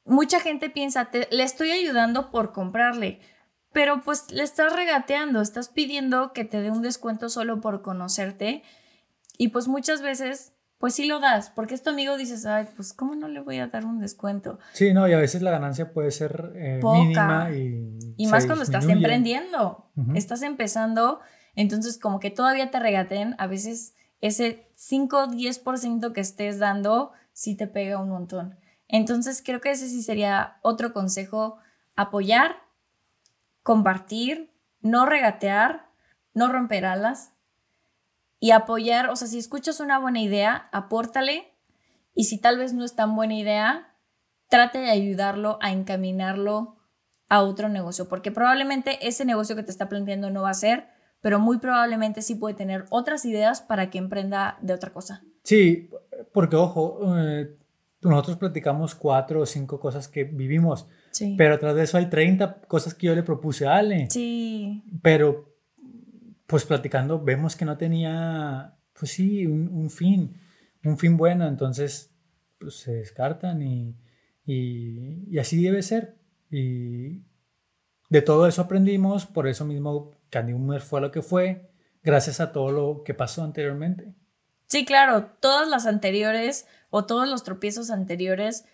mucha 0.06 0.40
gente 0.40 0.70
piensa, 0.70 1.06
te, 1.06 1.28
le 1.32 1.44
estoy 1.44 1.72
ayudando 1.72 2.32
por 2.32 2.54
comprarle. 2.54 3.20
Pero 3.76 4.00
pues 4.00 4.32
le 4.32 4.42
estás 4.42 4.74
regateando, 4.74 5.42
estás 5.42 5.68
pidiendo 5.68 6.32
que 6.32 6.46
te 6.46 6.62
dé 6.62 6.72
un 6.72 6.82
descuento 6.82 7.28
solo 7.28 7.60
por 7.60 7.82
conocerte. 7.82 8.64
Y 9.38 9.50
pues 9.50 9.68
muchas 9.68 10.02
veces, 10.02 10.54
pues 10.78 10.96
sí 10.96 11.06
lo 11.06 11.20
das, 11.20 11.50
porque 11.50 11.74
es 11.74 11.84
tu 11.84 11.90
amigo, 11.90 12.16
dices, 12.16 12.46
ay, 12.46 12.70
pues 12.74 12.94
¿cómo 12.94 13.16
no 13.16 13.28
le 13.28 13.42
voy 13.42 13.58
a 13.58 13.68
dar 13.68 13.86
un 13.86 14.00
descuento? 14.00 14.60
Sí, 14.72 14.94
no, 14.94 15.10
y 15.10 15.12
a 15.12 15.18
veces 15.18 15.42
la 15.42 15.52
ganancia 15.52 15.92
puede 15.92 16.12
ser 16.12 16.54
eh, 16.56 16.80
Poca. 16.82 17.00
mínima 17.00 17.52
y. 17.52 18.00
Y 18.16 18.28
más 18.28 18.46
cuando 18.46 18.64
estás 18.64 18.88
emprendiendo, 18.88 19.92
estás 20.14 20.42
empezando, 20.42 21.20
entonces 21.54 22.00
como 22.00 22.22
que 22.22 22.32
todavía 22.32 22.72
te 22.72 22.80
regaten, 22.80 23.36
a 23.40 23.48
veces 23.48 23.94
ese 24.22 24.70
5 24.76 25.18
o 25.18 25.28
10% 25.28 26.14
que 26.14 26.22
estés 26.22 26.60
dando 26.60 27.12
sí 27.34 27.58
te 27.58 27.68
pega 27.68 28.00
un 28.00 28.08
montón. 28.08 28.58
Entonces 28.88 29.44
creo 29.46 29.60
que 29.60 29.72
ese 29.72 29.90
sí 29.90 30.02
sería 30.02 30.60
otro 30.62 30.94
consejo, 30.94 31.58
apoyar, 31.98 32.64
compartir, 33.66 34.54
no 34.82 35.08
regatear, 35.08 35.90
no 36.36 36.52
romper 36.52 36.86
alas 36.86 37.34
y 38.40 38.52
apoyar, 38.52 39.10
o 39.10 39.16
sea, 39.16 39.28
si 39.28 39.40
escuchas 39.40 39.80
una 39.80 39.98
buena 39.98 40.22
idea, 40.22 40.70
apórtale 40.72 41.52
y 42.14 42.26
si 42.26 42.40
tal 42.40 42.60
vez 42.60 42.74
no 42.74 42.86
es 42.86 42.96
tan 42.96 43.16
buena 43.16 43.34
idea, 43.34 43.96
trate 44.50 44.78
de 44.78 44.92
ayudarlo 44.92 45.58
a 45.64 45.72
encaminarlo 45.72 46.76
a 47.28 47.42
otro 47.42 47.68
negocio, 47.68 48.08
porque 48.08 48.32
probablemente 48.32 49.00
ese 49.08 49.26
negocio 49.26 49.56
que 49.56 49.64
te 49.64 49.72
está 49.72 49.90
planteando 49.90 50.30
no 50.30 50.44
va 50.44 50.52
a 50.52 50.54
ser, 50.54 50.88
pero 51.22 51.40
muy 51.40 51.58
probablemente 51.58 52.22
sí 52.22 52.36
puede 52.36 52.54
tener 52.54 52.86
otras 52.92 53.26
ideas 53.26 53.64
para 53.64 53.90
que 53.90 53.98
emprenda 53.98 54.60
de 54.62 54.76
otra 54.76 54.94
cosa. 54.94 55.24
Sí, 55.42 55.90
porque 56.32 56.56
ojo, 56.56 57.00
eh, 57.18 57.58
nosotros 58.02 58.38
platicamos 58.38 58.94
cuatro 58.94 59.42
o 59.42 59.46
cinco 59.48 59.80
cosas 59.80 60.08
que 60.08 60.24
vivimos, 60.24 60.88
Sí. 61.16 61.36
pero 61.38 61.58
tras 61.58 61.76
de 61.76 61.84
eso 61.84 61.98
hay 61.98 62.08
30 62.10 62.64
cosas 62.68 62.94
que 62.94 63.08
yo 63.08 63.16
le 63.16 63.24
propuse 63.24 63.66
a 63.66 63.78
Ale. 63.78 64.10
sí. 64.12 64.84
Pero, 65.02 65.56
pues 66.46 66.66
platicando, 66.66 67.24
vemos 67.24 67.56
que 67.56 67.64
no 67.64 67.78
tenía, 67.78 68.76
pues 69.00 69.12
sí, 69.12 69.46
un, 69.46 69.70
un 69.70 69.90
fin, 69.90 70.38
un 70.84 70.98
fin 70.98 71.16
bueno, 71.16 71.48
entonces, 71.48 72.14
pues 72.60 72.76
se 72.76 72.96
descartan 72.96 73.62
y, 73.62 73.96
y, 74.46 75.24
y 75.34 75.40
así 75.40 75.64
debe 75.64 75.82
ser. 75.84 76.18
Y 76.52 77.24
de 78.10 78.22
todo 78.22 78.46
eso 78.46 78.62
aprendimos, 78.62 79.26
por 79.26 79.48
eso 79.48 79.64
mismo 79.64 80.12
Candy 80.30 80.52
Boomer 80.52 80.82
fue 80.82 81.00
lo 81.00 81.12
que 81.12 81.22
fue, 81.22 81.72
gracias 82.04 82.42
a 82.42 82.52
todo 82.52 82.72
lo 82.72 83.04
que 83.04 83.14
pasó 83.14 83.42
anteriormente. 83.42 84.14
Sí, 84.68 84.84
claro, 84.84 85.32
todas 85.40 85.68
las 85.70 85.86
anteriores 85.86 86.68
o 86.90 87.06
todos 87.06 87.30
los 87.30 87.44
tropiezos 87.44 87.90
anteriores 87.90 88.66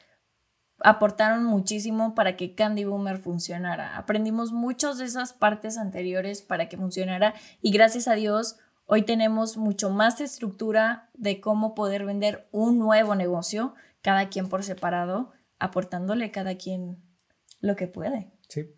aportaron 0.83 1.43
muchísimo 1.43 2.15
para 2.15 2.35
que 2.37 2.55
Candy 2.55 2.85
Boomer 2.85 3.17
funcionara. 3.17 3.97
Aprendimos 3.97 4.51
muchas 4.51 4.97
de 4.97 5.05
esas 5.05 5.33
partes 5.33 5.77
anteriores 5.77 6.41
para 6.41 6.69
que 6.69 6.77
funcionara 6.77 7.33
y 7.61 7.71
gracias 7.71 8.07
a 8.07 8.15
Dios 8.15 8.57
hoy 8.85 9.03
tenemos 9.03 9.57
mucho 9.57 9.89
más 9.89 10.19
estructura 10.21 11.09
de 11.13 11.39
cómo 11.39 11.75
poder 11.75 12.05
vender 12.05 12.47
un 12.51 12.77
nuevo 12.77 13.15
negocio, 13.15 13.73
cada 14.01 14.29
quien 14.29 14.49
por 14.49 14.63
separado, 14.63 15.31
aportándole 15.59 16.31
cada 16.31 16.55
quien 16.55 16.97
lo 17.61 17.75
que 17.75 17.87
puede. 17.87 18.31
Sí. 18.49 18.69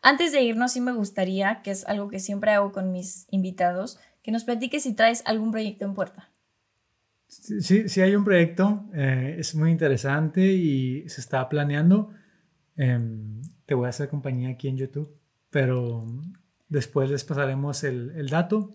Antes 0.00 0.32
de 0.32 0.42
irnos, 0.42 0.72
sí 0.72 0.80
me 0.80 0.92
gustaría, 0.92 1.62
que 1.62 1.70
es 1.70 1.86
algo 1.86 2.08
que 2.08 2.18
siempre 2.18 2.50
hago 2.50 2.72
con 2.72 2.90
mis 2.90 3.26
invitados, 3.30 4.00
que 4.22 4.32
nos 4.32 4.42
platiques 4.42 4.82
si 4.82 4.94
traes 4.94 5.22
algún 5.26 5.52
proyecto 5.52 5.84
en 5.84 5.94
puerta. 5.94 6.31
Sí, 7.32 7.88
sí, 7.88 8.00
hay 8.02 8.14
un 8.14 8.24
proyecto, 8.24 8.84
eh, 8.92 9.36
es 9.38 9.54
muy 9.54 9.70
interesante 9.70 10.52
y 10.52 11.08
se 11.08 11.20
está 11.22 11.48
planeando. 11.48 12.10
Em, 12.76 13.40
te 13.64 13.74
voy 13.74 13.86
a 13.86 13.88
hacer 13.88 14.08
compañía 14.10 14.50
aquí 14.50 14.68
en 14.68 14.76
YouTube, 14.76 15.16
pero 15.50 16.04
después 16.68 17.10
les 17.10 17.24
pasaremos 17.24 17.84
el, 17.84 18.10
el 18.16 18.28
dato. 18.28 18.74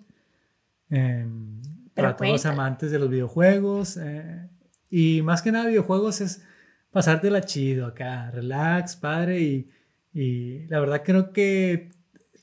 Em, 0.90 1.62
para 1.94 2.16
todos 2.16 2.32
los 2.32 2.46
amantes 2.48 2.92
de 2.92 3.00
los 3.00 3.10
videojuegos. 3.10 3.98
eh, 3.98 4.50
y 4.90 5.22
más 5.22 5.42
que 5.42 5.52
nada 5.52 5.68
videojuegos 5.68 6.22
es 6.22 6.44
pasártela 6.92 7.42
chido 7.42 7.86
acá, 7.86 8.32
relax, 8.32 8.96
padre. 8.96 9.40
Y, 9.42 9.70
y 10.14 10.66
la 10.68 10.80
verdad 10.80 11.04
creo 11.06 11.32
que 11.32 11.92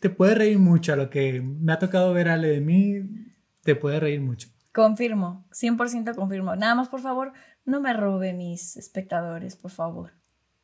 te 0.00 0.10
puede 0.10 0.34
reír 0.36 0.58
mucho 0.60 0.92
a 0.92 0.96
lo 0.96 1.10
que 1.10 1.40
me 1.40 1.72
ha 1.72 1.78
tocado 1.80 2.12
ver 2.12 2.28
Ale 2.28 2.48
de 2.48 2.60
mí, 2.60 3.02
te 3.62 3.74
puede 3.74 3.98
reír 4.00 4.20
mucho. 4.20 4.48
Confirmo, 4.74 5.46
100% 5.52 6.16
confirmo. 6.16 6.56
Nada 6.56 6.74
más, 6.74 6.88
por 6.88 7.00
favor, 7.00 7.32
no 7.64 7.80
me 7.80 7.92
robe 7.94 8.32
mis 8.32 8.76
espectadores, 8.76 9.54
por 9.54 9.70
favor. 9.70 10.14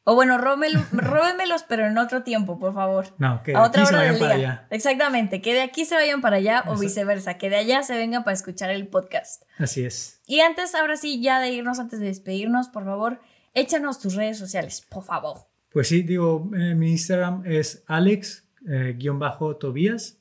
O 0.03 0.17
bueno, 0.17 0.37
róbemelo- 0.37 0.85
róbemelos, 0.93 1.63
pero 1.63 1.87
en 1.87 1.97
otro 1.97 2.25
tiempo, 2.25 2.59
por 2.59 2.75
favor. 2.75 3.07
No, 3.19 3.41
que 3.45 3.55
a 3.55 3.63
otra 3.63 3.83
aquí 3.83 3.89
se 3.89 3.95
hora 3.95 4.03
vayan 4.03 4.15
del 4.15 4.21
para 4.23 4.35
día. 4.37 4.51
allá. 4.51 4.67
Exactamente, 4.71 5.41
que 5.41 5.55
de 5.55 5.61
aquí 5.63 5.85
se 5.85 5.95
vayan 5.95 6.21
para 6.21 6.39
allá 6.39 6.65
o 6.67 6.77
viceversa, 6.77 7.35
que 7.39 7.51
de 7.51 7.57
allá 7.57 7.85
se 7.85 7.97
vengan 7.97 8.25
para 8.25 8.35
escuchar 8.35 8.71
el 8.71 8.89
podcast. 8.89 9.45
Así 9.59 9.85
es. 9.85 10.21
Y 10.27 10.41
antes, 10.41 10.75
ahora 10.75 10.97
sí, 10.97 11.23
ya 11.23 11.39
de 11.39 11.51
irnos, 11.53 11.79
antes 11.79 12.01
de 12.01 12.07
despedirnos, 12.07 12.67
por 12.69 12.85
favor, 12.85 13.21
échanos 13.55 14.01
tus 14.01 14.17
redes 14.17 14.39
sociales, 14.39 14.85
por 14.91 15.05
favor. 15.05 15.47
Pues 15.71 15.87
sí, 15.87 16.03
digo, 16.03 16.51
eh, 16.57 16.75
mi 16.75 16.91
Instagram 16.91 17.45
es 17.47 17.85
alex-tobías. 17.87 20.17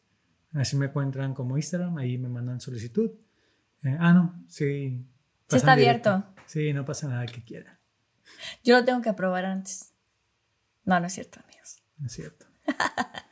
Así 0.54 0.76
me 0.78 0.86
encuentran 0.88 1.34
como 1.34 1.58
Instagram, 1.58 1.98
ahí 1.98 2.20
me 2.20 2.30
mandan 2.30 2.60
solicitud. 2.60 3.10
Eh, 3.84 3.97
ah, 3.99 4.13
no, 4.13 4.43
sí. 4.47 5.05
Sí 5.47 5.55
está 5.55 5.75
directo. 5.75 6.09
abierto. 6.09 6.41
Sí, 6.45 6.73
no 6.73 6.86
pasa 6.86 7.07
nada 7.07 7.25
que 7.25 7.43
quiera. 7.43 7.80
Yo 8.63 8.77
lo 8.77 8.86
tengo 8.86 9.01
que 9.01 9.09
aprobar 9.09 9.45
antes. 9.45 9.93
No, 10.84 10.99
no 10.99 11.07
es 11.07 11.13
cierto, 11.13 11.39
amigos. 11.43 11.77
No 11.97 12.07
es 12.07 12.13
cierto. 12.13 12.45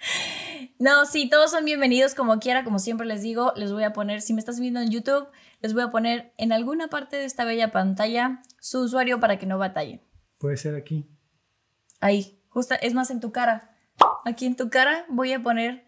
No, 0.80 1.08
sí, 1.08 1.28
todos 1.28 1.50
son 1.50 1.66
bienvenidos 1.66 2.14
como 2.14 2.38
quiera, 2.40 2.64
como 2.64 2.78
siempre 2.78 3.08
les 3.08 3.24
digo, 3.24 3.52
les 3.56 3.72
voy 3.72 3.84
a 3.84 3.94
poner, 3.94 4.22
si 4.22 4.34
me 4.34 4.40
estás 4.40 4.60
viendo 4.60 4.80
en 4.80 4.92
YouTube, 4.92 5.28
les 5.60 5.74
voy 5.74 5.82
a 5.82 5.90
poner 5.90 6.34
en 6.38 6.52
alguna 6.52 6.88
parte 6.88 7.18
de 7.18 7.26
esta 7.26 7.46
bella 7.46 7.72
pantalla 7.72 8.44
su 8.60 8.82
usuario 8.82 9.20
para 9.20 9.40
que 9.40 9.48
no 9.48 9.58
batallen. 9.58 10.02
Puede 10.38 10.56
ser 10.58 10.76
aquí. 10.76 11.10
Ahí, 12.00 12.40
justo, 12.50 12.76
es 12.80 12.94
más 12.94 13.10
en 13.10 13.20
tu 13.20 13.32
cara. 13.32 13.76
Aquí 14.24 14.46
en 14.46 14.56
tu 14.56 14.70
cara 14.70 15.06
voy 15.10 15.34
a 15.34 15.42
poner 15.42 15.84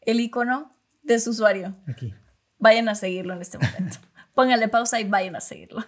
el 0.00 0.18
icono 0.18 0.72
de 1.02 1.20
su 1.20 1.30
usuario. 1.30 1.76
Aquí. 1.86 2.12
Vayan 2.62 2.88
a 2.88 2.94
seguirlo 2.94 3.34
en 3.34 3.42
este 3.42 3.58
momento. 3.58 3.98
Pónganle 4.34 4.68
pausa 4.68 5.00
y 5.00 5.04
vayan 5.04 5.34
a 5.34 5.40
seguirlo. 5.40 5.84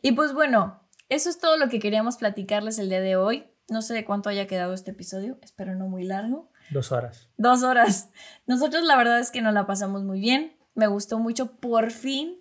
Y 0.00 0.12
pues 0.12 0.32
bueno, 0.32 0.80
eso 1.10 1.28
es 1.28 1.38
todo 1.38 1.58
lo 1.58 1.68
que 1.68 1.78
queríamos 1.78 2.16
platicarles 2.16 2.78
el 2.78 2.88
día 2.88 3.02
de 3.02 3.16
hoy. 3.16 3.44
No 3.68 3.82
sé 3.82 3.92
de 3.92 4.06
cuánto 4.06 4.30
haya 4.30 4.46
quedado 4.46 4.72
este 4.72 4.92
episodio, 4.92 5.38
espero 5.42 5.74
no 5.74 5.86
muy 5.86 6.02
largo. 6.02 6.50
Dos 6.70 6.92
horas. 6.92 7.28
Dos 7.36 7.62
horas. 7.62 8.08
Nosotros 8.46 8.84
la 8.84 8.96
verdad 8.96 9.20
es 9.20 9.30
que 9.30 9.42
nos 9.42 9.52
la 9.52 9.66
pasamos 9.66 10.02
muy 10.02 10.18
bien. 10.18 10.56
Me 10.74 10.86
gustó 10.86 11.18
mucho 11.18 11.56
por 11.56 11.90
fin 11.90 12.36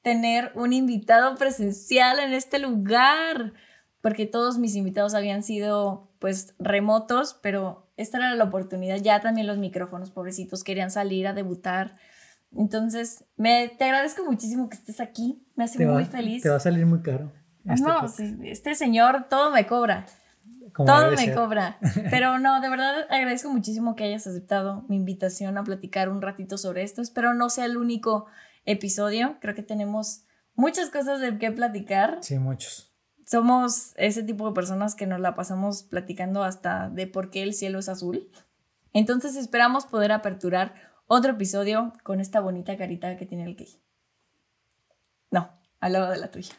tener 0.00 0.50
un 0.54 0.72
invitado 0.72 1.34
presencial 1.34 2.18
en 2.20 2.32
este 2.32 2.58
lugar, 2.58 3.52
porque 4.00 4.24
todos 4.24 4.56
mis 4.56 4.76
invitados 4.76 5.12
habían 5.12 5.42
sido 5.42 6.08
pues 6.20 6.54
remotos, 6.58 7.38
pero 7.42 7.86
esta 7.98 8.16
era 8.16 8.34
la 8.34 8.44
oportunidad. 8.44 8.96
Ya 8.96 9.20
también 9.20 9.46
los 9.46 9.58
micrófonos, 9.58 10.10
pobrecitos, 10.10 10.64
querían 10.64 10.90
salir 10.90 11.26
a 11.26 11.34
debutar. 11.34 11.98
Entonces, 12.52 13.24
me, 13.36 13.68
te 13.68 13.84
agradezco 13.84 14.24
muchísimo 14.24 14.68
que 14.68 14.76
estés 14.76 15.00
aquí. 15.00 15.42
Me 15.56 15.64
hace 15.64 15.78
Te 15.78 15.86
va, 15.86 15.94
muy 15.94 16.04
feliz. 16.04 16.42
te 16.42 16.48
va 16.48 16.56
a 16.56 16.60
salir 16.60 16.86
muy 16.86 17.00
caro. 17.02 17.32
este 17.64 17.86
no, 17.86 18.08
sí, 18.08 18.36
este 18.44 18.74
señor 18.74 19.26
todo 19.28 19.50
me 19.50 19.66
cobra. 19.66 20.06
como 20.72 20.86
Todo 20.86 21.10
me 21.10 21.16
ser. 21.16 21.34
cobra. 21.34 21.78
Pero 22.10 22.38
no, 22.38 22.60
de 22.60 22.68
verdad 22.68 23.06
agradezco 23.10 23.50
muchísimo 23.50 23.94
que 23.96 24.04
hayas 24.04 24.26
aceptado 24.26 24.84
mi 24.88 24.96
invitación 24.96 25.58
a 25.58 25.64
platicar 25.64 26.08
un 26.08 26.22
ratito 26.22 26.56
sobre 26.58 26.82
esto. 26.82 27.02
Espero 27.02 27.34
no 27.34 27.50
sea 27.50 27.64
el 27.66 27.76
único 27.76 28.26
episodio. 28.64 29.36
Creo 29.40 29.54
que 29.54 29.62
tenemos 29.62 30.22
muchas 30.54 30.90
cosas 30.90 31.20
de 31.20 31.36
qué 31.38 31.50
platicar. 31.52 32.18
Sí, 32.22 32.38
muchos. 32.38 32.92
Somos 33.26 33.92
ese 33.96 34.22
tipo 34.22 34.46
de 34.48 34.54
personas 34.54 34.94
que 34.94 35.06
nos 35.06 35.18
la 35.20 35.34
pasamos 35.34 35.82
platicando 35.82 36.44
hasta 36.44 36.88
de 36.90 37.06
por 37.08 37.28
qué 37.30 37.42
el 37.42 37.54
cielo 37.54 37.80
es 37.80 37.88
azul. 37.88 38.30
Entonces 38.92 39.34
esperamos 39.36 39.84
poder 39.84 40.12
aperturar 40.12 40.74
otro 41.06 41.32
episodio 41.32 41.92
con 42.02 42.20
esta 42.20 42.40
bonita 42.40 42.76
carita 42.76 43.16
que 43.16 43.26
tiene 43.26 43.44
el 43.44 43.56
gay. 43.56 43.80
No, 45.30 45.50
al 45.80 45.92
lado 45.92 46.10
de 46.10 46.18
la 46.18 46.30
tuya. 46.30 46.54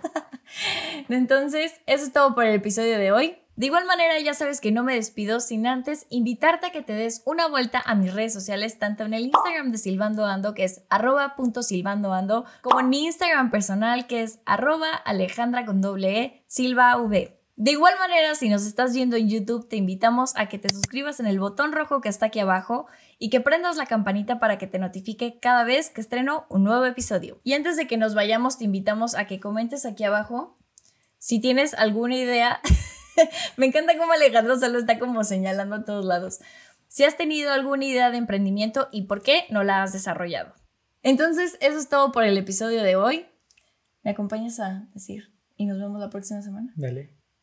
Entonces, 1.08 1.72
eso 1.86 2.04
es 2.04 2.12
todo 2.12 2.34
por 2.34 2.44
el 2.44 2.54
episodio 2.54 2.98
de 2.98 3.12
hoy. 3.12 3.36
De 3.56 3.66
igual 3.66 3.84
manera, 3.84 4.18
ya 4.20 4.32
sabes 4.32 4.60
que 4.60 4.72
no 4.72 4.82
me 4.82 4.94
despido 4.94 5.38
sin 5.38 5.66
antes 5.66 6.06
invitarte 6.08 6.68
a 6.68 6.70
que 6.70 6.82
te 6.82 6.94
des 6.94 7.22
una 7.26 7.46
vuelta 7.46 7.82
a 7.84 7.94
mis 7.94 8.14
redes 8.14 8.32
sociales, 8.32 8.78
tanto 8.78 9.04
en 9.04 9.12
el 9.12 9.26
Instagram 9.26 9.70
de 9.70 9.76
Silvando 9.76 10.24
Ando, 10.24 10.54
que 10.54 10.64
es 10.64 10.82
arroba 10.88 11.36
como 11.36 12.80
en 12.80 12.88
mi 12.88 13.04
Instagram 13.04 13.50
personal, 13.50 14.06
que 14.06 14.22
es 14.22 14.40
arroba 14.46 14.94
alejandra 14.94 15.66
con 15.66 15.82
doble 15.82 16.20
e, 16.20 16.44
silva 16.46 16.96
v. 16.96 17.39
De 17.60 17.72
igual 17.72 17.92
manera, 17.98 18.34
si 18.36 18.48
nos 18.48 18.64
estás 18.64 18.94
viendo 18.94 19.16
en 19.16 19.28
YouTube, 19.28 19.68
te 19.68 19.76
invitamos 19.76 20.32
a 20.34 20.48
que 20.48 20.58
te 20.58 20.72
suscribas 20.72 21.20
en 21.20 21.26
el 21.26 21.38
botón 21.38 21.72
rojo 21.72 22.00
que 22.00 22.08
está 22.08 22.24
aquí 22.24 22.40
abajo 22.40 22.86
y 23.18 23.28
que 23.28 23.42
prendas 23.42 23.76
la 23.76 23.84
campanita 23.84 24.40
para 24.40 24.56
que 24.56 24.66
te 24.66 24.78
notifique 24.78 25.38
cada 25.40 25.64
vez 25.64 25.90
que 25.90 26.00
estreno 26.00 26.46
un 26.48 26.64
nuevo 26.64 26.86
episodio. 26.86 27.38
Y 27.44 27.52
antes 27.52 27.76
de 27.76 27.86
que 27.86 27.98
nos 27.98 28.14
vayamos, 28.14 28.56
te 28.56 28.64
invitamos 28.64 29.14
a 29.14 29.26
que 29.26 29.40
comentes 29.40 29.84
aquí 29.84 30.04
abajo 30.04 30.56
si 31.18 31.38
tienes 31.38 31.74
alguna 31.74 32.16
idea. 32.16 32.62
Me 33.58 33.66
encanta 33.66 33.98
cómo 33.98 34.14
Alejandro 34.14 34.58
solo 34.58 34.78
está 34.78 34.98
como 34.98 35.22
señalando 35.22 35.76
a 35.76 35.84
todos 35.84 36.06
lados. 36.06 36.38
Si 36.88 37.04
has 37.04 37.18
tenido 37.18 37.52
alguna 37.52 37.84
idea 37.84 38.10
de 38.10 38.16
emprendimiento 38.16 38.88
y 38.90 39.02
por 39.02 39.20
qué 39.20 39.44
no 39.50 39.64
la 39.64 39.82
has 39.82 39.92
desarrollado. 39.92 40.54
Entonces, 41.02 41.58
eso 41.60 41.78
es 41.78 41.90
todo 41.90 42.10
por 42.10 42.24
el 42.24 42.38
episodio 42.38 42.82
de 42.82 42.96
hoy. 42.96 43.26
¿Me 44.02 44.12
acompañas 44.12 44.60
a 44.60 44.88
decir? 44.94 45.30
Y 45.58 45.66
nos 45.66 45.78
vemos 45.78 46.00
la 46.00 46.08
próxima 46.08 46.40
semana. 46.40 46.72
Dale. 46.74 47.19